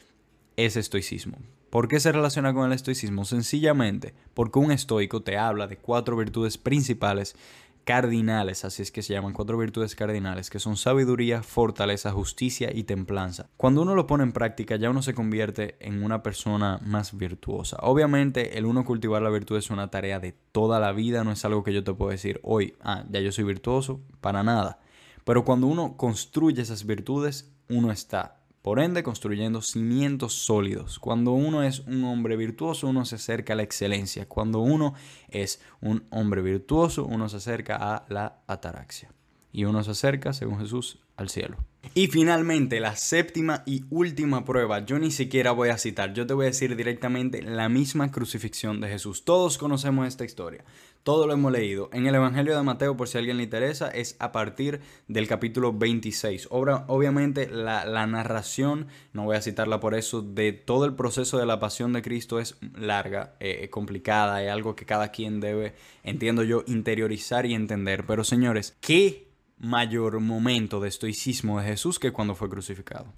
es 0.56 0.76
estoicismo. 0.76 1.38
¿Por 1.74 1.88
qué 1.88 1.98
se 1.98 2.12
relaciona 2.12 2.54
con 2.54 2.66
el 2.66 2.72
estoicismo? 2.72 3.24
Sencillamente 3.24 4.14
porque 4.32 4.60
un 4.60 4.70
estoico 4.70 5.24
te 5.24 5.36
habla 5.36 5.66
de 5.66 5.76
cuatro 5.76 6.16
virtudes 6.16 6.56
principales 6.56 7.34
cardinales, 7.82 8.64
así 8.64 8.80
es 8.80 8.92
que 8.92 9.02
se 9.02 9.12
llaman 9.12 9.32
cuatro 9.32 9.58
virtudes 9.58 9.96
cardinales, 9.96 10.50
que 10.50 10.60
son 10.60 10.76
sabiduría, 10.76 11.42
fortaleza, 11.42 12.12
justicia 12.12 12.70
y 12.72 12.84
templanza. 12.84 13.50
Cuando 13.56 13.82
uno 13.82 13.96
lo 13.96 14.06
pone 14.06 14.22
en 14.22 14.30
práctica, 14.30 14.76
ya 14.76 14.88
uno 14.88 15.02
se 15.02 15.14
convierte 15.14 15.74
en 15.80 16.04
una 16.04 16.22
persona 16.22 16.78
más 16.86 17.18
virtuosa. 17.18 17.76
Obviamente, 17.80 18.56
el 18.56 18.66
uno 18.66 18.84
cultivar 18.84 19.22
la 19.22 19.30
virtud 19.30 19.56
es 19.56 19.70
una 19.70 19.90
tarea 19.90 20.20
de 20.20 20.30
toda 20.52 20.78
la 20.78 20.92
vida, 20.92 21.24
no 21.24 21.32
es 21.32 21.44
algo 21.44 21.64
que 21.64 21.72
yo 21.72 21.82
te 21.82 21.92
puedo 21.92 22.12
decir 22.12 22.38
hoy, 22.44 22.76
ah, 22.82 23.02
ya 23.10 23.18
yo 23.18 23.32
soy 23.32 23.42
virtuoso, 23.42 24.00
para 24.20 24.44
nada. 24.44 24.78
Pero 25.24 25.44
cuando 25.44 25.66
uno 25.66 25.96
construye 25.96 26.62
esas 26.62 26.86
virtudes, 26.86 27.52
uno 27.68 27.90
está 27.90 28.43
por 28.64 28.80
ende, 28.80 29.02
construyendo 29.02 29.60
cimientos 29.60 30.32
sólidos. 30.32 30.98
Cuando 30.98 31.32
uno 31.32 31.62
es 31.62 31.80
un 31.80 32.02
hombre 32.04 32.34
virtuoso, 32.34 32.88
uno 32.88 33.04
se 33.04 33.16
acerca 33.16 33.52
a 33.52 33.56
la 33.56 33.62
excelencia. 33.62 34.26
Cuando 34.26 34.60
uno 34.60 34.94
es 35.28 35.60
un 35.82 36.06
hombre 36.08 36.40
virtuoso, 36.40 37.04
uno 37.04 37.28
se 37.28 37.36
acerca 37.36 37.76
a 37.76 38.06
la 38.08 38.38
ataraxia. 38.46 39.12
Y 39.52 39.66
uno 39.66 39.84
se 39.84 39.90
acerca, 39.90 40.32
según 40.32 40.60
Jesús, 40.60 40.98
al 41.16 41.28
cielo. 41.28 41.56
Y 41.94 42.08
finalmente, 42.08 42.80
la 42.80 42.96
séptima 42.96 43.62
y 43.66 43.84
última 43.90 44.44
prueba, 44.44 44.84
yo 44.84 44.98
ni 44.98 45.10
siquiera 45.10 45.52
voy 45.52 45.68
a 45.68 45.78
citar, 45.78 46.12
yo 46.12 46.26
te 46.26 46.34
voy 46.34 46.46
a 46.46 46.48
decir 46.48 46.74
directamente 46.74 47.42
la 47.42 47.68
misma 47.68 48.10
crucifixión 48.10 48.80
de 48.80 48.88
Jesús. 48.88 49.24
Todos 49.24 49.58
conocemos 49.58 50.08
esta 50.08 50.24
historia, 50.24 50.64
todo 51.04 51.26
lo 51.26 51.34
hemos 51.34 51.52
leído. 51.52 51.90
En 51.92 52.06
el 52.06 52.14
Evangelio 52.16 52.56
de 52.56 52.62
Mateo, 52.64 52.96
por 52.96 53.06
si 53.06 53.16
a 53.16 53.20
alguien 53.20 53.36
le 53.36 53.44
interesa, 53.44 53.90
es 53.90 54.16
a 54.18 54.32
partir 54.32 54.80
del 55.06 55.28
capítulo 55.28 55.72
26. 55.72 56.48
obviamente 56.50 57.48
la, 57.48 58.06
narración, 58.06 58.88
no 59.12 59.24
voy 59.24 59.36
a 59.36 59.42
citarla 59.42 59.78
por 59.78 59.94
eso, 59.94 60.20
de 60.22 60.52
todo 60.52 60.86
el 60.86 60.94
proceso 60.94 61.38
de 61.38 61.46
la 61.46 61.60
pasión 61.60 61.92
de 61.92 62.02
Cristo 62.02 62.40
es 62.40 62.56
larga, 62.74 63.36
eh, 63.38 63.68
complicada, 63.70 64.42
es 64.42 64.50
algo 64.50 64.74
que 64.74 64.86
cada 64.86 65.12
quien 65.12 65.38
debe, 65.38 65.74
entiendo 66.02 66.42
yo, 66.42 66.64
interiorizar 66.66 67.46
y 67.46 67.54
entender. 67.54 68.04
Pero 68.04 68.24
señores, 68.24 68.76
¿qué 68.80 69.33
mayor 69.68 70.20
momento 70.20 70.80
de 70.80 70.88
estoicismo 70.88 71.60
de 71.60 71.66
Jesús 71.66 71.98
que 71.98 72.12
cuando 72.12 72.34
fue 72.34 72.48
crucificado. 72.48 73.12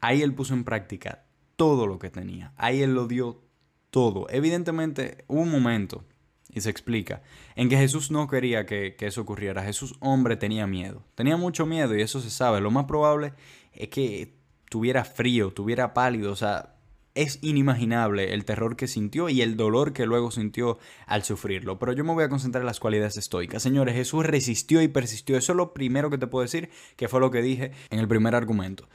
Ahí 0.00 0.22
él 0.22 0.34
puso 0.34 0.54
en 0.54 0.64
práctica 0.64 1.24
todo 1.56 1.86
lo 1.86 1.98
que 1.98 2.10
tenía. 2.10 2.52
Ahí 2.56 2.82
él 2.82 2.94
lo 2.94 3.06
dio 3.06 3.42
todo. 3.90 4.26
Evidentemente 4.30 5.24
hubo 5.28 5.40
un 5.40 5.50
momento, 5.50 6.04
y 6.50 6.60
se 6.60 6.70
explica, 6.70 7.22
en 7.56 7.68
que 7.68 7.76
Jesús 7.76 8.10
no 8.10 8.28
quería 8.28 8.64
que, 8.64 8.96
que, 8.96 9.06
eso 9.06 9.20
ocurriera. 9.20 9.62
Jesús, 9.64 9.94
hombre, 10.00 10.36
tenía 10.36 10.66
miedo. 10.66 11.04
Tenía 11.14 11.36
mucho 11.36 11.66
miedo 11.66 11.96
y 11.96 12.02
eso 12.02 12.20
se 12.20 12.30
sabe. 12.30 12.60
Lo 12.60 12.70
más 12.70 12.84
probable 12.84 13.34
es 13.72 13.88
que 13.88 14.38
tuviera 14.70 15.04
frío, 15.04 15.52
tuviera 15.52 15.94
pálido, 15.94 16.32
o 16.32 16.36
sea, 16.36 16.77
es 17.22 17.40
inimaginable 17.42 18.32
el 18.32 18.44
terror 18.44 18.76
que 18.76 18.86
sintió 18.86 19.28
y 19.28 19.42
el 19.42 19.56
dolor 19.56 19.92
que 19.92 20.06
luego 20.06 20.30
sintió 20.30 20.78
al 21.06 21.24
sufrirlo. 21.24 21.78
Pero 21.78 21.92
yo 21.92 22.04
me 22.04 22.14
voy 22.14 22.22
a 22.22 22.28
concentrar 22.28 22.62
en 22.62 22.66
las 22.66 22.78
cualidades 22.78 23.16
estoicas. 23.16 23.62
Señores, 23.62 23.94
Jesús 23.94 24.24
resistió 24.24 24.80
y 24.82 24.88
persistió. 24.88 25.36
Eso 25.36 25.52
es 25.52 25.56
lo 25.56 25.74
primero 25.74 26.10
que 26.10 26.18
te 26.18 26.28
puedo 26.28 26.42
decir, 26.42 26.70
que 26.96 27.08
fue 27.08 27.18
lo 27.20 27.32
que 27.32 27.42
dije 27.42 27.72
en 27.90 27.98
el 27.98 28.06
primer 28.06 28.36
argumento. 28.36 28.88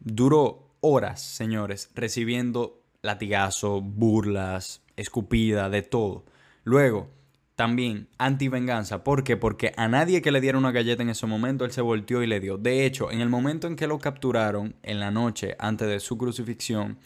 Duró 0.00 0.74
horas, 0.80 1.22
señores, 1.22 1.90
recibiendo 1.94 2.82
latigazo, 3.02 3.80
burlas, 3.80 4.82
escupida, 4.96 5.70
de 5.70 5.82
todo. 5.82 6.24
Luego, 6.64 7.08
también 7.54 8.08
anti-venganza. 8.18 9.04
¿Por 9.04 9.24
qué? 9.24 9.36
Porque 9.36 9.72
a 9.76 9.88
nadie 9.88 10.22
que 10.22 10.32
le 10.32 10.40
diera 10.40 10.58
una 10.58 10.72
galleta 10.72 11.02
en 11.02 11.10
ese 11.10 11.26
momento, 11.26 11.64
él 11.64 11.72
se 11.72 11.80
volteó 11.80 12.22
y 12.22 12.26
le 12.26 12.40
dio. 12.40 12.58
De 12.58 12.86
hecho, 12.86 13.10
en 13.10 13.20
el 13.20 13.28
momento 13.28 13.66
en 13.66 13.76
que 13.76 13.86
lo 13.86 13.98
capturaron, 13.98 14.74
en 14.82 15.00
la 15.00 15.10
noche 15.10 15.56
antes 15.58 15.88
de 15.88 16.00
su 16.00 16.16
crucifixión, 16.16 16.98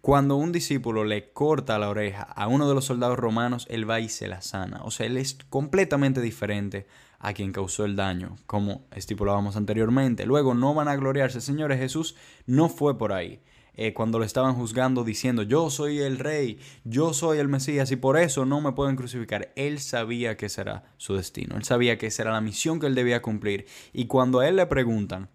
cuando 0.00 0.36
un 0.36 0.52
discípulo 0.52 1.04
le 1.04 1.30
corta 1.32 1.78
la 1.78 1.88
oreja 1.88 2.24
a 2.24 2.46
uno 2.48 2.68
de 2.68 2.74
los 2.74 2.84
soldados 2.84 3.18
romanos, 3.18 3.66
él 3.70 3.88
va 3.88 4.00
y 4.00 4.10
se 4.10 4.28
la 4.28 4.42
sana. 4.42 4.82
O 4.84 4.90
sea, 4.90 5.06
él 5.06 5.16
es 5.16 5.38
completamente 5.48 6.20
diferente 6.20 6.86
a 7.20 7.32
quien 7.32 7.52
causó 7.52 7.86
el 7.86 7.96
daño, 7.96 8.36
como 8.46 8.84
estipulábamos 8.90 9.56
anteriormente. 9.56 10.26
Luego, 10.26 10.52
no 10.52 10.74
van 10.74 10.88
a 10.88 10.96
gloriarse. 10.96 11.40
Señores, 11.40 11.78
Jesús 11.78 12.16
no 12.46 12.68
fue 12.68 12.98
por 12.98 13.14
ahí. 13.14 13.40
Eh, 13.76 13.92
cuando 13.92 14.18
lo 14.18 14.24
estaban 14.24 14.54
juzgando 14.54 15.04
diciendo, 15.04 15.42
yo 15.42 15.68
soy 15.70 15.98
el 16.00 16.18
rey, 16.18 16.58
yo 16.84 17.12
soy 17.12 17.38
el 17.38 17.48
Mesías 17.48 17.90
y 17.90 17.96
por 17.96 18.16
eso 18.16 18.44
no 18.44 18.60
me 18.60 18.72
pueden 18.72 18.96
crucificar. 18.96 19.52
Él 19.56 19.80
sabía 19.80 20.36
que 20.36 20.48
será 20.48 20.84
su 20.96 21.14
destino, 21.14 21.56
él 21.56 21.64
sabía 21.64 21.98
que 21.98 22.06
esa 22.06 22.22
era 22.22 22.32
la 22.32 22.40
misión 22.40 22.78
que 22.78 22.86
él 22.86 22.94
debía 22.94 23.22
cumplir. 23.22 23.66
Y 23.92 24.06
cuando 24.06 24.40
a 24.40 24.48
él 24.48 24.56
le 24.56 24.66
preguntan 24.66 25.28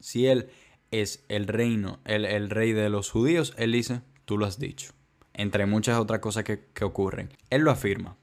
si 0.00 0.26
él 0.26 0.50
es 0.90 1.24
el 1.28 1.46
reino, 1.46 2.00
el, 2.04 2.24
el 2.24 2.50
rey 2.50 2.72
de 2.72 2.90
los 2.90 3.10
judíos, 3.10 3.54
él 3.56 3.72
dice, 3.72 4.02
tú 4.24 4.38
lo 4.38 4.46
has 4.46 4.58
dicho. 4.58 4.92
Entre 5.32 5.66
muchas 5.66 5.98
otras 5.98 6.20
cosas 6.20 6.44
que, 6.44 6.66
que 6.72 6.84
ocurren. 6.84 7.30
Él 7.50 7.62
lo 7.62 7.70
afirma 7.70 8.16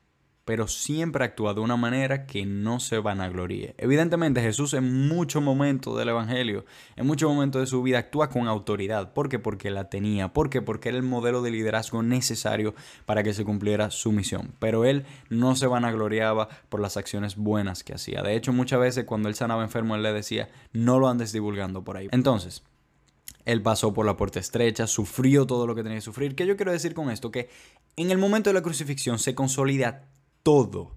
pero 0.45 0.67
siempre 0.67 1.23
actúa 1.23 1.53
de 1.53 1.61
una 1.61 1.77
manera 1.77 2.25
que 2.25 2.45
no 2.45 2.79
se 2.79 2.99
vanagloríe. 2.99 3.75
Evidentemente 3.77 4.41
Jesús 4.41 4.73
en 4.73 5.07
muchos 5.07 5.41
momentos 5.41 5.97
del 5.97 6.09
Evangelio, 6.09 6.65
en 6.95 7.07
muchos 7.07 7.29
momentos 7.29 7.61
de 7.61 7.67
su 7.67 7.81
vida 7.81 7.99
actúa 7.99 8.29
con 8.29 8.47
autoridad. 8.47 9.13
¿Por 9.13 9.29
qué? 9.29 9.39
Porque 9.39 9.71
la 9.71 9.89
tenía. 9.89 10.33
¿Por 10.33 10.49
qué? 10.49 10.61
Porque 10.61 10.89
era 10.89 10.97
el 10.97 11.03
modelo 11.03 11.41
de 11.41 11.51
liderazgo 11.51 12.03
necesario 12.03 12.75
para 13.05 13.23
que 13.23 13.33
se 13.33 13.45
cumpliera 13.45 13.89
su 13.89 14.11
misión. 14.11 14.53
Pero 14.59 14.83
él 14.83 15.05
no 15.29 15.55
se 15.55 15.67
vanagloriaba 15.67 16.49
por 16.69 16.81
las 16.81 16.97
acciones 16.97 17.37
buenas 17.37 17.83
que 17.83 17.93
hacía. 17.93 18.21
De 18.21 18.35
hecho, 18.35 18.51
muchas 18.51 18.79
veces 18.79 19.05
cuando 19.05 19.29
él 19.29 19.35
sanaba 19.35 19.63
enfermo, 19.63 19.95
él 19.95 20.03
le 20.03 20.11
decía, 20.11 20.49
no 20.73 20.99
lo 20.99 21.07
andes 21.07 21.31
divulgando 21.31 21.83
por 21.83 21.95
ahí. 21.95 22.09
Entonces, 22.11 22.63
él 23.45 23.61
pasó 23.61 23.93
por 23.93 24.05
la 24.05 24.17
puerta 24.17 24.39
estrecha, 24.39 24.87
sufrió 24.87 25.45
todo 25.45 25.67
lo 25.67 25.75
que 25.75 25.83
tenía 25.83 25.97
que 25.97 26.01
sufrir. 26.01 26.35
¿Qué 26.35 26.45
yo 26.45 26.57
quiero 26.57 26.71
decir 26.71 26.93
con 26.93 27.09
esto? 27.09 27.31
Que 27.31 27.49
en 27.95 28.11
el 28.11 28.17
momento 28.17 28.49
de 28.49 28.53
la 28.55 28.61
crucifixión 28.61 29.19
se 29.19 29.35
consolida 29.35 30.07
todo, 30.43 30.91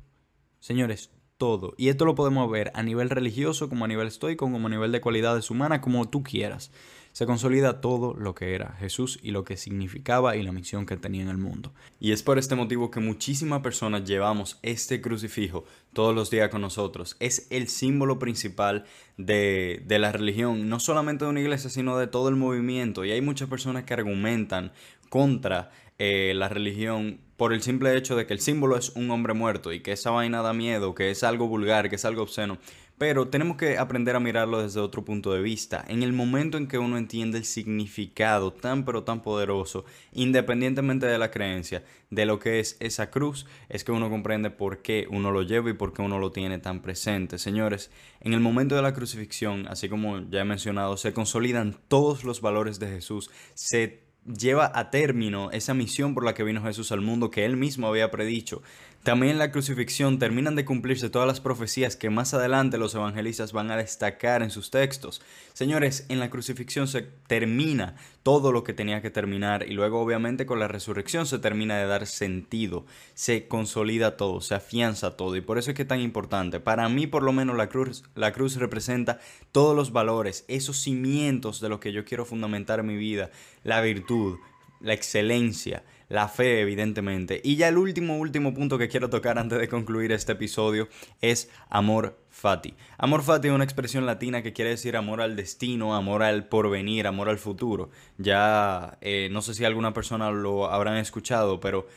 señores, 0.58 1.10
todo. 1.38 1.74
Y 1.76 1.88
esto 1.88 2.04
lo 2.04 2.14
podemos 2.14 2.50
ver 2.50 2.72
a 2.74 2.82
nivel 2.82 3.10
religioso, 3.10 3.68
como 3.68 3.84
a 3.84 3.88
nivel 3.88 4.08
estoico, 4.08 4.50
como 4.50 4.66
a 4.66 4.70
nivel 4.70 4.92
de 4.92 5.00
cualidades 5.00 5.50
humanas, 5.50 5.80
como 5.80 6.08
tú 6.08 6.22
quieras. 6.22 6.72
Se 7.12 7.24
consolida 7.24 7.80
todo 7.80 8.12
lo 8.12 8.34
que 8.34 8.54
era 8.54 8.74
Jesús 8.78 9.18
y 9.22 9.30
lo 9.30 9.42
que 9.42 9.56
significaba 9.56 10.36
y 10.36 10.42
la 10.42 10.52
misión 10.52 10.84
que 10.84 10.98
tenía 10.98 11.22
en 11.22 11.30
el 11.30 11.38
mundo. 11.38 11.72
Y 11.98 12.12
es 12.12 12.22
por 12.22 12.38
este 12.38 12.56
motivo 12.56 12.90
que 12.90 13.00
muchísimas 13.00 13.62
personas 13.62 14.04
llevamos 14.04 14.58
este 14.62 15.00
crucifijo 15.00 15.64
todos 15.94 16.14
los 16.14 16.28
días 16.28 16.50
con 16.50 16.60
nosotros. 16.60 17.16
Es 17.18 17.46
el 17.48 17.68
símbolo 17.68 18.18
principal 18.18 18.84
de, 19.16 19.82
de 19.86 19.98
la 19.98 20.12
religión, 20.12 20.68
no 20.68 20.78
solamente 20.78 21.24
de 21.24 21.30
una 21.30 21.40
iglesia, 21.40 21.70
sino 21.70 21.96
de 21.96 22.06
todo 22.06 22.28
el 22.28 22.36
movimiento. 22.36 23.02
Y 23.06 23.12
hay 23.12 23.22
muchas 23.22 23.48
personas 23.48 23.84
que 23.84 23.94
argumentan 23.94 24.72
contra 25.08 25.70
eh, 25.98 26.32
la 26.34 26.48
religión 26.48 27.20
por 27.36 27.52
el 27.52 27.62
simple 27.62 27.96
hecho 27.96 28.16
de 28.16 28.26
que 28.26 28.32
el 28.32 28.40
símbolo 28.40 28.76
es 28.76 28.90
un 28.90 29.10
hombre 29.10 29.34
muerto 29.34 29.72
y 29.72 29.80
que 29.80 29.92
esa 29.92 30.10
vaina 30.10 30.42
da 30.42 30.52
miedo, 30.52 30.94
que 30.94 31.10
es 31.10 31.22
algo 31.22 31.48
vulgar, 31.48 31.88
que 31.90 31.96
es 31.96 32.04
algo 32.04 32.22
obsceno. 32.22 32.58
Pero 32.98 33.28
tenemos 33.28 33.58
que 33.58 33.76
aprender 33.76 34.16
a 34.16 34.20
mirarlo 34.20 34.62
desde 34.62 34.80
otro 34.80 35.04
punto 35.04 35.34
de 35.34 35.42
vista. 35.42 35.84
En 35.86 36.02
el 36.02 36.14
momento 36.14 36.56
en 36.56 36.66
que 36.66 36.78
uno 36.78 36.96
entiende 36.96 37.36
el 37.36 37.44
significado 37.44 38.54
tan 38.54 38.86
pero 38.86 39.04
tan 39.04 39.20
poderoso, 39.20 39.84
independientemente 40.12 41.04
de 41.04 41.18
la 41.18 41.30
creencia, 41.30 41.84
de 42.08 42.24
lo 42.24 42.38
que 42.38 42.58
es 42.58 42.78
esa 42.80 43.10
cruz, 43.10 43.44
es 43.68 43.84
que 43.84 43.92
uno 43.92 44.08
comprende 44.08 44.48
por 44.48 44.80
qué 44.80 45.06
uno 45.10 45.30
lo 45.30 45.42
lleva 45.42 45.68
y 45.68 45.74
por 45.74 45.92
qué 45.92 46.00
uno 46.00 46.18
lo 46.18 46.32
tiene 46.32 46.58
tan 46.58 46.80
presente. 46.80 47.36
Señores, 47.36 47.90
en 48.20 48.32
el 48.32 48.40
momento 48.40 48.76
de 48.76 48.82
la 48.82 48.94
crucifixión, 48.94 49.68
así 49.68 49.90
como 49.90 50.20
ya 50.30 50.40
he 50.40 50.44
mencionado, 50.44 50.96
se 50.96 51.12
consolidan 51.12 51.76
todos 51.88 52.24
los 52.24 52.40
valores 52.40 52.78
de 52.78 52.88
Jesús, 52.88 53.30
se 53.52 54.05
lleva 54.26 54.70
a 54.74 54.90
término 54.90 55.50
esa 55.50 55.74
misión 55.74 56.14
por 56.14 56.24
la 56.24 56.34
que 56.34 56.44
vino 56.44 56.62
Jesús 56.62 56.92
al 56.92 57.00
mundo 57.00 57.30
que 57.30 57.44
él 57.44 57.56
mismo 57.56 57.86
había 57.86 58.10
predicho. 58.10 58.62
También 59.06 59.34
en 59.34 59.38
la 59.38 59.52
crucifixión 59.52 60.18
terminan 60.18 60.56
de 60.56 60.64
cumplirse 60.64 61.10
todas 61.10 61.28
las 61.28 61.40
profecías 61.40 61.94
que 61.94 62.10
más 62.10 62.34
adelante 62.34 62.76
los 62.76 62.92
evangelistas 62.92 63.52
van 63.52 63.70
a 63.70 63.76
destacar 63.76 64.42
en 64.42 64.50
sus 64.50 64.72
textos. 64.72 65.22
Señores, 65.52 66.06
en 66.08 66.18
la 66.18 66.28
crucifixión 66.28 66.88
se 66.88 67.02
termina 67.28 67.94
todo 68.24 68.50
lo 68.50 68.64
que 68.64 68.72
tenía 68.72 69.02
que 69.02 69.12
terminar 69.12 69.64
y 69.68 69.74
luego 69.74 70.00
obviamente 70.00 70.44
con 70.44 70.58
la 70.58 70.66
resurrección 70.66 71.24
se 71.24 71.38
termina 71.38 71.78
de 71.78 71.86
dar 71.86 72.08
sentido, 72.08 72.84
se 73.14 73.46
consolida 73.46 74.16
todo, 74.16 74.40
se 74.40 74.56
afianza 74.56 75.16
todo 75.16 75.36
y 75.36 75.40
por 75.40 75.58
eso 75.58 75.70
es 75.70 75.76
que 75.76 75.82
es 75.82 75.88
tan 75.88 76.00
importante. 76.00 76.58
Para 76.58 76.88
mí 76.88 77.06
por 77.06 77.22
lo 77.22 77.32
menos 77.32 77.56
la 77.56 77.68
cruz, 77.68 78.02
la 78.16 78.32
cruz 78.32 78.56
representa 78.56 79.20
todos 79.52 79.76
los 79.76 79.92
valores, 79.92 80.44
esos 80.48 80.78
cimientos 80.78 81.60
de 81.60 81.68
lo 81.68 81.78
que 81.78 81.92
yo 81.92 82.04
quiero 82.04 82.24
fundamentar 82.24 82.80
en 82.80 82.86
mi 82.86 82.96
vida, 82.96 83.30
la 83.62 83.80
virtud, 83.82 84.38
la 84.80 84.94
excelencia, 84.94 85.84
la 86.08 86.28
fe, 86.28 86.60
evidentemente. 86.60 87.40
Y 87.42 87.56
ya 87.56 87.68
el 87.68 87.78
último, 87.78 88.18
último 88.18 88.54
punto 88.54 88.78
que 88.78 88.88
quiero 88.88 89.10
tocar 89.10 89.38
antes 89.38 89.58
de 89.58 89.68
concluir 89.68 90.12
este 90.12 90.32
episodio 90.32 90.88
es 91.20 91.50
amor 91.68 92.18
fati. 92.30 92.74
Amor 92.98 93.22
fati 93.22 93.48
es 93.48 93.54
una 93.54 93.64
expresión 93.64 94.06
latina 94.06 94.42
que 94.42 94.52
quiere 94.52 94.70
decir 94.70 94.96
amor 94.96 95.20
al 95.20 95.36
destino, 95.36 95.96
amor 95.96 96.22
al 96.22 96.46
porvenir, 96.46 97.06
amor 97.06 97.28
al 97.28 97.38
futuro. 97.38 97.90
Ya 98.18 98.98
eh, 99.00 99.28
no 99.32 99.42
sé 99.42 99.54
si 99.54 99.64
alguna 99.64 99.92
persona 99.92 100.30
lo 100.30 100.70
habrán 100.70 100.96
escuchado, 100.96 101.60
pero 101.60 101.88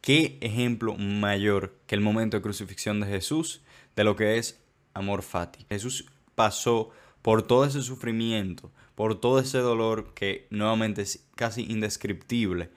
¿qué 0.00 0.38
ejemplo 0.40 0.94
mayor 0.96 1.74
que 1.86 1.94
el 1.94 2.00
momento 2.00 2.36
de 2.36 2.42
crucifixión 2.42 3.00
de 3.00 3.06
Jesús 3.06 3.62
de 3.96 4.04
lo 4.04 4.14
que 4.14 4.36
es 4.36 4.60
amor 4.92 5.22
fati? 5.22 5.64
Jesús 5.70 6.06
pasó 6.34 6.90
por 7.22 7.46
todo 7.46 7.64
ese 7.64 7.80
sufrimiento, 7.82 8.70
por 8.94 9.20
todo 9.20 9.38
ese 9.38 9.58
dolor 9.58 10.12
que 10.12 10.46
nuevamente 10.50 11.00
es 11.00 11.24
casi 11.34 11.62
indescriptible 11.62 12.70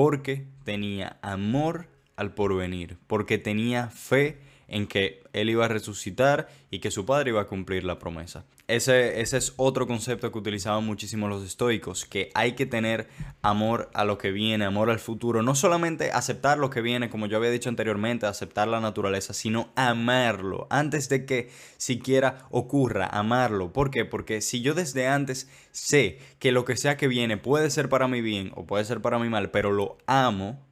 porque 0.00 0.46
tenía 0.62 1.18
amor 1.22 1.88
al 2.14 2.32
porvenir, 2.32 2.98
porque 3.08 3.36
tenía 3.36 3.88
fe 3.88 4.38
en 4.68 4.86
que 4.86 5.24
él 5.32 5.50
iba 5.50 5.64
a 5.64 5.68
resucitar 5.68 6.48
y 6.70 6.78
que 6.78 6.92
su 6.92 7.04
padre 7.04 7.30
iba 7.30 7.40
a 7.40 7.48
cumplir 7.48 7.82
la 7.82 7.98
promesa. 7.98 8.44
Ese, 8.68 9.22
ese, 9.22 9.38
es 9.38 9.54
otro 9.56 9.86
concepto 9.86 10.30
que 10.30 10.36
utilizaban 10.36 10.84
muchísimo 10.84 11.26
los 11.26 11.42
estoicos, 11.42 12.04
que 12.04 12.30
hay 12.34 12.52
que 12.52 12.66
tener 12.66 13.08
amor 13.40 13.90
a 13.94 14.04
lo 14.04 14.18
que 14.18 14.30
viene, 14.30 14.66
amor 14.66 14.90
al 14.90 14.98
futuro, 14.98 15.42
no 15.42 15.54
solamente 15.54 16.12
aceptar 16.12 16.58
lo 16.58 16.68
que 16.68 16.82
viene, 16.82 17.08
como 17.08 17.24
yo 17.24 17.38
había 17.38 17.50
dicho 17.50 17.70
anteriormente, 17.70 18.26
aceptar 18.26 18.68
la 18.68 18.80
naturaleza, 18.80 19.32
sino 19.32 19.70
amarlo, 19.74 20.66
antes 20.68 21.08
de 21.08 21.24
que 21.24 21.50
siquiera 21.78 22.46
ocurra, 22.50 23.06
amarlo. 23.06 23.72
¿Por 23.72 23.90
qué? 23.90 24.04
Porque 24.04 24.42
si 24.42 24.60
yo 24.60 24.74
desde 24.74 25.08
antes 25.08 25.48
sé 25.70 26.18
que 26.38 26.52
lo 26.52 26.66
que 26.66 26.76
sea 26.76 26.98
que 26.98 27.08
viene 27.08 27.38
puede 27.38 27.70
ser 27.70 27.88
para 27.88 28.06
mi 28.06 28.20
bien 28.20 28.52
o 28.54 28.66
puede 28.66 28.84
ser 28.84 29.00
para 29.00 29.18
mi 29.18 29.30
mal, 29.30 29.50
pero 29.50 29.72
lo 29.72 29.96
amo, 30.06 30.62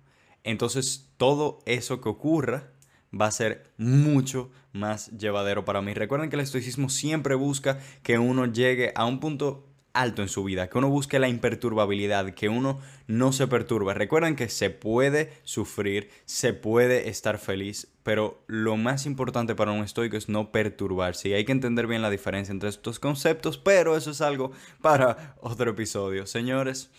entonces 0.44 1.08
todo 1.16 1.60
eso 1.64 2.02
que 2.02 2.10
ocurra 2.10 2.75
va 3.18 3.26
a 3.26 3.32
ser 3.32 3.64
mucho 3.76 4.50
más 4.72 5.10
llevadero 5.10 5.64
para 5.64 5.82
mí. 5.82 5.94
Recuerden 5.94 6.30
que 6.30 6.36
el 6.36 6.42
estoicismo 6.42 6.88
siempre 6.88 7.34
busca 7.34 7.78
que 8.02 8.18
uno 8.18 8.46
llegue 8.46 8.92
a 8.94 9.06
un 9.06 9.20
punto 9.20 9.64
alto 9.96 10.22
en 10.22 10.28
su 10.28 10.44
vida, 10.44 10.68
que 10.68 10.78
uno 10.78 10.90
busque 10.90 11.18
la 11.18 11.28
imperturbabilidad, 11.28 12.34
que 12.34 12.48
uno 12.48 12.80
no 13.06 13.32
se 13.32 13.46
perturbe. 13.46 13.94
Recuerden 13.94 14.36
que 14.36 14.48
se 14.48 14.70
puede 14.70 15.32
sufrir, 15.42 16.10
se 16.26 16.52
puede 16.52 17.08
estar 17.08 17.38
feliz, 17.38 17.88
pero 18.02 18.44
lo 18.46 18.76
más 18.76 19.06
importante 19.06 19.54
para 19.54 19.72
un 19.72 19.82
estoico 19.82 20.16
es 20.16 20.28
no 20.28 20.52
perturbarse. 20.52 21.30
Y 21.30 21.32
hay 21.32 21.44
que 21.44 21.52
entender 21.52 21.86
bien 21.86 22.02
la 22.02 22.10
diferencia 22.10 22.52
entre 22.52 22.68
estos 22.68 23.00
conceptos, 23.00 23.58
pero 23.58 23.96
eso 23.96 24.10
es 24.10 24.20
algo 24.20 24.52
para 24.82 25.34
otro 25.40 25.70
episodio. 25.70 26.26
Señores, 26.26 26.90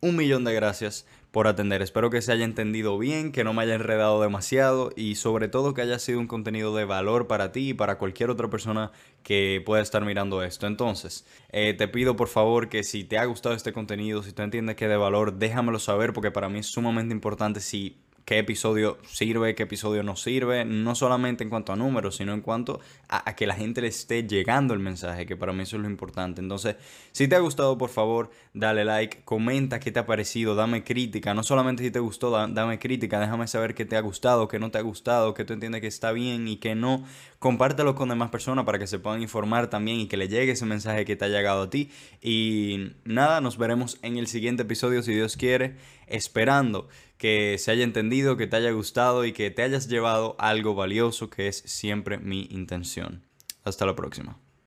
un 0.00 0.16
millón 0.16 0.44
de 0.44 0.54
gracias 0.54 1.06
por 1.36 1.48
atender. 1.48 1.82
Espero 1.82 2.08
que 2.08 2.22
se 2.22 2.32
haya 2.32 2.46
entendido 2.46 2.96
bien, 2.96 3.30
que 3.30 3.44
no 3.44 3.52
me 3.52 3.60
haya 3.60 3.74
enredado 3.74 4.22
demasiado 4.22 4.90
y 4.96 5.16
sobre 5.16 5.48
todo 5.48 5.74
que 5.74 5.82
haya 5.82 5.98
sido 5.98 6.18
un 6.18 6.28
contenido 6.28 6.74
de 6.74 6.86
valor 6.86 7.26
para 7.26 7.52
ti 7.52 7.68
y 7.68 7.74
para 7.74 7.98
cualquier 7.98 8.30
otra 8.30 8.48
persona 8.48 8.90
que 9.22 9.62
pueda 9.66 9.82
estar 9.82 10.02
mirando 10.02 10.42
esto. 10.42 10.66
Entonces, 10.66 11.26
eh, 11.50 11.74
te 11.74 11.88
pido 11.88 12.16
por 12.16 12.28
favor 12.28 12.70
que 12.70 12.82
si 12.84 13.04
te 13.04 13.18
ha 13.18 13.26
gustado 13.26 13.54
este 13.54 13.74
contenido, 13.74 14.22
si 14.22 14.32
tú 14.32 14.40
entiendes 14.40 14.76
que 14.76 14.86
es 14.86 14.90
de 14.90 14.96
valor, 14.96 15.34
déjamelo 15.34 15.78
saber 15.78 16.14
porque 16.14 16.30
para 16.30 16.48
mí 16.48 16.60
es 16.60 16.68
sumamente 16.68 17.12
importante 17.12 17.60
si 17.60 17.98
qué 18.26 18.40
episodio 18.40 18.98
sirve, 19.06 19.54
qué 19.54 19.62
episodio 19.62 20.02
no 20.02 20.16
sirve, 20.16 20.64
no 20.64 20.96
solamente 20.96 21.44
en 21.44 21.48
cuanto 21.48 21.72
a 21.72 21.76
números, 21.76 22.16
sino 22.16 22.34
en 22.34 22.40
cuanto 22.40 22.80
a, 23.08 23.36
que 23.36 23.46
la 23.46 23.54
gente 23.54 23.80
le 23.80 23.86
esté 23.86 24.26
llegando 24.26 24.74
el 24.74 24.80
mensaje, 24.80 25.26
que 25.26 25.36
para 25.36 25.52
mí 25.52 25.62
eso 25.62 25.76
es 25.76 25.82
lo 25.82 25.88
importante. 25.88 26.40
Entonces, 26.40 26.74
si 27.12 27.28
te 27.28 27.36
ha 27.36 27.38
gustado, 27.38 27.78
por 27.78 27.88
favor, 27.88 28.30
dale 28.52 28.84
like, 28.84 29.22
comenta 29.24 29.78
qué 29.78 29.92
te 29.92 30.00
ha 30.00 30.06
parecido, 30.06 30.56
dame 30.56 30.82
crítica, 30.82 31.34
no 31.34 31.44
solamente 31.44 31.84
si 31.84 31.92
te 31.92 32.00
gustó, 32.00 32.32
dame 32.48 32.80
crítica, 32.80 33.20
déjame 33.20 33.46
saber 33.46 33.76
qué 33.76 33.84
te 33.84 33.96
ha 33.96 34.00
gustado, 34.00 34.48
qué 34.48 34.58
no 34.58 34.72
te 34.72 34.78
ha 34.78 34.82
gustado, 34.82 35.32
qué 35.32 35.44
tú 35.44 35.52
entiendes 35.52 35.80
que 35.80 35.86
está 35.86 36.10
bien 36.10 36.48
y 36.48 36.56
qué 36.56 36.74
no. 36.74 37.04
Compártelo 37.38 37.94
con 37.94 38.08
demás 38.08 38.30
personas 38.30 38.64
para 38.64 38.80
que 38.80 38.88
se 38.88 38.98
puedan 38.98 39.22
informar 39.22 39.70
también 39.70 40.00
y 40.00 40.08
que 40.08 40.16
le 40.16 40.26
llegue 40.26 40.52
ese 40.52 40.66
mensaje 40.66 41.04
que 41.04 41.14
te 41.14 41.26
ha 41.26 41.28
llegado 41.28 41.62
a 41.62 41.70
ti. 41.70 41.92
Y 42.20 42.90
nada, 43.04 43.40
nos 43.40 43.56
veremos 43.56 43.98
en 44.02 44.16
el 44.16 44.26
siguiente 44.26 44.64
episodio, 44.64 45.04
si 45.04 45.14
Dios 45.14 45.36
quiere, 45.36 45.76
esperando 46.08 46.88
que 47.18 47.56
se 47.58 47.70
haya 47.70 47.84
entendido, 47.84 48.36
que 48.36 48.46
te 48.46 48.56
haya 48.56 48.70
gustado 48.70 49.24
y 49.24 49.32
que 49.32 49.50
te 49.50 49.62
hayas 49.62 49.88
llevado 49.88 50.36
algo 50.38 50.74
valioso 50.74 51.30
que 51.30 51.48
es 51.48 51.58
siempre 51.66 52.18
mi 52.18 52.46
intención. 52.50 53.22
Hasta 53.64 53.86
la 53.86 53.96
próxima. 53.96 54.38